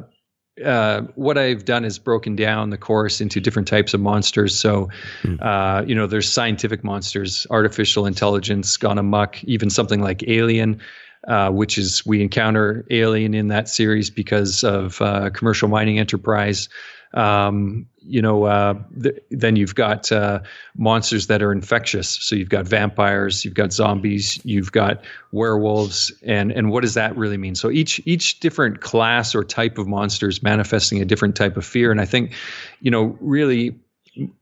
uh, 0.65 1.03
what 1.17 1.37
I've 1.37 1.65
done 1.65 1.85
is 1.85 1.99
broken 1.99 2.37
down 2.37 2.71
the 2.71 2.79
course 2.79 3.21
into 3.21 3.41
different 3.41 3.67
types 3.67 3.93
of 3.93 4.01
monsters. 4.01 4.57
So, 4.57 4.89
mm. 5.23 5.43
uh, 5.43 5.85
you 5.85 5.97
know, 5.97 6.07
there's 6.07 6.31
scientific 6.31 6.85
monsters, 6.85 7.45
artificial 7.51 8.07
intelligence 8.07 8.77
gone 8.77 8.99
amok, 8.99 9.43
even 9.45 9.69
something 9.69 10.01
like 10.01 10.23
Alien, 10.29 10.81
uh, 11.27 11.51
which 11.51 11.77
is 11.77 12.07
we 12.07 12.23
encounter 12.23 12.87
Alien 12.91 13.35
in 13.35 13.49
that 13.49 13.69
series 13.69 14.11
because 14.11 14.63
of 14.63 15.03
uh, 15.03 15.31
commercial 15.31 15.69
mining 15.69 15.99
enterprise. 15.99 16.69
Um, 17.15 17.87
you 18.07 18.21
know, 18.21 18.45
uh, 18.45 18.75
th- 19.03 19.23
then 19.31 19.57
you've 19.57 19.75
got 19.75 20.13
uh, 20.13 20.41
monsters 20.77 21.27
that 21.29 21.43
are 21.43 21.53
infectious. 21.53 22.09
So 22.21 22.37
you've 22.37 22.51
got 22.51 22.67
vampires, 22.67 23.45
you've 23.45 23.55
got 23.55 23.73
zombies, 23.73 24.39
you've 24.45 24.73
got 24.73 25.03
werewolves, 25.33 26.13
and 26.23 26.53
and 26.53 26.71
what 26.71 26.83
does 26.83 26.95
that 26.95 27.17
really 27.17 27.39
mean? 27.39 27.55
So 27.55 27.71
each 27.71 28.01
each 28.05 28.41
different 28.41 28.81
class 28.81 29.35
or 29.35 29.45
type 29.45 29.79
of 29.79 29.87
monster 29.87 30.29
is 30.29 30.43
manifesting 30.43 31.01
a 31.01 31.05
different 31.05 31.37
type 31.37 31.57
of 31.57 31.65
fear, 31.65 31.91
and 31.91 32.01
I 32.01 32.05
think, 32.05 32.35
you 32.81 32.91
know, 32.91 33.17
really 33.21 33.75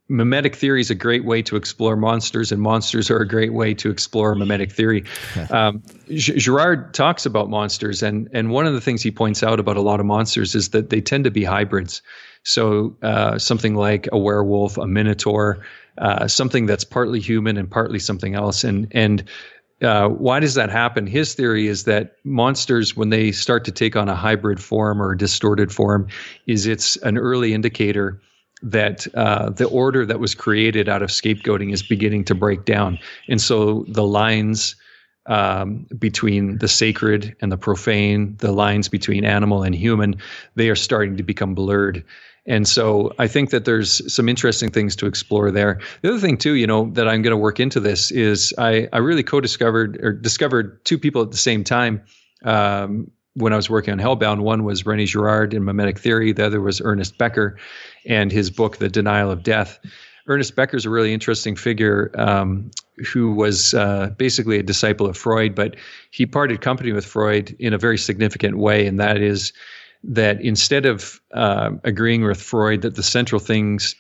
mimetic 0.09 0.55
theory 0.55 0.81
is 0.81 0.91
a 0.91 0.95
great 0.95 1.25
way 1.25 1.41
to 1.43 1.57
explore 1.57 1.97
monsters, 1.97 2.53
and 2.53 2.61
monsters 2.61 3.11
are 3.11 3.19
a 3.19 3.27
great 3.27 3.55
way 3.55 3.73
to 3.75 3.91
explore 3.91 4.35
mimetic 4.35 4.73
theory. 4.73 5.05
Um, 5.51 5.83
Girard 6.15 6.95
talks 6.95 7.27
about 7.27 7.51
monsters, 7.51 8.03
and 8.03 8.29
and 8.33 8.51
one 8.51 8.67
of 8.67 8.75
the 8.75 8.81
things 8.81 9.03
he 9.03 9.11
points 9.11 9.43
out 9.43 9.61
about 9.61 9.77
a 9.77 9.81
lot 9.81 10.01
of 10.01 10.07
monsters 10.07 10.55
is 10.55 10.71
that 10.71 10.91
they 10.91 11.01
tend 11.01 11.25
to 11.25 11.31
be 11.31 11.45
hybrids. 11.45 12.03
So 12.45 12.97
uh, 13.03 13.39
something 13.39 13.75
like 13.75 14.09
a 14.13 14.19
werewolf, 14.19 14.77
a 14.77 14.87
minotaur, 14.87 15.65
uh, 15.99 16.27
something 16.27 16.67
that's 16.67 16.85
partly 16.85 17.21
human 17.21 17.57
and 17.57 17.71
partly 17.71 17.99
something 17.99 18.35
else, 18.35 18.65
and 18.65 18.89
and 18.91 19.25
uh, 19.83 20.09
why 20.09 20.41
does 20.41 20.55
that 20.55 20.71
happen? 20.71 21.07
His 21.07 21.35
theory 21.35 21.67
is 21.67 21.85
that 21.85 22.17
monsters, 22.25 22.97
when 22.97 23.11
they 23.11 23.33
start 23.33 23.65
to 23.65 23.73
take 23.73 23.97
on 23.97 24.09
a 24.09 24.15
hybrid 24.15 24.61
form 24.61 25.03
or 25.03 25.13
a 25.13 25.19
distorted 25.19 25.73
form, 25.73 26.07
is 26.47 26.67
it's 26.67 26.97
an 26.99 27.19
early 27.19 27.53
indicator 27.53 28.21
that 28.63 29.13
uh, 29.15 29.51
the 29.51 29.67
order 29.67 30.07
that 30.07 30.21
was 30.21 30.37
created 30.37 30.89
out 30.89 31.03
of 31.03 31.11
scapegoating 31.11 31.73
is 31.73 31.83
beginning 31.83 32.25
to 32.25 32.35
break 32.35 32.65
down, 32.65 32.99
and 33.29 33.41
so 33.41 33.85
the 33.89 34.05
lines 34.05 34.77
um, 35.27 35.87
between 35.99 36.59
the 36.59 36.69
sacred 36.69 37.37
and 37.41 37.53
the 37.53 37.57
profane, 37.57 38.37
the 38.39 38.53
lines 38.53 38.89
between 38.89 39.25
animal 39.25 39.63
and 39.63 39.75
human, 39.75 40.17
they 40.57 40.69
are 40.69 40.77
starting 40.77 41.17
to 41.17 41.23
become 41.23 41.55
blurred. 41.55 42.05
And 42.47 42.67
so 42.67 43.13
I 43.19 43.29
think 43.29 43.51
that 43.51 43.65
there's 43.65 44.13
some 44.13 44.29
interesting 44.29 44.71
things 44.71 44.97
to 44.97 45.07
explore 45.07 45.51
there. 45.51 45.81
The 46.03 46.11
other 46.11 46.19
thing 46.19 46.37
too, 46.37 46.55
you 46.55 46.67
know, 46.67 46.91
that 46.93 47.09
I'm 47.09 47.23
going 47.23 47.31
to 47.31 47.37
work 47.37 47.61
into 47.61 47.79
this 47.79 48.11
is 48.11 48.53
I, 48.59 48.89
I 48.93 48.99
really 48.99 49.23
co-discovered 49.23 49.99
or 50.03 50.13
discovered 50.13 50.85
two 50.85 50.99
people 50.99 51.23
at 51.23 51.31
the 51.31 51.37
same 51.37 51.63
time. 51.63 52.03
Um, 52.45 53.11
when 53.35 53.53
I 53.53 53.57
was 53.57 53.71
working 53.71 53.93
on 53.93 53.99
Hellbound, 53.99 54.41
one 54.41 54.65
was 54.65 54.85
Rene 54.85 55.07
Girard 55.07 55.55
in 55.55 55.65
Mimetic 55.65 55.99
Theory. 55.99 56.33
The 56.33 56.47
other 56.47 56.61
was 56.61 56.81
Ernest 56.83 57.17
Becker 57.17 57.57
and 58.07 58.31
his 58.31 58.51
book, 58.51 58.77
The 58.79 58.89
Denial 58.89 59.31
of 59.31 59.43
Death. 59.43 59.79
Ernest 60.27 60.55
Becker 60.55 60.77
is 60.77 60.85
a 60.85 60.91
really 60.91 61.13
interesting 61.13 61.57
figure 61.57 62.11
um, 62.15 62.71
who 63.13 63.33
was 63.33 63.75
uh, 63.75 64.11
basically 64.19 64.59
a 64.59 64.63
disciple 64.63 65.07
of 65.07 65.17
Freud, 65.17 65.55
but 65.55 65.77
he 66.11 66.27
parted 66.27 66.61
company 66.61 66.93
with 66.93 67.05
Freud 67.05 67.57
in 67.59 67.73
a 67.73 67.79
very 67.79 67.99
significant 67.99 68.59
way, 68.59 68.87
and 68.87 69.01
that 69.01 69.17
is 69.21 69.53
that 70.05 70.41
instead 70.41 70.87
of 70.87 71.21
uh, 71.33 71.71
agreeing 71.85 72.25
with 72.25 72.41
Freud 72.41 72.83
that 72.83 72.95
the 72.95 73.03
central 73.03 73.39
things 73.39 73.95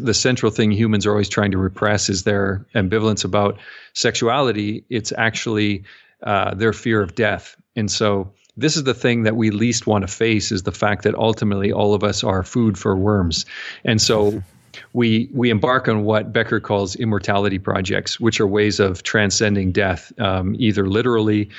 the 0.00 0.14
central 0.14 0.52
thing 0.52 0.70
humans 0.70 1.06
are 1.06 1.10
always 1.10 1.28
trying 1.28 1.52
to 1.52 1.58
repress 1.58 2.08
is 2.08 2.24
their 2.24 2.66
ambivalence 2.74 3.24
about 3.24 3.58
sexuality. 3.94 4.84
It's 4.90 5.12
actually 5.16 5.84
uh, 6.22 6.54
their 6.54 6.72
fear 6.72 7.00
of 7.00 7.14
death, 7.14 7.56
and 7.74 7.90
so 7.90 8.32
this 8.56 8.76
is 8.76 8.84
the 8.84 8.94
thing 8.94 9.22
that 9.22 9.34
we 9.34 9.50
least 9.50 9.86
want 9.86 10.06
to 10.06 10.14
face 10.14 10.52
is 10.52 10.62
the 10.62 10.72
fact 10.72 11.04
that 11.04 11.14
ultimately 11.14 11.72
all 11.72 11.94
of 11.94 12.04
us 12.04 12.22
are 12.22 12.42
food 12.42 12.78
for 12.78 12.96
worms, 12.96 13.46
and 13.84 14.00
so. 14.00 14.42
We, 14.94 15.28
we 15.34 15.50
embark 15.50 15.86
on 15.88 16.04
what 16.04 16.32
Becker 16.32 16.58
calls 16.58 16.96
immortality 16.96 17.58
projects, 17.58 18.18
which 18.18 18.40
are 18.40 18.46
ways 18.46 18.80
of 18.80 19.02
transcending 19.02 19.72
death, 19.72 20.12
um, 20.18 20.54
either 20.58 20.86
literally 20.86 21.50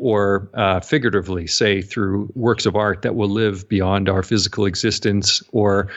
or 0.00 0.48
uh, 0.54 0.80
figuratively, 0.80 1.46
say 1.46 1.82
through 1.82 2.32
works 2.34 2.64
of 2.64 2.74
art 2.74 3.02
that 3.02 3.14
will 3.16 3.28
live 3.28 3.68
beyond 3.68 4.08
our 4.08 4.22
physical 4.22 4.64
existence, 4.64 5.42
or 5.52 5.88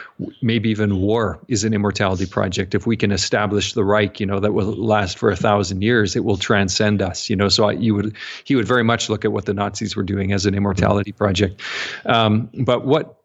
maybe 0.42 0.70
even 0.70 0.98
war 0.98 1.40
is 1.48 1.64
an 1.64 1.74
immortality 1.74 2.26
project. 2.26 2.76
If 2.76 2.86
we 2.86 2.98
can 2.98 3.14
establish 3.14 3.72
the 3.72 3.86
Reich, 3.86 4.20
you 4.20 4.26
know, 4.26 4.42
that 4.42 4.52
will 4.52 4.76
last 4.76 5.18
for 5.18 5.32
a 5.32 5.38
thousand 5.38 5.84
years, 5.84 6.18
it 6.18 6.26
will 6.26 6.36
transcend 6.36 7.02
us. 7.02 7.30
You 7.30 7.38
know, 7.38 7.48
so 7.48 7.70
I, 7.70 7.72
you 7.72 7.96
would 7.96 8.14
he 8.44 8.58
would 8.58 8.68
very 8.68 8.84
much 8.84 9.10
look 9.10 9.24
at 9.24 9.32
what 9.32 9.46
the 9.46 9.54
Nazis 9.54 9.96
were 9.96 10.04
doing 10.04 10.34
as 10.34 10.46
an 10.46 10.54
immortality 10.54 11.14
project. 11.14 11.62
Um, 12.06 12.50
but 12.66 12.86
what 12.86 13.16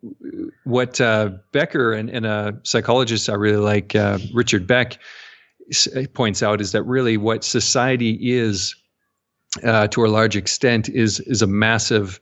what 0.62 1.01
uh, 1.01 1.31
Becker 1.51 1.93
and, 1.93 2.09
and, 2.09 2.24
a 2.24 2.57
psychologist 2.62 3.29
I 3.29 3.35
really 3.35 3.57
like, 3.57 3.97
uh, 3.97 4.18
Richard 4.33 4.66
Beck, 4.66 4.99
points 6.14 6.43
out 6.43 6.61
is 6.61 6.72
that 6.72 6.83
really 6.85 7.16
what 7.16 7.43
society 7.43 8.18
is 8.20 8.74
uh, 9.64 9.88
to 9.88 10.05
a 10.05 10.09
large 10.09 10.36
extent 10.36 10.88
is 10.88 11.20
is 11.20 11.42
a 11.42 11.46
massive 11.46 12.20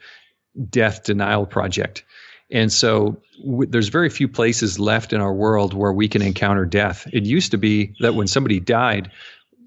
death 0.71 1.05
denial 1.05 1.47
project. 1.47 2.05
And 2.51 2.73
so 2.73 3.21
w- 3.45 3.69
there's 3.69 3.89
very 3.89 4.09
few 4.09 4.29
places 4.29 4.79
left 4.79 5.13
in 5.13 5.21
our 5.21 5.35
world 5.35 5.75
where 5.75 5.93
we 5.93 6.09
can 6.09 6.23
encounter 6.23 6.65
death. 6.65 7.07
It 7.13 7.25
used 7.25 7.51
to 7.51 7.59
be 7.59 7.93
that 8.01 8.15
when 8.15 8.27
somebody 8.27 8.61
died, 8.61 9.11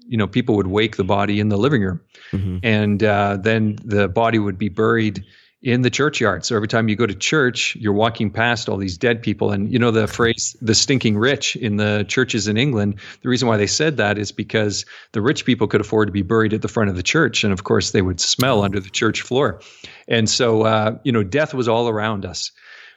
you 0.08 0.16
know, 0.16 0.26
people 0.26 0.56
would 0.56 0.68
wake 0.68 0.96
the 0.96 1.04
body 1.04 1.38
in 1.38 1.50
the 1.50 1.58
living 1.58 1.82
room, 1.82 2.00
mm-hmm. 2.32 2.58
and 2.62 3.02
uh, 3.02 3.38
then 3.40 3.78
the 3.84 4.08
body 4.08 4.38
would 4.38 4.58
be 4.58 4.68
buried 4.68 5.24
in 5.62 5.82
the 5.82 5.90
churchyard. 5.90 6.44
So 6.44 6.56
every 6.56 6.68
time 6.68 6.88
you 6.88 6.96
go 6.96 7.06
to 7.06 7.14
church, 7.14 7.76
you're 7.76 7.92
walking 7.92 8.30
past 8.30 8.68
all 8.68 8.78
these 8.78 8.96
dead 8.96 9.22
people. 9.22 9.50
And 9.50 9.70
you 9.70 9.78
know 9.78 9.90
the 9.90 10.06
phrase, 10.06 10.56
the 10.62 10.74
stinking 10.74 11.18
rich 11.18 11.54
in 11.56 11.76
the 11.76 12.04
churches 12.08 12.48
in 12.48 12.56
England, 12.56 12.98
the 13.22 13.28
reason 13.28 13.46
why 13.46 13.58
they 13.58 13.66
said 13.66 13.98
that 13.98 14.16
is 14.16 14.32
because 14.32 14.86
the 15.12 15.20
rich 15.20 15.44
people 15.44 15.66
could 15.66 15.82
afford 15.82 16.08
to 16.08 16.12
be 16.12 16.22
buried 16.22 16.54
at 16.54 16.62
the 16.62 16.68
front 16.68 16.88
of 16.88 16.96
the 16.96 17.02
church. 17.02 17.44
And 17.44 17.52
of 17.52 17.64
course, 17.64 17.90
they 17.90 18.00
would 18.00 18.20
smell 18.20 18.62
under 18.62 18.80
the 18.80 18.88
church 18.88 19.20
floor. 19.20 19.60
And 20.08 20.30
so, 20.30 20.62
uh, 20.62 20.96
you 21.04 21.12
know, 21.12 21.22
death 21.22 21.52
was 21.52 21.68
all 21.68 21.88
around 21.88 22.24
us. 22.24 22.52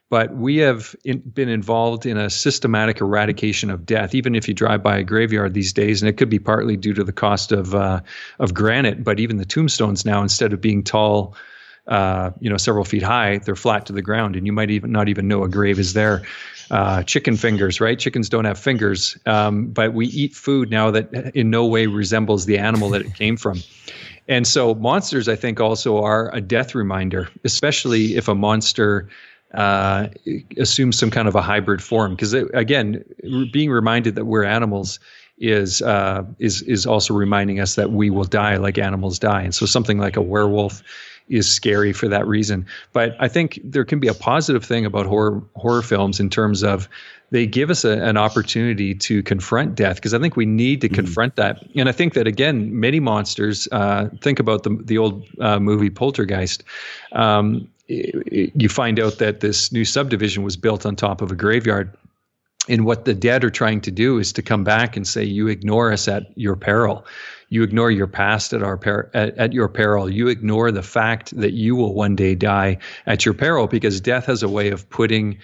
But 0.09 0.33
we 0.35 0.57
have 0.57 0.95
in, 1.03 1.19
been 1.19 1.49
involved 1.49 2.05
in 2.05 2.17
a 2.17 2.29
systematic 2.29 3.01
eradication 3.01 3.71
of 3.71 3.85
death. 3.85 4.13
Even 4.13 4.35
if 4.35 4.47
you 4.47 4.53
drive 4.53 4.83
by 4.83 4.97
a 4.97 5.03
graveyard 5.03 5.53
these 5.53 5.73
days, 5.73 6.01
and 6.01 6.07
it 6.07 6.17
could 6.17 6.29
be 6.29 6.39
partly 6.39 6.77
due 6.77 6.93
to 6.93 7.03
the 7.03 7.11
cost 7.11 7.51
of 7.51 7.73
uh, 7.73 8.01
of 8.37 8.53
granite, 8.53 9.03
but 9.03 9.19
even 9.19 9.37
the 9.37 9.45
tombstones 9.45 10.05
now, 10.05 10.21
instead 10.21 10.53
of 10.53 10.61
being 10.61 10.83
tall, 10.83 11.35
uh, 11.87 12.31
you 12.39 12.49
know, 12.49 12.57
several 12.57 12.85
feet 12.85 13.03
high, 13.03 13.37
they're 13.39 13.55
flat 13.55 13.85
to 13.87 13.93
the 13.93 14.01
ground, 14.01 14.35
and 14.35 14.45
you 14.45 14.53
might 14.53 14.71
even 14.71 14.91
not 14.91 15.09
even 15.09 15.27
know 15.27 15.43
a 15.43 15.49
grave 15.49 15.79
is 15.79 15.93
there. 15.93 16.23
Uh, 16.71 17.03
chicken 17.03 17.35
fingers, 17.35 17.81
right? 17.81 17.99
Chickens 17.99 18.29
don't 18.29 18.45
have 18.45 18.57
fingers, 18.57 19.17
um, 19.25 19.67
but 19.67 19.93
we 19.93 20.07
eat 20.07 20.33
food 20.33 20.71
now 20.71 20.89
that 20.91 21.35
in 21.35 21.49
no 21.49 21.65
way 21.65 21.87
resembles 21.87 22.45
the 22.45 22.57
animal 22.57 22.89
that 22.89 23.01
it 23.01 23.13
came 23.15 23.35
from. 23.35 23.61
And 24.27 24.47
so, 24.47 24.73
monsters, 24.75 25.27
I 25.27 25.35
think, 25.35 25.59
also 25.59 26.01
are 26.01 26.33
a 26.33 26.39
death 26.39 26.73
reminder, 26.73 27.29
especially 27.43 28.15
if 28.15 28.29
a 28.29 28.35
monster 28.35 29.09
uh, 29.53 30.07
assumes 30.57 30.97
some 30.97 31.11
kind 31.11 31.27
of 31.27 31.35
a 31.35 31.41
hybrid 31.41 31.83
form. 31.83 32.15
Because 32.15 32.33
again, 32.33 33.03
being 33.51 33.69
reminded 33.69 34.15
that 34.15 34.25
we're 34.25 34.45
animals 34.45 34.99
is 35.37 35.81
uh, 35.81 36.23
is 36.39 36.61
is 36.61 36.85
also 36.85 37.13
reminding 37.13 37.59
us 37.59 37.75
that 37.75 37.91
we 37.91 38.09
will 38.09 38.23
die 38.23 38.55
like 38.55 38.77
animals 38.77 39.19
die. 39.19 39.41
And 39.41 39.53
so, 39.53 39.65
something 39.65 39.97
like 39.97 40.15
a 40.15 40.21
werewolf 40.21 40.81
is 41.29 41.49
scary 41.49 41.93
for 41.93 42.07
that 42.07 42.27
reason. 42.27 42.65
But 42.91 43.15
I 43.19 43.27
think 43.27 43.59
there 43.63 43.85
can 43.85 43.99
be 43.99 44.07
a 44.07 44.13
positive 44.13 44.63
thing 44.63 44.85
about 44.85 45.05
horror 45.05 45.41
horror 45.55 45.81
films 45.81 46.19
in 46.19 46.29
terms 46.29 46.63
of 46.63 46.87
they 47.31 47.47
give 47.47 47.71
us 47.71 47.83
a, 47.83 47.99
an 48.03 48.15
opportunity 48.15 48.93
to 48.93 49.23
confront 49.23 49.75
death 49.75 49.95
because 49.95 50.13
I 50.13 50.19
think 50.19 50.35
we 50.35 50.45
need 50.45 50.81
to 50.81 50.87
mm-hmm. 50.87 50.95
confront 50.95 51.35
that. 51.37 51.63
And 51.75 51.89
I 51.89 51.91
think 51.91 52.13
that 52.13 52.27
again, 52.27 52.79
many 52.79 52.99
monsters. 52.99 53.67
Uh, 53.71 54.09
think 54.21 54.39
about 54.39 54.63
the 54.63 54.77
the 54.83 54.97
old 54.97 55.25
uh, 55.39 55.59
movie 55.59 55.89
Poltergeist. 55.89 56.63
Um, 57.11 57.67
you 57.87 58.69
find 58.69 58.99
out 58.99 59.17
that 59.17 59.41
this 59.41 59.71
new 59.71 59.83
subdivision 59.83 60.43
was 60.43 60.55
built 60.55 60.85
on 60.85 60.95
top 60.95 61.21
of 61.21 61.31
a 61.31 61.35
graveyard 61.35 61.91
and 62.69 62.85
what 62.85 63.05
the 63.05 63.13
dead 63.13 63.43
are 63.43 63.49
trying 63.49 63.81
to 63.81 63.91
do 63.91 64.19
is 64.19 64.31
to 64.33 64.41
come 64.41 64.63
back 64.63 64.95
and 64.95 65.05
say 65.05 65.23
you 65.23 65.47
ignore 65.47 65.91
us 65.91 66.07
at 66.07 66.35
your 66.37 66.55
peril. 66.55 67.05
You 67.49 67.61
ignore 67.63 67.91
your 67.91 68.07
past 68.07 68.53
at 68.53 68.63
our 68.63 68.77
per- 68.77 69.11
at, 69.13 69.37
at 69.37 69.53
your 69.53 69.67
peril. 69.67 70.09
You 70.09 70.27
ignore 70.27 70.71
the 70.71 70.81
fact 70.81 71.35
that 71.37 71.53
you 71.53 71.75
will 71.75 71.93
one 71.93 72.15
day 72.15 72.35
die 72.35 72.77
at 73.05 73.25
your 73.25 73.33
peril 73.33 73.67
because 73.67 73.99
death 73.99 74.25
has 74.25 74.43
a 74.43 74.49
way 74.49 74.69
of 74.69 74.89
putting 74.89 75.39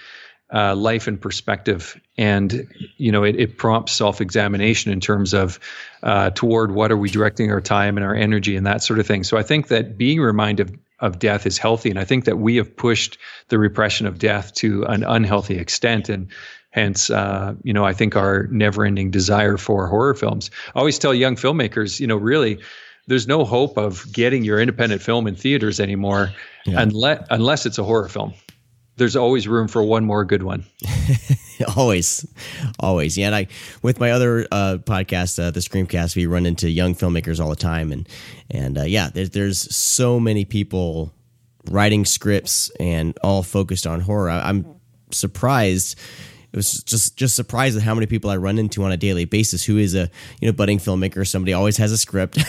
uh, 0.52 0.76
life 0.76 1.08
in 1.08 1.18
perspective. 1.18 2.00
And 2.18 2.68
you 2.98 3.12
know 3.12 3.24
it, 3.24 3.36
it 3.36 3.58
prompts 3.58 3.92
self-examination 3.94 4.92
in 4.92 5.00
terms 5.00 5.34
of 5.34 5.60
uh, 6.02 6.32
toward 6.32 6.72
what 6.72 6.92
are 6.92 6.98
we 6.98 7.10
directing 7.10 7.52
our 7.52 7.62
time 7.62 7.98
and 7.98 8.06
our 8.06 8.16
energy 8.16 8.56
and 8.56 8.66
that 8.66 8.82
sort 8.82 9.00
of 9.00 9.06
thing. 9.06 9.24
So 9.24 9.38
i 9.38 9.44
think 9.44 9.68
that 9.68 9.98
being 9.98 10.20
reminded 10.20 10.70
of, 10.70 10.76
of 11.00 11.20
death 11.20 11.46
is 11.46 11.58
healthy. 11.58 11.90
And 11.90 12.00
i 12.00 12.06
think 12.06 12.26
that 12.26 12.40
we 12.40 12.56
have 12.56 12.76
pushed 12.76 13.18
the 13.50 13.60
repression 13.60 14.08
of 14.08 14.18
death 14.18 14.54
to 14.56 14.84
an 14.86 15.04
unhealthy 15.04 15.58
extent. 15.58 16.10
And 16.10 16.30
Hence, 16.72 17.10
uh, 17.10 17.56
you 17.64 17.74
know, 17.74 17.84
I 17.84 17.94
think 17.94 18.16
our 18.16 18.48
never-ending 18.52 19.10
desire 19.10 19.58
for 19.58 19.88
horror 19.88 20.14
films. 20.14 20.52
I 20.76 20.80
always 20.80 21.00
tell 21.00 21.14
young 21.14 21.36
filmmakers, 21.36 22.00
you 22.00 22.06
know, 22.06 22.16
really, 22.16 22.60
there's 23.08 23.28
no 23.28 23.44
hope 23.44 23.78
of 23.78 24.12
getting 24.14 24.44
your 24.44 24.60
independent 24.60 25.02
film 25.02 25.26
in 25.26 25.36
theaters 25.36 25.80
anymore, 25.80 26.32
yeah. 26.66 26.80
unless 26.80 27.26
unless 27.32 27.66
it's 27.66 27.80
a 27.80 27.84
horror 27.84 28.08
film. 28.08 28.34
There's 28.98 29.16
always 29.16 29.48
room 29.48 29.68
for 29.68 29.82
one 29.82 30.06
more 30.06 30.26
good 30.26 30.44
one. 30.44 30.64
always, 31.78 32.28
always. 32.80 33.18
Yeah, 33.18 33.28
and 33.28 33.36
I 33.36 33.48
with 33.82 34.00
my 34.00 34.12
other 34.12 34.46
uh, 34.52 34.78
podcast, 34.82 35.42
uh, 35.42 35.50
the 35.50 35.60
Screamcast, 35.60 36.16
we 36.16 36.28
run 36.28 36.46
into 36.46 36.70
young 36.70 36.94
filmmakers 36.94 37.40
all 37.40 37.50
the 37.50 37.56
time, 37.56 37.92
and 37.92 38.08
and 38.52 38.78
uh, 38.78 38.84
yeah, 38.84 39.10
there's 39.12 39.32
there's 39.32 39.76
so 39.76 40.20
many 40.20 40.46
people 40.46 41.12
writing 41.72 42.06
scripts 42.06 42.70
and 42.80 43.18
all 43.24 43.42
focused 43.42 43.88
on 43.88 44.02
horror. 44.02 44.30
I, 44.30 44.50
I'm 44.50 44.66
surprised 45.12 45.98
it 46.52 46.56
was 46.56 46.84
just 46.84 47.16
just 47.16 47.36
surprised 47.36 47.78
at 47.78 47.84
how 47.84 47.94
many 47.94 48.08
people 48.08 48.30
I 48.30 48.38
run 48.38 48.58
into 48.58 48.84
on 48.84 48.92
a 48.92 48.98
daily 48.98 49.26
basis 49.26 49.64
who 49.64 49.78
is 49.78 49.94
a 49.94 50.10
you 50.42 50.48
know 50.48 50.52
budding 50.52 50.80
filmmaker. 50.80 51.28
Somebody 51.28 51.54
always 51.54 51.78
has 51.78 51.92
a 51.92 51.98
script, 51.98 52.40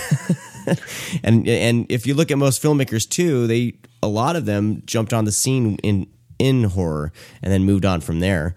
and 1.23 1.47
and 1.47 1.87
if 1.91 2.07
you 2.07 2.15
look 2.15 2.31
at 2.31 2.39
most 2.39 2.63
filmmakers 2.63 3.09
too, 3.09 3.47
they 3.47 3.75
a 4.03 4.09
lot 4.09 4.37
of 4.37 4.47
them 4.47 4.83
jumped 4.87 5.13
on 5.13 5.27
the 5.27 5.33
scene 5.33 5.77
in 5.83 6.07
in 6.39 6.65
horror 6.65 7.13
and 7.43 7.53
then 7.53 7.65
moved 7.65 7.85
on 7.85 8.01
from 8.01 8.21
there. 8.21 8.55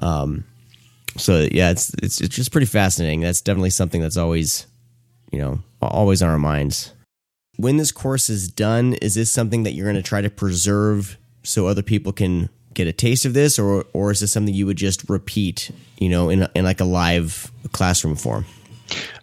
Um, 0.00 0.44
so 1.16 1.46
yeah, 1.50 1.70
it's 1.70 1.94
it's 2.02 2.20
it's 2.20 2.36
just 2.36 2.52
pretty 2.52 2.66
fascinating. 2.66 3.20
That's 3.20 3.40
definitely 3.40 3.70
something 3.70 4.02
that's 4.02 4.18
always 4.18 4.66
you 5.32 5.38
know 5.38 5.60
always 5.80 6.22
on 6.22 6.28
our 6.28 6.38
minds. 6.38 6.92
When 7.56 7.76
this 7.76 7.92
course 7.92 8.28
is 8.28 8.48
done, 8.48 8.94
is 8.94 9.14
this 9.14 9.30
something 9.30 9.62
that 9.62 9.72
you're 9.72 9.86
going 9.86 9.96
to 9.96 10.02
try 10.02 10.20
to 10.20 10.30
preserve 10.30 11.16
so 11.44 11.66
other 11.66 11.82
people 11.82 12.12
can 12.12 12.48
get 12.74 12.86
a 12.86 12.92
taste 12.92 13.24
of 13.24 13.34
this, 13.34 13.58
or 13.58 13.84
or 13.92 14.10
is 14.10 14.20
this 14.20 14.32
something 14.32 14.54
you 14.54 14.66
would 14.66 14.76
just 14.76 15.08
repeat, 15.08 15.70
you 15.98 16.08
know, 16.08 16.28
in 16.28 16.48
in 16.54 16.64
like 16.64 16.80
a 16.80 16.84
live 16.84 17.50
classroom 17.72 18.16
form? 18.16 18.44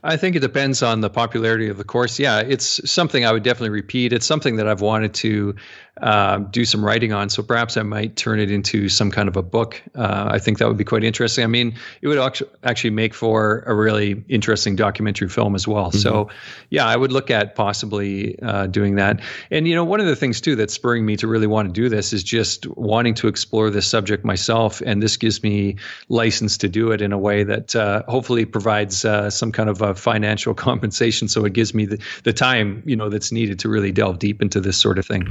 I 0.03 0.17
think 0.17 0.35
it 0.35 0.39
depends 0.39 0.81
on 0.81 1.01
the 1.01 1.09
popularity 1.09 1.69
of 1.69 1.77
the 1.77 1.83
course. 1.83 2.19
Yeah, 2.19 2.39
it's 2.39 2.89
something 2.89 3.25
I 3.25 3.31
would 3.31 3.43
definitely 3.43 3.69
repeat. 3.69 4.13
It's 4.13 4.25
something 4.25 4.55
that 4.55 4.67
I've 4.67 4.81
wanted 4.81 5.13
to 5.15 5.55
uh, 6.01 6.39
do 6.39 6.65
some 6.65 6.83
writing 6.83 7.13
on. 7.13 7.29
So 7.29 7.43
perhaps 7.43 7.77
I 7.77 7.83
might 7.83 8.15
turn 8.15 8.39
it 8.39 8.49
into 8.49 8.89
some 8.89 9.11
kind 9.11 9.27
of 9.27 9.35
a 9.35 9.41
book. 9.43 9.81
Uh, 9.93 10.29
I 10.31 10.39
think 10.39 10.57
that 10.57 10.67
would 10.67 10.77
be 10.77 10.83
quite 10.83 11.03
interesting. 11.03 11.43
I 11.43 11.47
mean, 11.47 11.75
it 12.01 12.07
would 12.07 12.17
actually 12.63 12.89
make 12.89 13.13
for 13.13 13.63
a 13.67 13.75
really 13.75 14.23
interesting 14.27 14.75
documentary 14.75 15.29
film 15.29 15.53
as 15.53 15.67
well. 15.67 15.89
Mm-hmm. 15.89 15.99
So, 15.99 16.29
yeah, 16.69 16.87
I 16.87 16.95
would 16.95 17.11
look 17.11 17.29
at 17.29 17.55
possibly 17.55 18.39
uh, 18.41 18.67
doing 18.67 18.95
that. 18.95 19.19
And 19.51 19.67
you 19.67 19.75
know, 19.75 19.83
one 19.83 19.99
of 19.99 20.07
the 20.07 20.15
things 20.15 20.41
too 20.41 20.55
that's 20.55 20.73
spurring 20.73 21.05
me 21.05 21.17
to 21.17 21.27
really 21.27 21.47
want 21.47 21.67
to 21.67 21.73
do 21.73 21.89
this 21.89 22.13
is 22.13 22.23
just 22.23 22.65
wanting 22.77 23.13
to 23.15 23.27
explore 23.27 23.69
this 23.69 23.85
subject 23.85 24.25
myself. 24.25 24.81
And 24.85 25.03
this 25.03 25.17
gives 25.17 25.43
me 25.43 25.75
license 26.09 26.57
to 26.59 26.69
do 26.69 26.91
it 26.91 27.01
in 27.01 27.11
a 27.11 27.19
way 27.19 27.43
that 27.43 27.75
uh, 27.75 28.03
hopefully 28.07 28.45
provides 28.45 29.05
uh, 29.05 29.29
some 29.29 29.51
kind 29.51 29.69
of 29.69 29.81
financial 29.99 30.53
compensation. 30.67 31.27
So 31.27 31.45
it 31.45 31.53
gives 31.53 31.73
me 31.73 31.85
the, 31.85 31.99
the 32.23 32.33
time 32.33 32.83
you 32.85 32.95
know 32.95 33.09
that's 33.09 33.31
needed 33.31 33.59
to 33.59 33.69
really 33.69 33.91
delve 33.91 34.19
deep 34.19 34.41
into 34.41 34.59
this 34.59 34.77
sort 34.77 34.99
of 34.99 35.05
thing. 35.05 35.27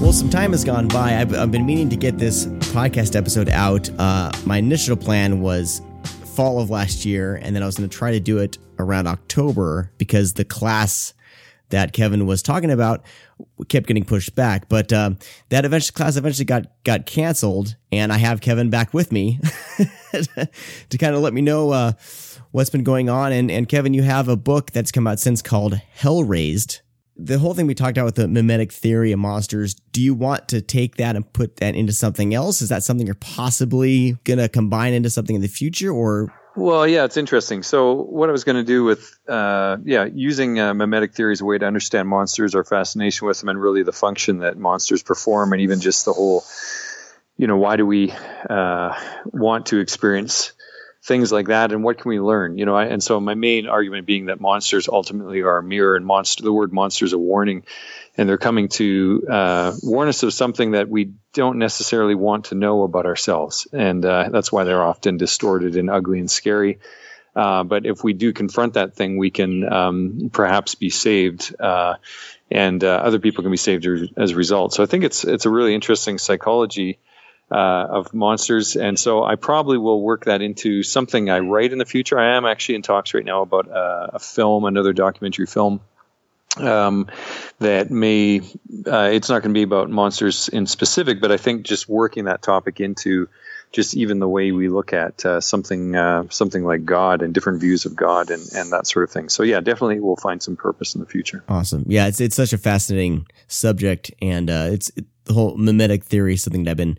Well, 0.00 0.14
some 0.14 0.30
time 0.30 0.52
has 0.52 0.64
gone 0.64 0.88
by. 0.88 1.20
I've, 1.20 1.34
I've 1.34 1.50
been 1.50 1.66
meaning 1.66 1.90
to 1.90 1.96
get 1.96 2.16
this 2.16 2.46
podcast 2.46 3.14
episode 3.14 3.50
out. 3.50 3.90
Uh, 3.98 4.30
my 4.46 4.56
initial 4.56 4.96
plan 4.96 5.40
was 5.40 5.82
fall 6.34 6.60
of 6.60 6.70
last 6.70 7.04
year, 7.04 7.36
and 7.42 7.54
then 7.54 7.62
I 7.62 7.66
was 7.66 7.76
going 7.76 7.90
to 7.90 7.94
try 7.94 8.12
to 8.12 8.20
do 8.20 8.38
it 8.38 8.56
around 8.78 9.06
October 9.06 9.90
because 9.98 10.34
the 10.34 10.44
class 10.44 11.14
that 11.70 11.92
Kevin 11.92 12.26
was 12.26 12.42
talking 12.42 12.70
about 12.70 13.04
kept 13.68 13.86
getting 13.86 14.04
pushed 14.04 14.34
back. 14.34 14.68
But 14.68 14.92
uh, 14.92 15.12
that 15.50 15.64
eventually 15.64 15.94
class 15.94 16.16
eventually 16.16 16.44
got 16.44 16.66
got 16.84 17.06
canceled, 17.06 17.76
and 17.92 18.12
I 18.12 18.18
have 18.18 18.40
Kevin 18.40 18.70
back 18.70 18.94
with 18.94 19.12
me 19.12 19.40
to 20.12 20.98
kind 20.98 21.14
of 21.14 21.22
let 21.22 21.32
me 21.34 21.40
know 21.40 21.70
uh, 21.70 21.92
what's 22.50 22.70
been 22.70 22.84
going 22.84 23.08
on. 23.08 23.32
And 23.32 23.50
and 23.50 23.68
Kevin, 23.68 23.94
you 23.94 24.02
have 24.02 24.28
a 24.28 24.36
book 24.36 24.70
that's 24.70 24.92
come 24.92 25.06
out 25.06 25.20
since 25.20 25.42
called 25.42 25.74
Hell 25.74 26.24
Razed. 26.24 26.80
The 27.20 27.40
whole 27.40 27.52
thing 27.52 27.66
we 27.66 27.74
talked 27.74 27.98
about 27.98 28.04
with 28.04 28.14
the 28.14 28.28
mimetic 28.28 28.70
theory 28.70 29.10
of 29.10 29.18
monsters. 29.18 29.74
Do 29.74 30.00
you 30.00 30.14
want 30.14 30.46
to 30.48 30.60
take 30.60 30.98
that 30.98 31.16
and 31.16 31.30
put 31.32 31.56
that 31.56 31.74
into 31.74 31.92
something 31.92 32.32
else? 32.32 32.62
Is 32.62 32.68
that 32.68 32.84
something 32.84 33.06
you're 33.06 33.16
possibly 33.16 34.16
gonna 34.24 34.48
combine 34.48 34.92
into 34.92 35.10
something 35.10 35.34
in 35.34 35.42
the 35.42 35.48
future, 35.48 35.90
or 35.90 36.32
well, 36.58 36.86
yeah, 36.86 37.04
it's 37.04 37.16
interesting. 37.16 37.62
So, 37.62 37.94
what 37.94 38.28
I 38.28 38.32
was 38.32 38.44
going 38.44 38.56
to 38.56 38.64
do 38.64 38.84
with, 38.84 39.16
uh, 39.28 39.76
yeah, 39.84 40.04
using 40.04 40.58
uh, 40.58 40.74
mimetic 40.74 41.14
theory 41.14 41.32
as 41.32 41.40
a 41.40 41.44
way 41.44 41.56
to 41.56 41.66
understand 41.66 42.08
monsters, 42.08 42.54
our 42.54 42.64
fascination 42.64 43.26
with 43.26 43.38
them, 43.38 43.48
and 43.48 43.60
really 43.60 43.82
the 43.82 43.92
function 43.92 44.38
that 44.38 44.58
monsters 44.58 45.02
perform, 45.02 45.52
and 45.52 45.62
even 45.62 45.80
just 45.80 46.04
the 46.04 46.12
whole, 46.12 46.44
you 47.36 47.46
know, 47.46 47.56
why 47.56 47.76
do 47.76 47.86
we 47.86 48.12
uh, 48.50 48.92
want 49.26 49.66
to 49.66 49.78
experience 49.78 50.52
things 51.04 51.30
like 51.30 51.46
that, 51.46 51.70
and 51.70 51.84
what 51.84 51.98
can 51.98 52.08
we 52.08 52.18
learn? 52.18 52.58
You 52.58 52.66
know, 52.66 52.74
I, 52.74 52.86
and 52.86 53.02
so 53.02 53.20
my 53.20 53.34
main 53.34 53.68
argument 53.68 54.06
being 54.06 54.26
that 54.26 54.40
monsters 54.40 54.88
ultimately 54.88 55.42
are 55.42 55.58
a 55.58 55.62
mirror, 55.62 55.94
and 55.94 56.04
monster, 56.04 56.42
the 56.42 56.52
word 56.52 56.72
monster 56.72 57.04
is 57.04 57.12
a 57.12 57.18
warning, 57.18 57.64
and 58.18 58.28
they're 58.28 58.36
coming 58.36 58.68
to 58.68 59.24
uh, 59.30 59.72
warn 59.82 60.08
us 60.08 60.24
of 60.24 60.34
something 60.34 60.72
that 60.72 60.88
we 60.88 61.12
don't 61.32 61.58
necessarily 61.58 62.16
want 62.16 62.46
to 62.46 62.56
know 62.56 62.82
about 62.82 63.06
ourselves, 63.06 63.68
and 63.72 64.04
uh, 64.04 64.28
that's 64.30 64.50
why 64.50 64.64
they're 64.64 64.82
often 64.82 65.16
distorted 65.16 65.76
and 65.76 65.88
ugly 65.88 66.18
and 66.18 66.30
scary. 66.30 66.80
Uh, 67.36 67.62
but 67.62 67.86
if 67.86 68.02
we 68.02 68.14
do 68.14 68.32
confront 68.32 68.74
that 68.74 68.96
thing, 68.96 69.16
we 69.16 69.30
can 69.30 69.72
um, 69.72 70.30
perhaps 70.32 70.74
be 70.74 70.90
saved, 70.90 71.54
uh, 71.60 71.94
and 72.50 72.82
uh, 72.82 72.88
other 72.88 73.20
people 73.20 73.42
can 73.42 73.52
be 73.52 73.56
saved 73.56 73.86
as 74.16 74.32
a 74.32 74.34
result. 74.34 74.74
So 74.74 74.82
I 74.82 74.86
think 74.86 75.04
it's 75.04 75.22
it's 75.22 75.46
a 75.46 75.50
really 75.50 75.72
interesting 75.72 76.18
psychology 76.18 76.98
uh, 77.52 77.86
of 77.88 78.12
monsters, 78.12 78.74
and 78.74 78.98
so 78.98 79.22
I 79.22 79.36
probably 79.36 79.78
will 79.78 80.02
work 80.02 80.24
that 80.24 80.42
into 80.42 80.82
something 80.82 81.30
I 81.30 81.38
write 81.38 81.70
in 81.70 81.78
the 81.78 81.86
future. 81.86 82.18
I 82.18 82.36
am 82.36 82.44
actually 82.44 82.74
in 82.74 82.82
talks 82.82 83.14
right 83.14 83.24
now 83.24 83.42
about 83.42 83.68
a 83.70 84.18
film, 84.18 84.64
another 84.64 84.92
documentary 84.92 85.46
film 85.46 85.80
um, 86.60 87.08
that 87.58 87.90
may 87.90 88.40
uh, 88.86 89.10
it's 89.12 89.28
not 89.28 89.42
going 89.42 89.54
to 89.54 89.58
be 89.58 89.62
about 89.62 89.90
monsters 89.90 90.48
in 90.48 90.66
specific, 90.66 91.20
but 91.20 91.32
I 91.32 91.36
think 91.36 91.64
just 91.64 91.88
working 91.88 92.24
that 92.24 92.42
topic 92.42 92.80
into 92.80 93.28
just 93.72 93.94
even 93.96 94.18
the 94.18 94.28
way 94.28 94.50
we 94.52 94.68
look 94.68 94.92
at 94.92 95.24
uh, 95.26 95.40
something 95.40 95.94
uh, 95.94 96.24
something 96.30 96.64
like 96.64 96.84
God 96.84 97.22
and 97.22 97.34
different 97.34 97.60
views 97.60 97.84
of 97.84 97.94
God 97.94 98.30
and, 98.30 98.42
and 98.54 98.70
that 98.72 98.86
sort 98.86 99.04
of 99.04 99.10
thing. 99.10 99.28
So 99.28 99.42
yeah, 99.42 99.60
definitely 99.60 100.00
we'll 100.00 100.16
find 100.16 100.42
some 100.42 100.56
purpose 100.56 100.94
in 100.94 101.00
the 101.00 101.06
future. 101.06 101.44
Awesome. 101.48 101.84
Yeah, 101.86 102.06
it's 102.06 102.20
it's 102.20 102.36
such 102.36 102.52
a 102.52 102.58
fascinating 102.58 103.26
subject, 103.46 104.10
and 104.22 104.48
uh, 104.48 104.68
it's 104.70 104.90
it, 104.96 105.04
the 105.24 105.34
whole 105.34 105.56
mimetic 105.56 106.04
theory 106.04 106.36
something 106.36 106.64
that 106.64 106.72
I've 106.72 106.76
been 106.76 106.98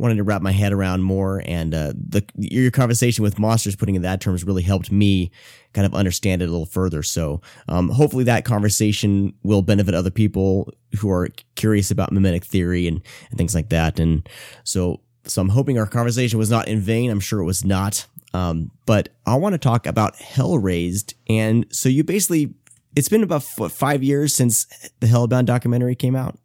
wanting 0.00 0.16
to 0.16 0.24
wrap 0.24 0.42
my 0.42 0.52
head 0.52 0.72
around 0.72 1.02
more. 1.02 1.42
And 1.44 1.74
uh, 1.74 1.92
the 1.94 2.24
your 2.36 2.70
conversation 2.70 3.22
with 3.22 3.38
monsters, 3.38 3.76
putting 3.76 3.94
in 3.94 4.02
that 4.02 4.20
terms, 4.20 4.44
really 4.44 4.62
helped 4.62 4.90
me 4.90 5.30
kind 5.72 5.86
of 5.86 5.94
understand 5.94 6.42
it 6.42 6.48
a 6.48 6.50
little 6.50 6.66
further. 6.66 7.02
So 7.02 7.40
um, 7.68 7.88
hopefully 7.90 8.24
that 8.24 8.44
conversation 8.44 9.34
will 9.42 9.62
benefit 9.62 9.94
other 9.94 10.10
people 10.10 10.72
who 10.98 11.10
are 11.10 11.28
curious 11.54 11.90
about 11.90 12.12
mimetic 12.12 12.44
theory 12.44 12.88
and, 12.88 13.00
and 13.30 13.38
things 13.38 13.54
like 13.54 13.68
that. 13.68 14.00
And 14.00 14.28
so 14.64 15.00
so 15.24 15.42
I'm 15.42 15.50
hoping 15.50 15.78
our 15.78 15.86
conversation 15.86 16.38
was 16.38 16.50
not 16.50 16.66
in 16.66 16.80
vain. 16.80 17.10
I'm 17.10 17.20
sure 17.20 17.40
it 17.40 17.44
was 17.44 17.64
not. 17.64 18.06
Um, 18.32 18.70
but 18.86 19.10
I 19.26 19.34
want 19.36 19.52
to 19.54 19.58
talk 19.58 19.86
about 19.86 20.16
Hell 20.16 20.58
Razed. 20.58 21.14
And 21.28 21.66
so 21.70 21.88
you 21.88 22.04
basically, 22.04 22.54
it's 22.96 23.08
been 23.08 23.22
about 23.22 23.44
what, 23.56 23.72
five 23.72 24.02
years 24.02 24.34
since 24.34 24.66
the 25.00 25.06
Hellbound 25.06 25.46
documentary 25.46 25.94
came 25.94 26.16
out. 26.16 26.38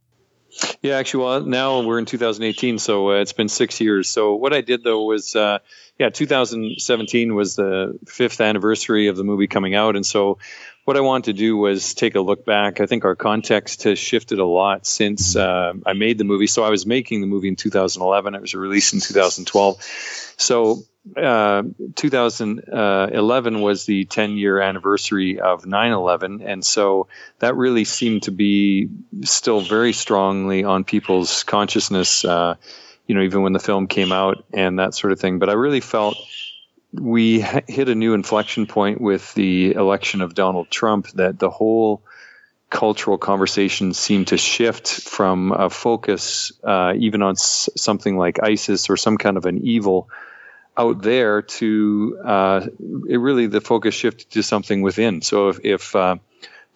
Yeah, 0.81 0.97
actually, 0.97 1.23
well, 1.23 1.41
now 1.41 1.81
we're 1.81 1.99
in 1.99 2.05
2018, 2.05 2.79
so 2.79 3.11
uh, 3.11 3.13
it's 3.15 3.33
been 3.33 3.49
six 3.49 3.81
years. 3.81 4.09
So 4.09 4.35
what 4.35 4.53
I 4.53 4.61
did 4.61 4.83
though 4.83 5.03
was, 5.03 5.35
uh, 5.35 5.59
yeah, 5.97 6.09
2017 6.09 7.35
was 7.35 7.55
the 7.55 7.97
fifth 8.05 8.41
anniversary 8.41 9.07
of 9.07 9.17
the 9.17 9.23
movie 9.23 9.47
coming 9.47 9.75
out, 9.75 9.95
and 9.95 10.05
so 10.05 10.37
what 10.85 10.95
I 10.95 11.01
wanted 11.01 11.25
to 11.25 11.33
do 11.33 11.57
was 11.57 11.95
take 11.95 12.13
a 12.13 12.21
look 12.21 12.45
back. 12.45 12.79
I 12.79 12.85
think 12.85 13.05
our 13.05 13.15
context 13.15 13.83
has 13.83 13.97
shifted 13.97 14.37
a 14.37 14.45
lot 14.45 14.85
since 14.85 15.35
mm-hmm. 15.35 15.79
uh, 15.79 15.89
I 15.89 15.93
made 15.93 16.19
the 16.19 16.23
movie. 16.23 16.47
So 16.47 16.63
I 16.63 16.69
was 16.69 16.85
making 16.85 17.21
the 17.21 17.27
movie 17.27 17.47
in 17.47 17.55
2011. 17.55 18.35
It 18.35 18.41
was 18.41 18.53
released 18.53 18.93
in 18.93 18.99
2012. 18.99 19.81
So 20.37 20.83
uh, 21.17 21.63
2011 21.95 23.61
was 23.61 23.85
the 23.85 24.05
10 24.05 24.37
year 24.37 24.61
anniversary 24.61 25.39
of 25.39 25.65
9 25.65 25.91
11. 25.91 26.41
And 26.43 26.63
so 26.63 27.07
that 27.39 27.55
really 27.55 27.83
seemed 27.83 28.23
to 28.23 28.31
be 28.31 28.89
still 29.23 29.61
very 29.61 29.91
strongly 29.91 30.63
on 30.63 30.83
people's 30.83 31.43
consciousness, 31.43 32.23
uh, 32.23 32.55
you 33.07 33.15
know, 33.15 33.21
even 33.21 33.41
when 33.41 33.53
the 33.53 33.59
film 33.59 33.87
came 33.87 34.11
out 34.11 34.45
and 34.53 34.77
that 34.77 34.93
sort 34.93 35.13
of 35.13 35.19
thing. 35.19 35.39
But 35.39 35.49
I 35.49 35.53
really 35.53 35.81
felt 35.81 36.15
we 36.99 37.39
hit 37.67 37.89
a 37.89 37.95
new 37.95 38.13
inflection 38.13 38.65
point 38.65 39.01
with 39.01 39.33
the 39.33 39.73
election 39.73 40.21
of 40.21 40.35
Donald 40.35 40.69
Trump 40.69 41.07
that 41.11 41.39
the 41.39 41.49
whole 41.49 42.03
cultural 42.69 43.17
conversation 43.17 43.93
seemed 43.93 44.27
to 44.27 44.37
shift 44.37 44.87
from 44.87 45.51
a 45.51 45.69
focus 45.69 46.51
uh, 46.63 46.93
even 46.97 47.21
on 47.21 47.31
s- 47.31 47.69
something 47.75 48.17
like 48.17 48.41
ISIS 48.41 48.89
or 48.89 48.97
some 48.97 49.17
kind 49.17 49.37
of 49.37 49.45
an 49.45 49.65
evil 49.65 50.09
out 50.77 51.01
there 51.01 51.41
to 51.41 52.19
uh, 52.25 52.67
it 53.07 53.17
really 53.17 53.47
the 53.47 53.61
focus 53.61 53.95
shifted 53.95 54.29
to 54.31 54.43
something 54.43 54.81
within. 54.81 55.21
So 55.21 55.49
if, 55.49 55.59
if 55.63 55.95
uh, 55.95 56.17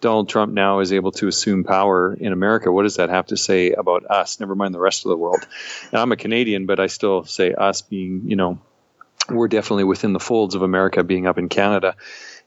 Donald 0.00 0.28
Trump 0.28 0.54
now 0.54 0.80
is 0.80 0.92
able 0.92 1.12
to 1.12 1.28
assume 1.28 1.64
power 1.64 2.14
in 2.14 2.32
America, 2.32 2.72
what 2.72 2.84
does 2.84 2.96
that 2.96 3.10
have 3.10 3.26
to 3.26 3.36
say 3.36 3.72
about 3.72 4.10
us? 4.10 4.40
Never 4.40 4.54
mind 4.54 4.74
the 4.74 4.80
rest 4.80 5.04
of 5.04 5.10
the 5.10 5.16
world. 5.16 5.46
I'm 5.92 6.12
a 6.12 6.16
Canadian, 6.16 6.64
but 6.66 6.80
I 6.80 6.86
still 6.86 7.24
say 7.24 7.52
us 7.52 7.82
being, 7.82 8.22
you 8.24 8.36
know, 8.36 8.58
we're 9.30 9.48
definitely 9.48 9.84
within 9.84 10.12
the 10.12 10.20
folds 10.20 10.54
of 10.54 10.62
America 10.62 11.04
being 11.04 11.26
up 11.26 11.38
in 11.38 11.48
Canada 11.48 11.96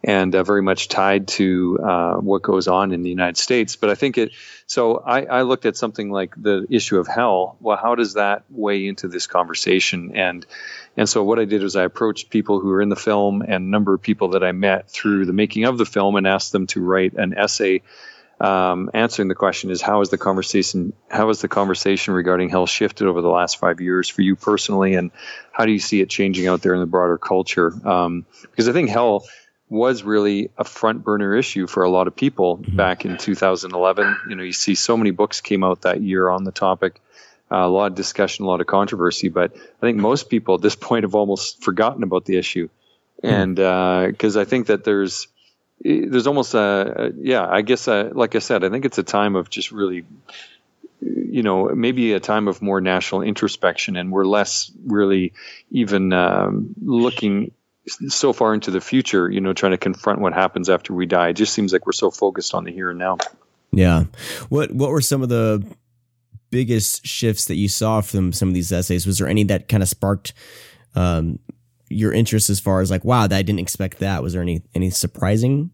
and 0.03 0.36
uh, 0.36 0.43
very 0.43 0.61
much 0.61 0.89
tied 0.89 1.27
to 1.29 1.79
uh, 1.79 2.13
what 2.15 2.41
goes 2.41 2.67
on 2.67 2.91
in 2.91 3.03
the 3.03 3.09
United 3.09 3.38
States. 3.38 3.77
But 3.77 3.89
I 3.89 3.95
think 3.95 4.17
it, 4.17 4.31
so 4.65 4.97
I, 4.97 5.23
I, 5.23 5.41
looked 5.43 5.65
at 5.65 5.77
something 5.77 6.11
like 6.11 6.34
the 6.36 6.67
issue 6.69 6.99
of 6.99 7.07
hell. 7.07 7.57
Well, 7.61 7.77
how 7.77 7.95
does 7.95 8.15
that 8.15 8.43
weigh 8.49 8.86
into 8.86 9.07
this 9.07 9.27
conversation? 9.27 10.11
And 10.15 10.45
and 10.97 11.07
so 11.07 11.23
what 11.23 11.39
I 11.39 11.45
did 11.45 11.63
was 11.63 11.75
I 11.75 11.84
approached 11.84 12.29
people 12.29 12.59
who 12.59 12.67
were 12.67 12.81
in 12.81 12.89
the 12.89 12.95
film 12.95 13.41
and 13.41 13.53
a 13.53 13.59
number 13.59 13.93
of 13.93 14.01
people 14.01 14.29
that 14.29 14.43
I 14.43 14.51
met 14.51 14.89
through 14.89 15.25
the 15.25 15.34
making 15.34 15.63
of 15.63 15.77
the 15.77 15.86
film 15.86 16.15
and 16.15 16.27
asked 16.27 16.51
them 16.51 16.67
to 16.67 16.81
write 16.81 17.13
an 17.13 17.34
essay 17.38 17.81
um, 18.43 18.91
answering 18.93 19.29
the 19.29 19.35
question 19.35 19.71
is 19.71 19.81
how 19.81 19.99
has 19.99 20.09
the 20.09 20.17
conversation 20.17 20.91
how 21.09 21.29
has 21.29 21.39
the 21.39 21.47
conversation 21.47 22.13
regarding 22.13 22.49
health 22.49 22.69
shifted 22.69 23.07
over 23.07 23.21
the 23.21 23.29
last 23.29 23.57
five 23.57 23.79
years 23.79 24.09
for 24.09 24.21
you 24.21 24.35
personally? 24.35 24.95
And 24.95 25.11
how 25.53 25.65
do 25.65 25.71
you 25.71 25.79
see 25.79 26.01
it 26.01 26.09
changing 26.09 26.47
out 26.47 26.61
there 26.61 26.73
in 26.73 26.81
the 26.81 26.85
broader 26.85 27.17
culture? 27.17 27.71
Um, 27.87 28.25
because 28.41 28.67
I 28.67 28.73
think 28.73 28.89
health 28.89 29.29
was 29.69 30.03
really 30.03 30.49
a 30.57 30.65
front 30.65 31.05
burner 31.05 31.33
issue 31.35 31.67
for 31.67 31.83
a 31.83 31.89
lot 31.89 32.07
of 32.07 32.17
people 32.17 32.57
mm-hmm. 32.57 32.75
back 32.75 33.05
in 33.05 33.17
2011 33.17 34.17
you 34.27 34.35
know 34.35 34.43
you 34.43 34.51
see 34.51 34.75
so 34.75 34.97
many 34.97 35.11
books 35.11 35.39
came 35.39 35.63
out 35.63 35.81
that 35.83 36.01
year 36.01 36.29
on 36.29 36.43
the 36.43 36.51
topic. 36.51 36.99
Uh, 37.49 37.65
a 37.65 37.69
lot 37.69 37.91
of 37.91 37.95
discussion 37.95 38.43
a 38.43 38.47
lot 38.47 38.59
of 38.59 38.67
controversy 38.67 39.29
but 39.29 39.55
I 39.55 39.79
think 39.79 39.97
most 39.97 40.29
people 40.29 40.55
at 40.55 40.61
this 40.61 40.75
point 40.75 41.03
have 41.03 41.15
almost 41.15 41.63
forgotten 41.63 42.03
about 42.03 42.25
the 42.25 42.37
issue. 42.37 42.67
Mm-hmm. 43.23 43.61
and 43.61 44.11
because 44.11 44.35
uh, 44.35 44.41
I 44.41 44.43
think 44.43 44.67
that 44.67 44.83
there's 44.83 45.29
there's 45.84 46.27
almost 46.27 46.53
a, 46.53 47.13
yeah 47.17 47.45
i 47.45 47.61
guess 47.61 47.88
uh, 47.88 48.09
like 48.13 48.36
i 48.36 48.39
said 48.39 48.63
i 48.63 48.69
think 48.69 48.86
it's 48.86 48.97
a 48.97 49.03
time 49.03 49.36
of 49.36 49.49
just 49.49 49.71
really 49.71 50.05
you 51.01 51.43
know 51.43 51.69
maybe 51.69 52.13
a 52.13 52.19
time 52.19 52.47
of 52.47 52.61
more 52.61 52.79
national 52.79 53.21
introspection 53.21 53.95
and 53.95 54.11
we're 54.11 54.25
less 54.25 54.71
really 54.86 55.34
even 55.71 56.13
um, 56.13 56.73
looking 56.81 57.51
so 58.07 58.31
far 58.31 58.53
into 58.53 58.71
the 58.71 58.79
future 58.79 59.29
you 59.29 59.41
know 59.41 59.53
trying 59.53 59.71
to 59.71 59.77
confront 59.77 60.21
what 60.21 60.34
happens 60.34 60.69
after 60.69 60.93
we 60.93 61.05
die. 61.05 61.29
It 61.29 61.34
just 61.34 61.53
seems 61.53 61.73
like 61.73 61.86
we're 61.86 61.91
so 61.91 62.11
focused 62.11 62.53
on 62.53 62.63
the 62.63 62.71
here 62.71 62.89
and 62.89 62.99
now. 62.99 63.17
Yeah. 63.71 64.05
What 64.49 64.71
what 64.71 64.89
were 64.89 65.01
some 65.01 65.21
of 65.21 65.29
the 65.29 65.63
biggest 66.49 67.05
shifts 67.05 67.45
that 67.45 67.55
you 67.55 67.67
saw 67.67 68.01
from 68.01 68.31
some 68.31 68.47
of 68.47 68.53
these 68.53 68.71
essays? 68.71 69.05
Was 69.05 69.17
there 69.17 69.27
any 69.27 69.43
that 69.45 69.67
kind 69.67 69.84
of 69.84 69.89
sparked 69.89 70.34
um, 70.95 71.39
your 71.93 72.11
interest 72.11 72.49
as 72.49 72.59
far 72.59 72.81
as 72.81 72.91
like, 72.91 73.05
wow, 73.05 73.23
I 73.23 73.27
didn't 73.27 73.59
expect 73.59 73.99
that. 73.99 74.21
Was 74.21 74.33
there 74.33 74.41
any 74.41 74.63
any 74.73 74.89
surprising? 74.89 75.71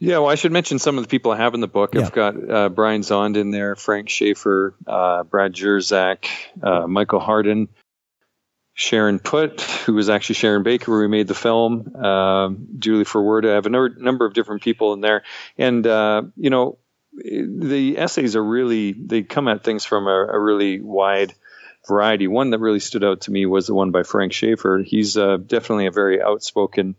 Yeah, 0.00 0.18
well, 0.18 0.28
I 0.28 0.36
should 0.36 0.52
mention 0.52 0.78
some 0.78 0.96
of 0.96 1.02
the 1.02 1.08
people 1.08 1.32
I 1.32 1.38
have 1.38 1.54
in 1.54 1.60
the 1.60 1.66
book. 1.68 1.94
Yeah. 1.94 2.02
I've 2.02 2.12
got 2.12 2.50
uh, 2.50 2.68
Brian 2.68 3.00
Zahnd 3.00 3.36
in 3.36 3.50
there, 3.50 3.74
Frank 3.74 4.08
Schaeffer, 4.08 4.76
uh, 4.86 5.24
Brad 5.24 5.52
Jersak, 5.52 6.26
uh, 6.62 6.86
Michael 6.86 7.18
Hardin, 7.18 7.68
Sharon 8.74 9.18
Putt, 9.18 9.60
who 9.60 9.94
was 9.94 10.08
actually 10.08 10.36
Sharon 10.36 10.62
Baker, 10.62 10.92
where 10.92 11.00
we 11.00 11.08
made 11.08 11.26
the 11.26 11.34
film, 11.34 11.96
um, 11.96 12.68
Julie 12.78 13.04
Ferwerda. 13.04 13.50
I 13.50 13.54
have 13.54 13.66
a 13.66 13.70
number, 13.70 13.92
number 13.98 14.24
of 14.24 14.34
different 14.34 14.62
people 14.62 14.92
in 14.92 15.00
there. 15.00 15.24
And, 15.56 15.84
uh, 15.84 16.22
you 16.36 16.50
know, 16.50 16.78
the 17.12 17.98
essays 17.98 18.36
are 18.36 18.44
really, 18.44 18.92
they 18.92 19.24
come 19.24 19.48
at 19.48 19.64
things 19.64 19.84
from 19.84 20.06
a, 20.06 20.28
a 20.32 20.38
really 20.38 20.80
wide 20.80 21.34
variety. 21.86 22.26
One 22.26 22.50
that 22.50 22.58
really 22.58 22.80
stood 22.80 23.04
out 23.04 23.22
to 23.22 23.30
me 23.30 23.46
was 23.46 23.66
the 23.66 23.74
one 23.74 23.90
by 23.90 24.02
Frank 24.02 24.32
Schaeffer. 24.32 24.82
He's 24.84 25.16
uh, 25.16 25.36
definitely 25.36 25.86
a 25.86 25.92
very 25.92 26.20
outspoken 26.22 26.96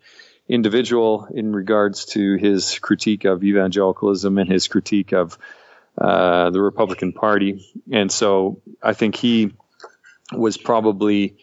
individual 0.47 1.27
in 1.32 1.53
regards 1.53 2.05
to 2.05 2.36
his 2.36 2.80
critique 2.80 3.25
of 3.25 3.43
evangelicalism 3.43 4.38
and 4.38 4.49
his 4.49 4.67
critique 4.67 5.13
of 5.13 5.38
uh, 5.97 6.49
the 6.49 6.61
Republican 6.61 7.13
Party. 7.13 7.65
And 7.91 8.11
so 8.11 8.61
I 8.82 8.93
think 8.93 9.15
he 9.15 9.53
was 10.34 10.57
probably, 10.57 11.38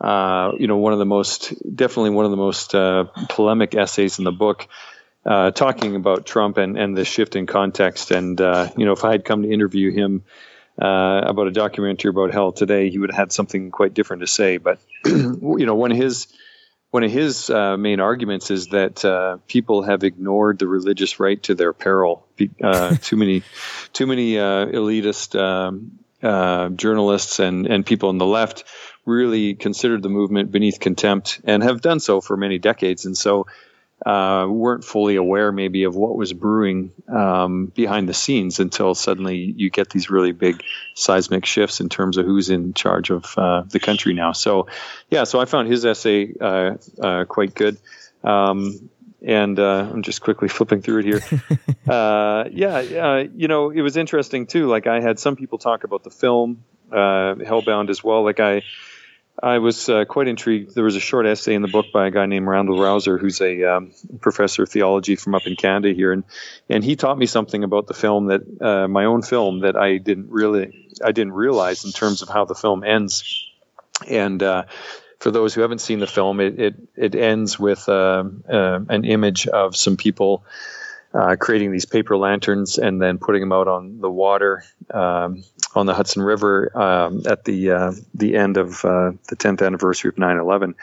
uh, 0.00 0.52
you 0.58 0.66
know, 0.66 0.76
one 0.76 0.92
of 0.92 0.98
the 0.98 1.04
most, 1.04 1.54
definitely 1.74 2.10
one 2.10 2.24
of 2.26 2.30
the 2.30 2.36
most 2.36 2.74
uh, 2.74 3.04
polemic 3.28 3.74
essays 3.74 4.18
in 4.18 4.24
the 4.24 4.32
book. 4.32 4.68
Uh, 5.26 5.50
talking 5.50 5.96
about 5.96 6.26
Trump 6.26 6.58
and, 6.58 6.76
and 6.76 6.94
the 6.94 7.04
shift 7.06 7.34
in 7.34 7.46
context. 7.46 8.10
And, 8.10 8.38
uh, 8.38 8.68
you 8.76 8.84
know, 8.84 8.92
if 8.92 9.04
I 9.04 9.12
had 9.12 9.24
come 9.24 9.42
to 9.42 9.50
interview 9.50 9.90
him 9.90 10.22
uh, 10.80 11.22
about 11.24 11.46
a 11.46 11.50
documentary 11.50 12.10
about 12.10 12.32
hell 12.32 12.52
today, 12.52 12.90
he 12.90 12.98
would 12.98 13.10
have 13.10 13.18
had 13.18 13.32
something 13.32 13.70
quite 13.70 13.94
different 13.94 14.20
to 14.22 14.26
say. 14.26 14.56
But, 14.56 14.78
you 15.04 15.66
know, 15.66 15.74
one 15.74 15.92
of 15.92 15.96
his, 15.96 16.26
one 16.90 17.04
of 17.04 17.12
his 17.12 17.50
uh, 17.50 17.76
main 17.76 18.00
arguments 18.00 18.50
is 18.50 18.68
that 18.68 19.04
uh, 19.04 19.38
people 19.46 19.82
have 19.82 20.04
ignored 20.04 20.58
the 20.58 20.66
religious 20.66 21.20
right 21.20 21.42
to 21.44 21.54
their 21.54 21.72
peril. 21.72 22.26
Uh, 22.62 22.96
too 23.02 23.16
many, 23.16 23.42
too 23.92 24.06
many 24.06 24.32
elitist 24.32 25.38
um, 25.38 26.76
journalists 26.76 27.38
and, 27.38 27.66
and 27.66 27.86
people 27.86 28.08
on 28.08 28.18
the 28.18 28.26
left 28.26 28.64
really 29.06 29.54
considered 29.54 30.02
the 30.02 30.08
movement 30.08 30.50
beneath 30.50 30.80
contempt 30.80 31.40
and 31.44 31.62
have 31.62 31.80
done 31.80 32.00
so 32.00 32.20
for 32.20 32.36
many 32.36 32.58
decades. 32.58 33.04
And 33.04 33.16
so 33.16 33.46
uh, 34.04 34.46
weren't 34.48 34.84
fully 34.84 35.16
aware 35.16 35.50
maybe 35.52 35.84
of 35.84 35.96
what 35.96 36.16
was 36.16 36.32
brewing 36.32 36.92
um, 37.08 37.66
behind 37.66 38.08
the 38.08 38.14
scenes 38.14 38.60
until 38.60 38.94
suddenly 38.94 39.36
you 39.36 39.70
get 39.70 39.88
these 39.90 40.10
really 40.10 40.32
big 40.32 40.62
seismic 40.94 41.46
shifts 41.46 41.80
in 41.80 41.88
terms 41.88 42.16
of 42.16 42.26
who's 42.26 42.50
in 42.50 42.74
charge 42.74 43.10
of 43.10 43.32
uh, 43.38 43.62
the 43.68 43.80
country 43.80 44.12
now. 44.12 44.32
So, 44.32 44.66
yeah, 45.10 45.24
so 45.24 45.40
I 45.40 45.46
found 45.46 45.68
his 45.68 45.84
essay 45.86 46.34
uh, 46.40 46.74
uh 47.00 47.24
quite 47.24 47.54
good. 47.54 47.78
Um, 48.22 48.90
and 49.22 49.58
uh, 49.58 49.88
I'm 49.90 50.02
just 50.02 50.20
quickly 50.20 50.48
flipping 50.56 50.82
through 50.82 51.00
it 51.00 51.04
here. 51.04 51.20
Uh, 51.84 52.48
yeah, 52.50 53.24
you 53.34 53.46
know, 53.46 53.68
it 53.68 53.82
was 53.82 53.98
interesting 53.98 54.46
too. 54.46 54.68
Like 54.68 54.86
I 54.86 55.00
had 55.02 55.18
some 55.18 55.36
people 55.36 55.58
talk 55.58 55.84
about 55.84 56.02
the 56.02 56.08
film 56.08 56.64
Hellbound 56.90 57.90
as 57.90 58.02
well. 58.02 58.24
Like 58.24 58.40
I 58.40 58.62
I 59.42 59.58
was 59.58 59.88
uh, 59.88 60.04
quite 60.04 60.28
intrigued. 60.28 60.74
There 60.74 60.84
was 60.84 60.96
a 60.96 61.00
short 61.00 61.26
essay 61.26 61.54
in 61.54 61.62
the 61.62 61.68
book 61.68 61.86
by 61.92 62.06
a 62.06 62.10
guy 62.10 62.26
named 62.26 62.46
Randal 62.46 62.80
Rauser, 62.80 63.18
who's 63.18 63.40
a 63.40 63.64
um, 63.64 63.90
professor 64.20 64.62
of 64.62 64.68
theology 64.68 65.16
from 65.16 65.34
up 65.34 65.46
in 65.46 65.56
Canada 65.56 65.92
here, 65.92 66.12
and 66.12 66.24
and 66.68 66.84
he 66.84 66.94
taught 66.94 67.18
me 67.18 67.26
something 67.26 67.64
about 67.64 67.86
the 67.88 67.94
film 67.94 68.26
that 68.26 68.42
uh, 68.60 68.86
my 68.86 69.06
own 69.06 69.22
film 69.22 69.60
that 69.60 69.76
I 69.76 69.98
didn't 69.98 70.30
really 70.30 70.88
I 71.04 71.12
didn't 71.12 71.32
realize 71.32 71.84
in 71.84 71.90
terms 71.90 72.22
of 72.22 72.28
how 72.28 72.44
the 72.44 72.54
film 72.54 72.84
ends. 72.84 73.48
And 74.08 74.42
uh, 74.42 74.64
for 75.18 75.30
those 75.32 75.52
who 75.52 75.62
haven't 75.62 75.80
seen 75.80 75.98
the 75.98 76.06
film, 76.06 76.38
it 76.40 76.60
it, 76.60 76.74
it 76.96 77.14
ends 77.16 77.58
with 77.58 77.88
uh, 77.88 78.24
uh, 78.48 78.80
an 78.88 79.04
image 79.04 79.48
of 79.48 79.74
some 79.74 79.96
people 79.96 80.44
uh, 81.14 81.36
creating 81.36 81.70
these 81.70 81.84
paper 81.84 82.16
lanterns 82.16 82.76
and 82.76 83.00
then 83.00 83.18
putting 83.18 83.40
them 83.40 83.52
out 83.52 83.68
on 83.68 84.00
the 84.00 84.10
water 84.10 84.64
um, 84.92 85.44
on 85.74 85.86
the 85.86 85.94
Hudson 85.94 86.22
River 86.22 86.76
um, 86.76 87.22
at 87.26 87.44
the 87.44 87.70
uh, 87.70 87.92
the 88.14 88.36
end 88.36 88.56
of 88.56 88.84
uh, 88.84 89.12
the 89.28 89.36
10th 89.36 89.64
anniversary 89.64 90.08
of 90.08 90.16
9/11. 90.16 90.74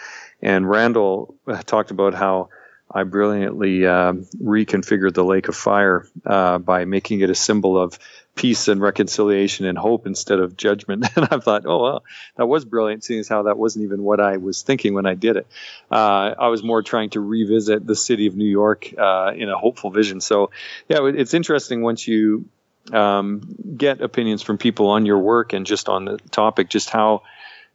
And 0.41 0.69
Randal 0.69 1.35
uh, 1.47 1.61
talked 1.63 1.91
about 1.91 2.13
how 2.13 2.49
I 2.93 3.03
brilliantly 3.03 3.85
um, 3.85 4.25
reconfigured 4.41 5.13
the 5.13 5.23
lake 5.23 5.47
of 5.47 5.55
fire 5.55 6.07
uh, 6.25 6.57
by 6.57 6.85
making 6.85 7.21
it 7.21 7.29
a 7.29 7.35
symbol 7.35 7.81
of 7.81 7.97
peace 8.35 8.67
and 8.67 8.81
reconciliation 8.81 9.65
and 9.65 9.77
hope 9.77 10.07
instead 10.07 10.39
of 10.39 10.57
judgment. 10.57 11.07
And 11.15 11.27
I 11.29 11.37
thought, 11.39 11.63
oh, 11.65 11.83
well, 11.83 12.03
that 12.37 12.45
was 12.45 12.65
brilliant, 12.65 13.03
seeing 13.03 13.19
as 13.19 13.27
how 13.27 13.43
that 13.43 13.57
wasn't 13.57 13.85
even 13.85 14.01
what 14.03 14.19
I 14.19 14.37
was 14.37 14.61
thinking 14.61 14.93
when 14.93 15.05
I 15.05 15.13
did 15.13 15.37
it. 15.37 15.47
Uh, 15.89 16.33
I 16.39 16.47
was 16.47 16.63
more 16.63 16.81
trying 16.81 17.09
to 17.11 17.19
revisit 17.19 17.85
the 17.85 17.95
city 17.95 18.27
of 18.27 18.35
New 18.35 18.45
York 18.45 18.93
uh, 18.97 19.33
in 19.35 19.49
a 19.49 19.57
hopeful 19.57 19.91
vision. 19.91 20.21
So, 20.21 20.51
yeah, 20.87 21.05
it's 21.05 21.33
interesting 21.33 21.81
once 21.81 22.07
you 22.07 22.45
um, 22.91 23.55
get 23.77 24.01
opinions 24.01 24.41
from 24.41 24.57
people 24.57 24.89
on 24.89 25.05
your 25.05 25.19
work 25.19 25.53
and 25.53 25.65
just 25.65 25.89
on 25.89 26.05
the 26.05 26.17
topic, 26.31 26.69
just 26.69 26.89
how 26.89 27.23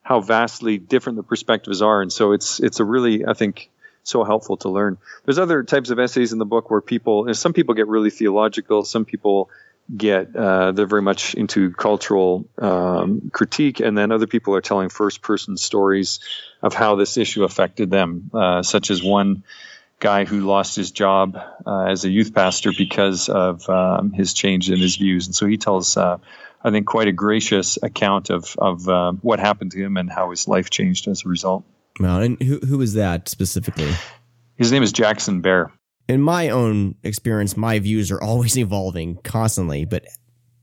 how 0.02 0.20
vastly 0.20 0.78
different 0.78 1.16
the 1.16 1.24
perspectives 1.24 1.82
are. 1.82 2.00
And 2.00 2.12
so 2.12 2.32
it's 2.32 2.60
it's 2.60 2.80
a 2.80 2.84
really, 2.84 3.26
I 3.26 3.34
think, 3.34 3.70
so 4.06 4.24
helpful 4.24 4.56
to 4.58 4.68
learn. 4.68 4.98
There's 5.24 5.38
other 5.38 5.62
types 5.62 5.90
of 5.90 5.98
essays 5.98 6.32
in 6.32 6.38
the 6.38 6.46
book 6.46 6.70
where 6.70 6.80
people, 6.80 7.32
some 7.34 7.52
people 7.52 7.74
get 7.74 7.88
really 7.88 8.10
theological, 8.10 8.84
some 8.84 9.04
people 9.04 9.50
get 9.94 10.34
uh, 10.34 10.72
they're 10.72 10.86
very 10.86 11.02
much 11.02 11.34
into 11.34 11.70
cultural 11.72 12.48
um, 12.58 13.30
critique, 13.32 13.80
and 13.80 13.96
then 13.96 14.10
other 14.10 14.26
people 14.26 14.54
are 14.54 14.60
telling 14.60 14.88
first 14.88 15.22
person 15.22 15.56
stories 15.56 16.20
of 16.62 16.74
how 16.74 16.96
this 16.96 17.16
issue 17.16 17.44
affected 17.44 17.90
them, 17.90 18.30
uh, 18.34 18.62
such 18.62 18.90
as 18.90 19.02
one 19.02 19.44
guy 19.98 20.24
who 20.24 20.40
lost 20.40 20.76
his 20.76 20.90
job 20.90 21.38
uh, 21.66 21.84
as 21.84 22.04
a 22.04 22.10
youth 22.10 22.34
pastor 22.34 22.72
because 22.76 23.28
of 23.28 23.68
um, 23.68 24.12
his 24.12 24.34
change 24.34 24.70
in 24.70 24.78
his 24.78 24.96
views, 24.96 25.26
and 25.26 25.34
so 25.34 25.46
he 25.46 25.56
tells. 25.56 25.96
Uh, 25.96 26.18
I 26.64 26.70
think 26.70 26.86
quite 26.86 27.06
a 27.06 27.12
gracious 27.12 27.78
account 27.80 28.28
of 28.30 28.56
of 28.58 28.88
uh, 28.88 29.12
what 29.22 29.38
happened 29.38 29.70
to 29.72 29.78
him 29.78 29.96
and 29.96 30.10
how 30.10 30.30
his 30.30 30.48
life 30.48 30.68
changed 30.68 31.06
as 31.06 31.24
a 31.24 31.28
result. 31.28 31.64
Well, 32.00 32.20
and 32.20 32.42
who 32.42 32.58
who 32.58 32.80
is 32.80 32.94
that 32.94 33.28
specifically? 33.28 33.90
His 34.56 34.72
name 34.72 34.82
is 34.82 34.92
Jackson 34.92 35.40
Bear. 35.40 35.72
In 36.08 36.20
my 36.20 36.50
own 36.50 36.94
experience, 37.02 37.56
my 37.56 37.78
views 37.78 38.10
are 38.10 38.20
always 38.20 38.56
evolving 38.58 39.16
constantly. 39.22 39.84
But 39.84 40.04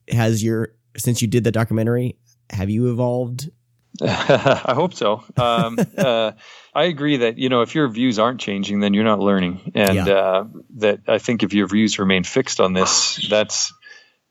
has 0.10 0.44
your 0.44 0.74
since 0.98 1.22
you 1.22 1.28
did 1.28 1.44
the 1.44 1.52
documentary, 1.52 2.18
have 2.50 2.70
you 2.70 2.92
evolved? 2.92 3.50
I 4.02 4.74
hope 4.74 4.94
so. 4.94 5.24
Um, 5.38 5.78
uh, 5.98 6.32
I 6.74 6.84
agree 6.86 7.18
that 7.18 7.38
you 7.38 7.50
know 7.50 7.62
if 7.62 7.76
your 7.76 7.88
views 7.88 8.20
aren't 8.20 8.40
changing, 8.40 8.80
then 8.80 8.94
you're 8.94 9.04
not 9.04 9.20
learning, 9.20 9.72
and 9.76 9.96
yeah. 9.96 10.08
uh, 10.08 10.46
that 10.78 11.02
I 11.08 11.20
think 11.20 11.44
if 11.44 11.54
your 11.54 11.68
views 11.68 12.00
remain 12.00 12.24
fixed 12.24 12.60
on 12.60 12.74
this, 12.74 13.26
that's 13.30 13.72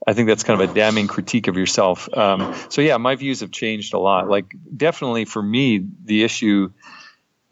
I 0.07 0.15
think 0.15 0.29
that's 0.29 0.43
kind 0.43 0.61
of 0.61 0.71
a 0.71 0.75
damning 0.75 1.07
critique 1.07 1.49
of 1.49 1.57
yourself. 1.57 2.09
Um, 2.17 2.55
so 2.69 2.83
yeah, 2.83 2.97
my 2.97 3.15
views 3.15 3.41
have 3.41 3.51
changed 3.51 3.95
a 3.95 3.99
lot. 3.99 4.29
Like 4.29 4.55
definitely 4.77 5.25
for 5.25 5.43
me, 5.43 5.87
the 6.05 6.25
issue 6.25 6.73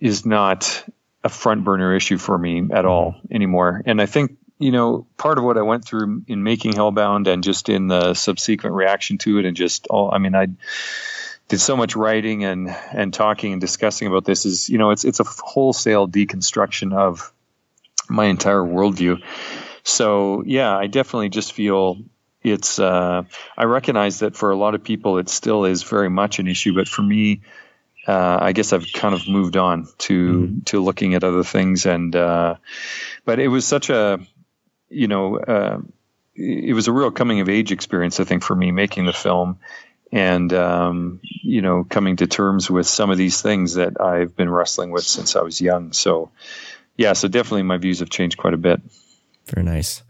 is 0.01 0.27
not 0.27 0.85
a 1.23 1.29
front 1.29 1.65
burner 1.65 1.95
issue 1.95 2.19
for 2.19 2.37
me 2.37 2.69
at 2.73 2.85
all 2.85 3.15
anymore. 3.31 3.83
And 3.85 4.01
I 4.01 4.07
think 4.07 4.37
you 4.59 4.73
know 4.73 5.07
part 5.17 5.39
of 5.39 5.45
what 5.45 5.59
I 5.59 5.63
went 5.63 5.85
through 5.85 6.23
in 6.27 6.43
making 6.43 6.73
Hellbound 6.73 7.27
and 7.27 7.43
just 7.45 7.69
in 7.69 7.89
the 7.89 8.15
subsequent 8.15 8.75
reaction 8.75 9.19
to 9.19 9.39
it, 9.39 9.45
and 9.45 9.57
just 9.57 9.87
all 9.89 10.11
I 10.13 10.19
mean, 10.19 10.35
I 10.35 10.49
did 11.49 11.61
so 11.61 11.77
much 11.77 11.97
writing 11.97 12.45
and 12.45 12.69
and 12.93 13.13
talking 13.13 13.53
and 13.53 13.61
discussing 13.61 14.09
about 14.09 14.25
this 14.25 14.47
is 14.47 14.69
you 14.69 14.79
know 14.79 14.91
it's 14.91 15.05
it's 15.05 15.21
a 15.21 15.25
wholesale 15.25 16.09
deconstruction 16.09 16.95
of 16.95 17.33
my 18.09 18.27
entire 18.27 18.63
worldview. 18.63 19.23
So 19.83 20.43
yeah, 20.47 20.77
I 20.77 20.87
definitely 20.87 21.29
just 21.29 21.53
feel 21.53 21.99
it's 22.43 22.79
uh, 22.79 23.25
I 23.57 23.65
recognize 23.65 24.21
that 24.21 24.37
for 24.37 24.51
a 24.51 24.57
lot 24.57 24.75
of 24.75 24.83
people 24.83 25.19
it 25.19 25.29
still 25.29 25.65
is 25.65 25.83
very 25.83 26.09
much 26.09 26.39
an 26.39 26.49
issue, 26.49 26.75
but 26.75 26.89
for 26.89 27.03
me, 27.03 27.43
uh, 28.07 28.39
I 28.41 28.53
guess 28.53 28.73
I've 28.73 28.91
kind 28.93 29.15
of 29.15 29.29
moved 29.29 29.57
on 29.57 29.87
to 29.99 30.49
mm. 30.49 30.65
to 30.67 30.83
looking 30.83 31.15
at 31.15 31.25
other 31.25 31.45
things, 31.45 31.87
and 31.87 32.15
uh, 32.17 32.57
but 33.25 33.39
it 33.39 33.49
was 33.49 33.67
such 33.67 33.91
a 33.91 34.21
you 34.89 35.07
know 35.07 35.39
uh, 35.39 35.81
it 36.35 36.75
was 36.75 36.89
a 36.89 36.93
real 36.93 37.11
coming 37.11 37.41
of 37.41 37.49
age 37.49 37.73
experience, 37.73 38.21
I 38.21 38.25
think, 38.25 38.43
for 38.43 38.57
me 38.57 38.73
making 38.73 39.05
the 39.05 39.13
film, 39.13 39.59
and 40.11 40.53
um, 40.55 41.21
you 41.43 41.61
know 41.61 41.85
coming 41.85 42.17
to 42.17 42.27
terms 42.27 42.71
with 42.71 42.87
some 42.87 43.11
of 43.11 43.19
these 43.19 43.43
things 43.43 43.75
that 43.75 44.01
I've 44.01 44.35
been 44.35 44.51
wrestling 44.51 44.91
with 44.91 45.05
since 45.05 45.37
I 45.37 45.43
was 45.43 45.61
young. 45.61 45.93
So 45.93 46.31
yeah, 46.97 47.13
so 47.13 47.29
definitely 47.29 47.65
my 47.65 47.77
views 47.77 48.01
have 48.01 48.11
changed 48.11 48.39
quite 48.39 48.55
a 48.55 48.59
bit. 48.59 48.81
Very 49.53 49.65
nice. 49.65 50.03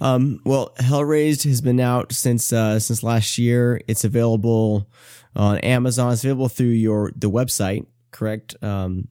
Um, 0.00 0.40
well, 0.44 0.72
Hell 0.78 1.04
Razed 1.04 1.44
has 1.44 1.60
been 1.60 1.80
out 1.80 2.12
since 2.12 2.52
uh, 2.52 2.78
since 2.78 3.02
last 3.02 3.38
year. 3.38 3.80
It's 3.88 4.04
available 4.04 4.88
on 5.34 5.58
Amazon. 5.58 6.12
It's 6.12 6.22
available 6.22 6.48
through 6.48 6.68
your 6.68 7.12
the 7.16 7.30
website, 7.30 7.86
correct? 8.12 8.54
Um, 8.62 9.08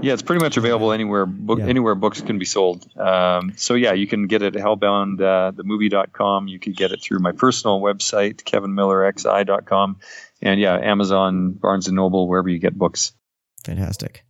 yeah, 0.00 0.12
it's 0.12 0.22
pretty 0.22 0.42
much 0.42 0.56
available 0.56 0.92
anywhere 0.92 1.26
book 1.26 1.58
yeah. 1.58 1.66
anywhere 1.66 1.94
books 1.94 2.20
can 2.20 2.38
be 2.38 2.44
sold. 2.44 2.86
Um, 2.98 3.52
so 3.56 3.74
yeah, 3.74 3.92
you 3.92 4.06
can 4.06 4.26
get 4.26 4.42
it 4.42 4.56
at 4.56 4.62
hellbound 4.62 5.20
uh, 5.20 5.52
themovie.com. 5.52 6.48
You 6.48 6.58
could 6.58 6.76
get 6.76 6.92
it 6.92 7.02
through 7.02 7.18
my 7.18 7.32
personal 7.32 7.80
website, 7.80 8.42
kevinmillerxi.com. 8.42 9.98
And 10.40 10.60
yeah, 10.60 10.78
Amazon, 10.78 11.52
Barnes 11.52 11.86
and 11.88 11.96
Noble, 11.96 12.28
wherever 12.28 12.48
you 12.48 12.58
get 12.58 12.76
books. 12.76 13.12
Fantastic. 13.64 14.24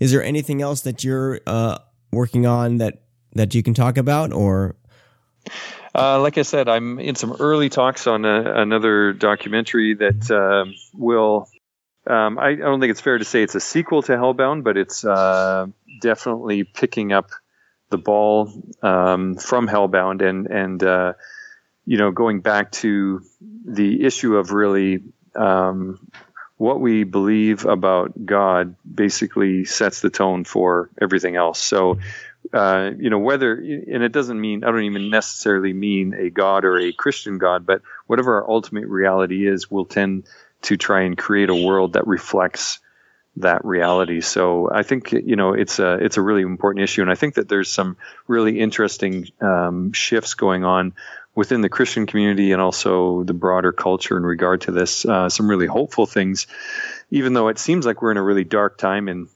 Is 0.00 0.10
there 0.10 0.22
anything 0.22 0.62
else 0.62 0.80
that 0.82 1.04
you're 1.04 1.40
uh, 1.46 1.78
working 2.12 2.46
on 2.46 2.78
that 2.78 3.03
that 3.34 3.54
you 3.54 3.62
can 3.62 3.74
talk 3.74 3.96
about, 3.96 4.32
or? 4.32 4.76
Uh, 5.94 6.20
like 6.20 6.38
I 6.38 6.42
said, 6.42 6.68
I'm 6.68 6.98
in 6.98 7.14
some 7.14 7.36
early 7.38 7.68
talks 7.68 8.06
on 8.06 8.24
a, 8.24 8.60
another 8.60 9.12
documentary 9.12 9.94
that 9.94 10.30
uh, 10.30 10.70
will. 10.92 11.48
Um, 12.06 12.38
I, 12.38 12.48
I, 12.48 12.54
don't 12.56 12.80
think 12.80 12.90
it's 12.90 13.00
fair 13.00 13.16
to 13.16 13.24
say 13.24 13.42
it's 13.42 13.54
a 13.54 13.60
sequel 13.60 14.02
to 14.02 14.12
Hellbound, 14.12 14.62
but 14.62 14.76
it's 14.76 15.04
uh, 15.04 15.66
definitely 16.00 16.64
picking 16.64 17.12
up 17.12 17.30
the 17.90 17.96
ball 17.96 18.52
um, 18.82 19.36
from 19.36 19.68
Hellbound 19.68 20.20
and 20.20 20.46
and 20.46 20.82
uh, 20.82 21.12
you 21.86 21.96
know 21.96 22.10
going 22.10 22.40
back 22.40 22.72
to 22.72 23.22
the 23.64 24.04
issue 24.04 24.36
of 24.36 24.50
really 24.52 25.02
um, 25.36 25.98
what 26.56 26.80
we 26.80 27.04
believe 27.04 27.64
about 27.64 28.12
God 28.24 28.76
basically 28.92 29.64
sets 29.64 30.00
the 30.00 30.10
tone 30.10 30.44
for 30.44 30.90
everything 31.00 31.36
else. 31.36 31.60
So, 31.60 31.98
uh, 32.54 32.92
you 32.96 33.10
know, 33.10 33.18
whether, 33.18 33.54
and 33.54 34.02
it 34.02 34.12
doesn't 34.12 34.40
mean, 34.40 34.62
I 34.62 34.70
don't 34.70 34.84
even 34.84 35.10
necessarily 35.10 35.72
mean 35.72 36.14
a 36.14 36.30
God 36.30 36.64
or 36.64 36.78
a 36.78 36.92
Christian 36.92 37.38
God, 37.38 37.66
but 37.66 37.82
whatever 38.06 38.36
our 38.36 38.48
ultimate 38.48 38.86
reality 38.86 39.46
is, 39.46 39.70
we'll 39.70 39.86
tend 39.86 40.28
to 40.62 40.76
try 40.76 41.02
and 41.02 41.18
create 41.18 41.50
a 41.50 41.54
world 41.54 41.94
that 41.94 42.06
reflects 42.06 42.78
that 43.36 43.64
reality. 43.64 44.20
So 44.20 44.70
I 44.72 44.84
think 44.84 45.10
you 45.12 45.34
know 45.34 45.52
it's 45.52 45.80
a 45.80 45.94
it's 45.94 46.16
a 46.16 46.22
really 46.22 46.42
important 46.42 46.84
issue, 46.84 47.02
and 47.02 47.10
I 47.10 47.16
think 47.16 47.34
that 47.34 47.48
there's 47.48 47.70
some 47.70 47.96
really 48.28 48.60
interesting 48.60 49.28
um, 49.40 49.92
shifts 49.92 50.34
going 50.34 50.64
on 50.64 50.94
within 51.34 51.60
the 51.60 51.68
Christian 51.68 52.06
community 52.06 52.52
and 52.52 52.62
also 52.62 53.24
the 53.24 53.34
broader 53.34 53.72
culture 53.72 54.16
in 54.16 54.22
regard 54.22 54.60
to 54.62 54.70
this. 54.70 55.04
Uh, 55.04 55.28
some 55.28 55.50
really 55.50 55.66
hopeful 55.66 56.06
things, 56.06 56.46
even 57.10 57.32
though 57.32 57.48
it 57.48 57.58
seems 57.58 57.84
like 57.84 58.00
we're 58.00 58.12
in 58.12 58.16
a 58.16 58.22
really 58.22 58.44
dark 58.44 58.78
time 58.78 59.08
in 59.08 59.28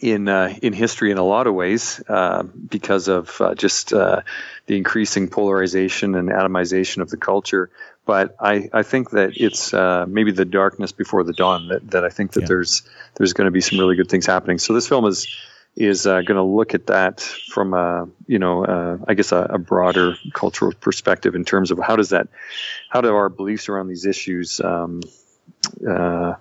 in 0.00 0.28
uh, 0.28 0.54
in 0.62 0.72
history 0.72 1.10
in 1.10 1.18
a 1.18 1.24
lot 1.24 1.46
of 1.46 1.54
ways 1.54 2.02
uh, 2.08 2.42
because 2.42 3.08
of 3.08 3.40
uh, 3.40 3.54
just 3.54 3.92
uh, 3.92 4.22
the 4.66 4.76
increasing 4.76 5.28
polarization 5.28 6.14
and 6.14 6.28
atomization 6.28 7.02
of 7.02 7.10
the 7.10 7.16
culture. 7.16 7.70
But 8.04 8.34
I, 8.40 8.68
I 8.72 8.82
think 8.82 9.10
that 9.10 9.36
it's 9.36 9.72
uh, 9.72 10.06
maybe 10.08 10.32
the 10.32 10.44
darkness 10.44 10.90
before 10.90 11.22
the 11.22 11.32
dawn 11.32 11.68
that, 11.68 11.90
that 11.92 12.04
I 12.04 12.08
think 12.08 12.32
that 12.32 12.42
yeah. 12.42 12.48
there's 12.48 12.82
there's 13.14 13.32
going 13.32 13.44
to 13.44 13.52
be 13.52 13.60
some 13.60 13.78
really 13.78 13.96
good 13.96 14.08
things 14.08 14.26
happening. 14.26 14.58
So 14.58 14.72
this 14.72 14.88
film 14.88 15.04
is 15.04 15.28
is 15.76 16.06
uh, 16.06 16.20
going 16.22 16.36
to 16.36 16.42
look 16.42 16.74
at 16.74 16.86
that 16.88 17.20
from 17.20 17.74
a 17.74 18.08
you 18.26 18.38
know 18.38 18.64
uh, 18.64 18.98
I 19.06 19.14
guess 19.14 19.32
a, 19.32 19.46
a, 19.50 19.58
broader 19.58 20.16
cultural 20.34 20.72
perspective 20.72 21.34
in 21.34 21.44
terms 21.44 21.70
of 21.70 21.78
how 21.78 21.96
does 21.96 22.10
that 22.10 22.28
how 22.90 23.00
do 23.00 23.14
our 23.14 23.28
beliefs 23.28 23.68
around 23.68 23.88
these 23.88 24.04
issues 24.04 24.60
um, 24.60 25.00
uh, 25.88 26.34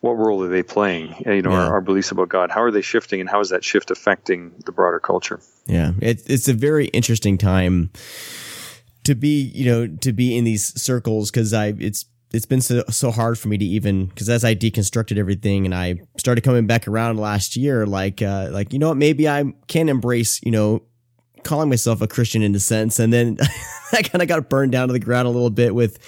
what 0.00 0.12
role 0.12 0.42
are 0.44 0.48
they 0.48 0.62
playing 0.62 1.12
uh, 1.26 1.32
you 1.32 1.42
know 1.42 1.50
yeah. 1.50 1.66
our, 1.66 1.74
our, 1.74 1.80
beliefs 1.80 2.10
about 2.10 2.28
God? 2.28 2.50
How 2.50 2.62
are 2.62 2.70
they 2.70 2.82
shifting 2.82 3.20
and 3.20 3.28
how 3.28 3.40
is 3.40 3.50
that 3.50 3.64
shift 3.64 3.90
affecting 3.90 4.52
the 4.64 4.72
broader 4.72 5.00
culture? 5.00 5.40
Yeah. 5.66 5.92
It, 6.00 6.22
it's 6.26 6.48
a 6.48 6.54
very 6.54 6.86
interesting 6.86 7.38
time 7.38 7.90
to 9.04 9.14
be 9.14 9.40
you 9.54 9.64
know 9.64 9.86
to 9.86 10.12
be 10.12 10.36
in 10.36 10.44
these 10.44 10.80
circles 10.80 11.30
because 11.30 11.54
I 11.54 11.74
it's 11.78 12.04
it's 12.32 12.46
been 12.46 12.60
so 12.60 12.84
so 12.90 13.10
hard 13.10 13.38
for 13.38 13.48
me 13.48 13.56
to 13.56 13.64
even 13.64 14.06
because 14.06 14.28
as 14.28 14.44
I 14.44 14.54
deconstructed 14.54 15.16
everything 15.16 15.64
and 15.64 15.74
I 15.74 16.00
started 16.18 16.42
coming 16.42 16.66
back 16.66 16.86
around 16.86 17.18
last 17.18 17.56
year, 17.56 17.86
like 17.86 18.20
uh, 18.20 18.48
like 18.50 18.72
you 18.72 18.78
know 18.78 18.88
what, 18.88 18.98
maybe 18.98 19.28
I 19.28 19.44
can 19.66 19.88
embrace 19.88 20.40
you 20.42 20.50
know 20.50 20.82
calling 21.42 21.70
myself 21.70 22.02
a 22.02 22.06
Christian 22.06 22.42
in 22.42 22.54
a 22.54 22.60
sense, 22.60 22.98
and 22.98 23.12
then 23.12 23.38
I 23.92 24.02
kind 24.02 24.20
of 24.20 24.28
got 24.28 24.48
burned 24.50 24.72
down 24.72 24.88
to 24.88 24.92
the 24.92 25.00
ground 25.00 25.26
a 25.26 25.30
little 25.30 25.50
bit 25.50 25.74
with 25.74 25.98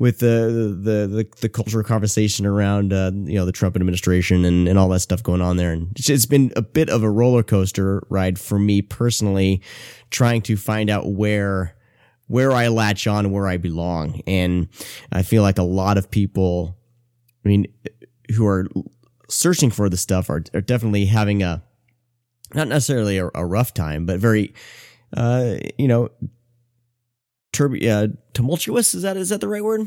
with 0.00 0.18
the 0.18 0.78
the 0.82 1.06
the, 1.06 1.28
the 1.42 1.48
cultural 1.48 1.84
conversation 1.84 2.46
around 2.46 2.92
uh, 2.92 3.12
you 3.14 3.34
know 3.34 3.44
the 3.44 3.52
Trump 3.52 3.76
administration 3.76 4.44
and, 4.44 4.66
and 4.66 4.78
all 4.78 4.88
that 4.88 5.00
stuff 5.00 5.22
going 5.22 5.42
on 5.42 5.58
there, 5.58 5.72
and 5.72 5.92
it's 5.96 6.26
been 6.26 6.52
a 6.56 6.62
bit 6.62 6.88
of 6.88 7.04
a 7.04 7.10
roller 7.10 7.44
coaster 7.44 8.02
ride 8.08 8.40
for 8.40 8.58
me 8.58 8.82
personally, 8.82 9.62
trying 10.10 10.40
to 10.42 10.56
find 10.56 10.90
out 10.90 11.12
where 11.12 11.76
where 12.26 12.52
I 12.52 12.68
latch 12.68 13.06
on 13.06 13.30
where 13.30 13.46
I 13.46 13.58
belong. 13.58 14.22
And 14.26 14.68
I 15.12 15.22
feel 15.22 15.42
like 15.42 15.58
a 15.58 15.64
lot 15.64 15.98
of 15.98 16.10
people, 16.10 16.78
I 17.44 17.48
mean, 17.48 17.66
who 18.36 18.46
are 18.46 18.68
searching 19.28 19.70
for 19.70 19.88
the 19.88 19.96
stuff 19.96 20.30
are, 20.30 20.44
are 20.54 20.60
definitely 20.60 21.06
having 21.06 21.42
a, 21.42 21.60
not 22.54 22.68
necessarily 22.68 23.18
a, 23.18 23.30
a 23.34 23.44
rough 23.44 23.74
time, 23.74 24.06
but 24.06 24.20
very, 24.20 24.54
uh, 25.16 25.56
you 25.76 25.88
know, 25.88 26.08
turb- 27.60 27.82
uh, 27.82 28.08
tumultuous. 28.32 28.94
Is 28.94 29.02
that, 29.02 29.16
is 29.16 29.28
that 29.28 29.40
the 29.40 29.48
right 29.48 29.62
word? 29.62 29.80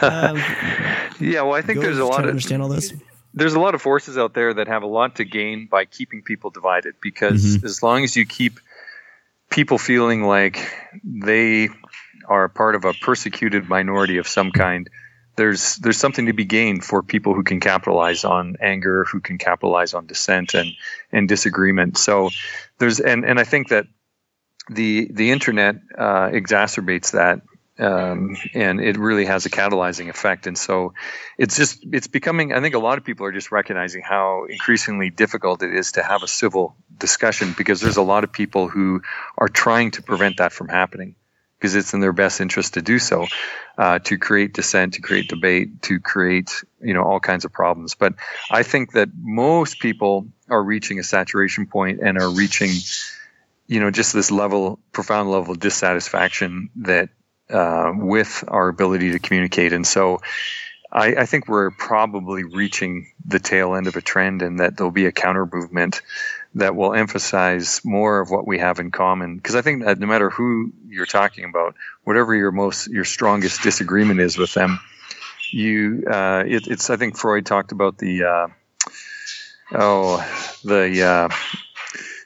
Um, 0.00 0.36
yeah. 1.20 1.42
Well, 1.42 1.54
I 1.54 1.62
think 1.62 1.80
there's 1.80 1.98
a 1.98 2.04
lot 2.04 2.24
of, 2.24 2.30
understand 2.30 2.62
all 2.62 2.68
this. 2.68 2.92
There's 3.34 3.54
a 3.54 3.60
lot 3.60 3.74
of 3.74 3.82
forces 3.82 4.18
out 4.18 4.34
there 4.34 4.52
that 4.54 4.68
have 4.68 4.82
a 4.82 4.86
lot 4.86 5.16
to 5.16 5.24
gain 5.24 5.68
by 5.70 5.84
keeping 5.84 6.22
people 6.22 6.50
divided 6.50 6.96
because 7.00 7.44
mm-hmm. 7.44 7.66
as 7.66 7.82
long 7.82 8.04
as 8.04 8.16
you 8.16 8.26
keep 8.26 8.58
people 9.50 9.78
feeling 9.78 10.22
like 10.22 10.70
they 11.04 11.68
are 12.26 12.48
part 12.48 12.74
of 12.74 12.84
a 12.84 12.92
persecuted 12.94 13.68
minority 13.68 14.18
of 14.18 14.26
some 14.28 14.50
kind, 14.50 14.90
there's 15.36 15.76
there's 15.76 15.96
something 15.96 16.26
to 16.26 16.34
be 16.34 16.44
gained 16.44 16.84
for 16.84 17.02
people 17.02 17.34
who 17.34 17.42
can 17.42 17.58
capitalize 17.58 18.24
on 18.24 18.56
anger, 18.60 19.04
who 19.04 19.20
can 19.20 19.38
capitalize 19.38 19.94
on 19.94 20.06
dissent 20.06 20.52
and 20.54 20.72
and 21.10 21.26
disagreement. 21.28 21.96
So 21.96 22.30
there's 22.78 23.00
and 23.00 23.24
and 23.24 23.40
I 23.40 23.44
think 23.44 23.68
that 23.68 23.86
the 24.68 25.08
the 25.10 25.30
internet 25.30 25.76
uh, 25.96 26.28
exacerbates 26.28 27.12
that. 27.12 27.42
Um, 27.78 28.36
and 28.52 28.80
it 28.80 28.98
really 28.98 29.24
has 29.24 29.46
a 29.46 29.50
catalyzing 29.50 30.10
effect. 30.10 30.46
And 30.46 30.56
so 30.58 30.92
it's 31.38 31.56
just, 31.56 31.84
it's 31.90 32.06
becoming, 32.06 32.52
I 32.52 32.60
think 32.60 32.74
a 32.74 32.78
lot 32.78 32.98
of 32.98 33.04
people 33.04 33.24
are 33.26 33.32
just 33.32 33.50
recognizing 33.50 34.02
how 34.02 34.44
increasingly 34.48 35.08
difficult 35.08 35.62
it 35.62 35.74
is 35.74 35.92
to 35.92 36.02
have 36.02 36.22
a 36.22 36.28
civil 36.28 36.76
discussion 36.98 37.54
because 37.56 37.80
there's 37.80 37.96
a 37.96 38.02
lot 38.02 38.24
of 38.24 38.32
people 38.32 38.68
who 38.68 39.00
are 39.38 39.48
trying 39.48 39.90
to 39.92 40.02
prevent 40.02 40.36
that 40.36 40.52
from 40.52 40.68
happening 40.68 41.16
because 41.62 41.76
it's 41.76 41.94
in 41.94 42.00
their 42.00 42.12
best 42.12 42.40
interest 42.40 42.74
to 42.74 42.82
do 42.82 42.98
so, 42.98 43.28
uh, 43.78 44.00
to 44.00 44.18
create 44.18 44.52
dissent, 44.52 44.94
to 44.94 45.00
create 45.00 45.28
debate, 45.28 45.80
to 45.82 46.00
create 46.00 46.64
you 46.80 46.92
know 46.92 47.04
all 47.04 47.20
kinds 47.20 47.44
of 47.44 47.52
problems. 47.52 47.94
But 47.94 48.14
I 48.50 48.64
think 48.64 48.92
that 48.92 49.10
most 49.16 49.78
people 49.78 50.26
are 50.50 50.62
reaching 50.62 50.98
a 50.98 51.04
saturation 51.04 51.66
point 51.66 52.00
and 52.00 52.18
are 52.18 52.30
reaching, 52.30 52.70
you 53.66 53.80
know, 53.80 53.90
just 53.90 54.12
this 54.12 54.30
level, 54.30 54.78
profound 54.92 55.30
level 55.30 55.52
of 55.52 55.60
dissatisfaction 55.60 56.70
that 56.76 57.08
uh, 57.50 57.92
with 57.94 58.44
our 58.48 58.68
ability 58.68 59.12
to 59.12 59.18
communicate, 59.18 59.72
and 59.72 59.86
so. 59.86 60.20
I, 60.94 61.14
I 61.22 61.24
think 61.24 61.48
we're 61.48 61.70
probably 61.70 62.44
reaching 62.44 63.10
the 63.24 63.38
tail 63.38 63.74
end 63.74 63.86
of 63.86 63.96
a 63.96 64.02
trend, 64.02 64.42
and 64.42 64.60
that 64.60 64.76
there'll 64.76 64.90
be 64.90 65.06
a 65.06 65.12
counter 65.12 65.48
movement 65.50 66.02
that 66.54 66.76
will 66.76 66.94
emphasize 66.94 67.80
more 67.84 68.20
of 68.20 68.30
what 68.30 68.46
we 68.46 68.58
have 68.58 68.78
in 68.78 68.90
common. 68.90 69.36
Because 69.36 69.54
I 69.54 69.62
think 69.62 69.84
that 69.84 69.98
no 69.98 70.06
matter 70.06 70.30
who 70.30 70.72
you're 70.86 71.06
talking 71.06 71.44
about, 71.44 71.74
whatever 72.04 72.34
your 72.34 72.52
most 72.52 72.88
your 72.88 73.04
strongest 73.04 73.62
disagreement 73.62 74.20
is 74.20 74.36
with 74.36 74.52
them, 74.52 74.80
you 75.50 76.04
uh, 76.10 76.44
it, 76.46 76.66
it's 76.66 76.90
I 76.90 76.96
think 76.96 77.16
Freud 77.16 77.46
talked 77.46 77.72
about 77.72 77.98
the 77.98 78.24
uh, 78.24 78.46
oh 79.72 80.18
the 80.64 81.02
uh, 81.02 81.28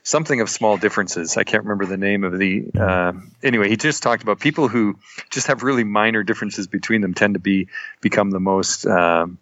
something 0.07 0.41
of 0.41 0.49
small 0.49 0.77
differences. 0.77 1.37
I 1.37 1.43
can't 1.43 1.65
remember 1.65 1.85
the 1.85 1.97
name 1.97 2.23
of 2.23 2.39
the 2.39 2.65
uh, 2.79 3.13
anyway. 3.43 3.69
He 3.69 3.77
just 3.77 4.05
talked 4.05 4.23
about 4.23 4.39
people 4.39 4.69
who 4.69 4.97
just 5.31 5.49
have 5.49 5.65
really 5.65 5.83
minor 5.83 6.23
differences 6.23 6.69
between 6.69 7.01
them 7.01 7.13
tend 7.13 7.35
to 7.35 7.41
be 7.41 7.67
become 8.01 8.31
the 8.31 8.39
most 8.39 8.87
um, 8.87 9.39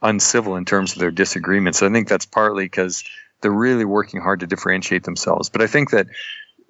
uncivil 0.00 0.56
in 0.56 0.64
terms 0.64 0.94
of 0.94 0.98
their 0.98 1.10
disagreements. 1.10 1.82
I 1.82 1.90
think 1.90 2.08
that's 2.08 2.24
partly 2.24 2.64
because 2.64 3.04
they're 3.42 3.50
really 3.50 3.84
working 3.84 4.22
hard 4.22 4.40
to 4.40 4.46
differentiate 4.46 5.04
themselves. 5.04 5.50
But 5.50 5.60
I 5.60 5.66
think 5.66 5.90
that 5.90 6.06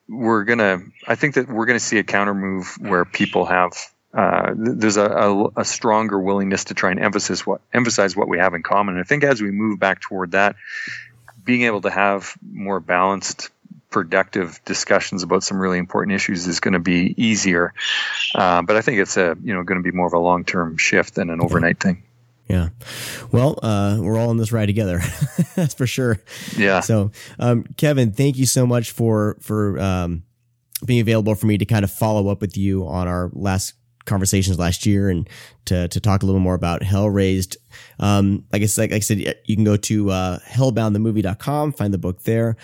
we're 0.08 0.42
gonna 0.42 0.80
I 1.06 1.14
think 1.14 1.36
that 1.36 1.48
we're 1.48 1.66
gonna 1.66 1.78
see 1.78 1.98
a 1.98 2.04
counter 2.04 2.34
move 2.34 2.76
where 2.80 3.04
people 3.04 3.46
have 3.46 3.72
uh, 4.12 4.52
there's 4.56 4.96
a, 4.96 5.04
a, 5.04 5.60
a, 5.60 5.64
stronger 5.66 6.18
willingness 6.18 6.64
to 6.64 6.74
try 6.74 6.90
and 6.90 6.98
emphasize 6.98 7.46
what 7.46 7.60
emphasize 7.74 8.16
what 8.16 8.26
we 8.26 8.38
have 8.38 8.54
in 8.54 8.62
common. 8.62 8.96
And 8.96 9.04
I 9.04 9.06
think 9.06 9.22
as 9.22 9.42
we 9.42 9.50
move 9.50 9.78
back 9.78 10.00
toward 10.00 10.32
that, 10.32 10.56
being 11.48 11.62
able 11.62 11.80
to 11.80 11.88
have 11.88 12.36
more 12.52 12.78
balanced, 12.78 13.48
productive 13.88 14.62
discussions 14.66 15.22
about 15.22 15.42
some 15.42 15.58
really 15.58 15.78
important 15.78 16.14
issues 16.14 16.46
is 16.46 16.60
going 16.60 16.74
to 16.74 16.78
be 16.78 17.14
easier. 17.16 17.72
Uh, 18.34 18.60
but 18.60 18.76
I 18.76 18.82
think 18.82 18.98
it's 18.98 19.16
a 19.16 19.34
you 19.42 19.54
know 19.54 19.62
going 19.62 19.82
to 19.82 19.82
be 19.82 19.96
more 19.96 20.06
of 20.06 20.12
a 20.12 20.18
long 20.18 20.44
term 20.44 20.76
shift 20.76 21.14
than 21.14 21.30
an 21.30 21.40
overnight 21.40 21.80
thing. 21.80 22.02
Yeah. 22.48 22.68
Well, 23.32 23.58
uh, 23.62 23.96
we're 23.98 24.18
all 24.18 24.30
in 24.30 24.36
this 24.36 24.52
ride 24.52 24.66
together. 24.66 25.00
That's 25.54 25.72
for 25.72 25.86
sure. 25.86 26.18
Yeah. 26.54 26.80
So, 26.80 27.12
um, 27.38 27.64
Kevin, 27.76 28.12
thank 28.12 28.36
you 28.36 28.46
so 28.46 28.66
much 28.66 28.90
for, 28.90 29.36
for, 29.40 29.78
um, 29.78 30.22
being 30.82 31.00
available 31.00 31.34
for 31.34 31.44
me 31.44 31.58
to 31.58 31.66
kind 31.66 31.84
of 31.84 31.90
follow 31.90 32.28
up 32.28 32.40
with 32.40 32.56
you 32.56 32.86
on 32.86 33.06
our 33.06 33.30
last 33.34 33.74
conversations 34.08 34.58
last 34.58 34.86
year 34.86 35.08
and 35.08 35.28
to, 35.66 35.86
to 35.88 36.00
talk 36.00 36.22
a 36.22 36.26
little 36.26 36.40
more 36.40 36.54
about 36.54 36.82
Hell 36.82 37.08
Razed. 37.08 37.56
Um, 38.00 38.44
like 38.52 38.62
I 38.62 38.66
said, 38.66 38.82
like 38.82 38.92
I 38.92 38.98
said, 39.00 39.18
you 39.44 39.54
can 39.54 39.64
go 39.64 39.76
to, 39.76 40.10
uh, 40.10 40.38
hellboundthemovie.com, 40.40 41.72
find 41.72 41.94
the 41.94 41.98
book 41.98 42.22
there. 42.22 42.56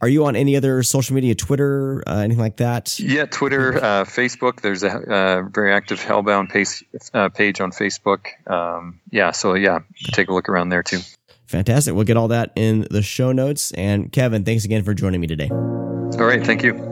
Are 0.00 0.08
you 0.08 0.24
on 0.24 0.36
any 0.36 0.56
other 0.56 0.82
social 0.82 1.14
media, 1.14 1.34
Twitter, 1.34 2.02
uh, 2.06 2.18
anything 2.18 2.40
like 2.40 2.58
that? 2.58 2.98
Yeah, 2.98 3.26
Twitter, 3.26 3.76
uh, 3.76 4.04
Facebook. 4.04 4.60
There's 4.60 4.82
a 4.82 4.90
uh, 4.90 5.42
very 5.50 5.72
active 5.72 6.00
Hellbound 6.00 6.50
page, 6.50 6.84
uh, 7.12 7.28
page 7.28 7.60
on 7.60 7.72
Facebook. 7.72 8.28
Um, 8.50 9.00
yeah, 9.10 9.32
so 9.32 9.54
yeah, 9.54 9.80
take 10.12 10.28
a 10.28 10.32
look 10.32 10.48
around 10.48 10.68
there 10.68 10.82
too. 10.82 11.00
Fantastic. 11.46 11.94
We'll 11.94 12.04
get 12.04 12.16
all 12.16 12.28
that 12.28 12.52
in 12.54 12.86
the 12.90 13.02
show 13.02 13.32
notes. 13.32 13.72
And 13.72 14.12
Kevin, 14.12 14.44
thanks 14.44 14.64
again 14.64 14.84
for 14.84 14.94
joining 14.94 15.20
me 15.20 15.26
today. 15.26 15.48
All 15.50 16.26
right. 16.26 16.44
Thank 16.44 16.62
you. 16.62 16.89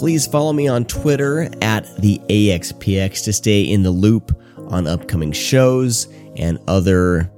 Please 0.00 0.26
follow 0.26 0.54
me 0.54 0.66
on 0.66 0.86
Twitter 0.86 1.50
at 1.60 1.94
the 1.98 2.18
AXPX 2.30 3.22
to 3.24 3.34
stay 3.34 3.60
in 3.60 3.82
the 3.82 3.90
loop 3.90 4.34
on 4.70 4.86
upcoming 4.86 5.30
shows 5.30 6.08
and 6.36 6.58
other 6.68 7.30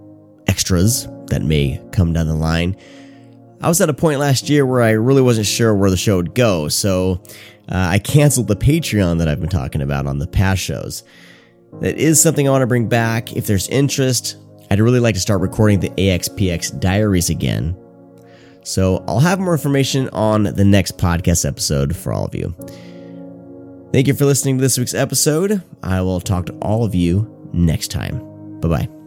extras 0.46 1.08
that 1.26 1.42
may 1.42 1.82
come 1.90 2.12
down 2.12 2.28
the 2.28 2.36
line. 2.36 2.76
I 3.62 3.68
was 3.68 3.80
at 3.80 3.88
a 3.88 3.92
point 3.92 4.20
last 4.20 4.48
year 4.48 4.64
where 4.64 4.80
I 4.80 4.92
really 4.92 5.22
wasn't 5.22 5.48
sure 5.48 5.74
where 5.74 5.90
the 5.90 5.96
show 5.96 6.18
would 6.18 6.36
go, 6.36 6.68
so 6.68 7.20
Uh, 7.68 7.88
I 7.90 7.98
canceled 7.98 8.46
the 8.46 8.54
Patreon 8.54 9.18
that 9.18 9.26
I've 9.26 9.40
been 9.40 9.48
talking 9.48 9.82
about 9.82 10.06
on 10.06 10.20
the 10.20 10.28
past 10.28 10.62
shows. 10.62 11.02
That 11.80 11.96
is 11.96 12.20
something 12.20 12.46
I 12.46 12.50
want 12.52 12.62
to 12.62 12.66
bring 12.68 12.86
back. 12.88 13.36
If 13.36 13.48
there's 13.48 13.66
interest, 13.70 14.36
I'd 14.70 14.78
really 14.78 15.00
like 15.00 15.16
to 15.16 15.20
start 15.20 15.40
recording 15.40 15.80
the 15.80 15.90
AXPX 15.90 16.78
diaries 16.78 17.28
again. 17.28 17.76
So 18.62 19.04
I'll 19.08 19.20
have 19.20 19.40
more 19.40 19.52
information 19.52 20.08
on 20.10 20.44
the 20.44 20.64
next 20.64 20.98
podcast 20.98 21.46
episode 21.46 21.96
for 21.96 22.12
all 22.12 22.24
of 22.24 22.34
you. 22.34 22.54
Thank 23.92 24.06
you 24.06 24.14
for 24.14 24.24
listening 24.24 24.56
to 24.58 24.62
this 24.62 24.78
week's 24.78 24.94
episode. 24.94 25.62
I 25.82 26.00
will 26.00 26.20
talk 26.20 26.46
to 26.46 26.52
all 26.62 26.84
of 26.84 26.94
you 26.94 27.50
next 27.52 27.88
time. 27.88 28.60
Bye 28.60 28.68
bye. 28.68 29.01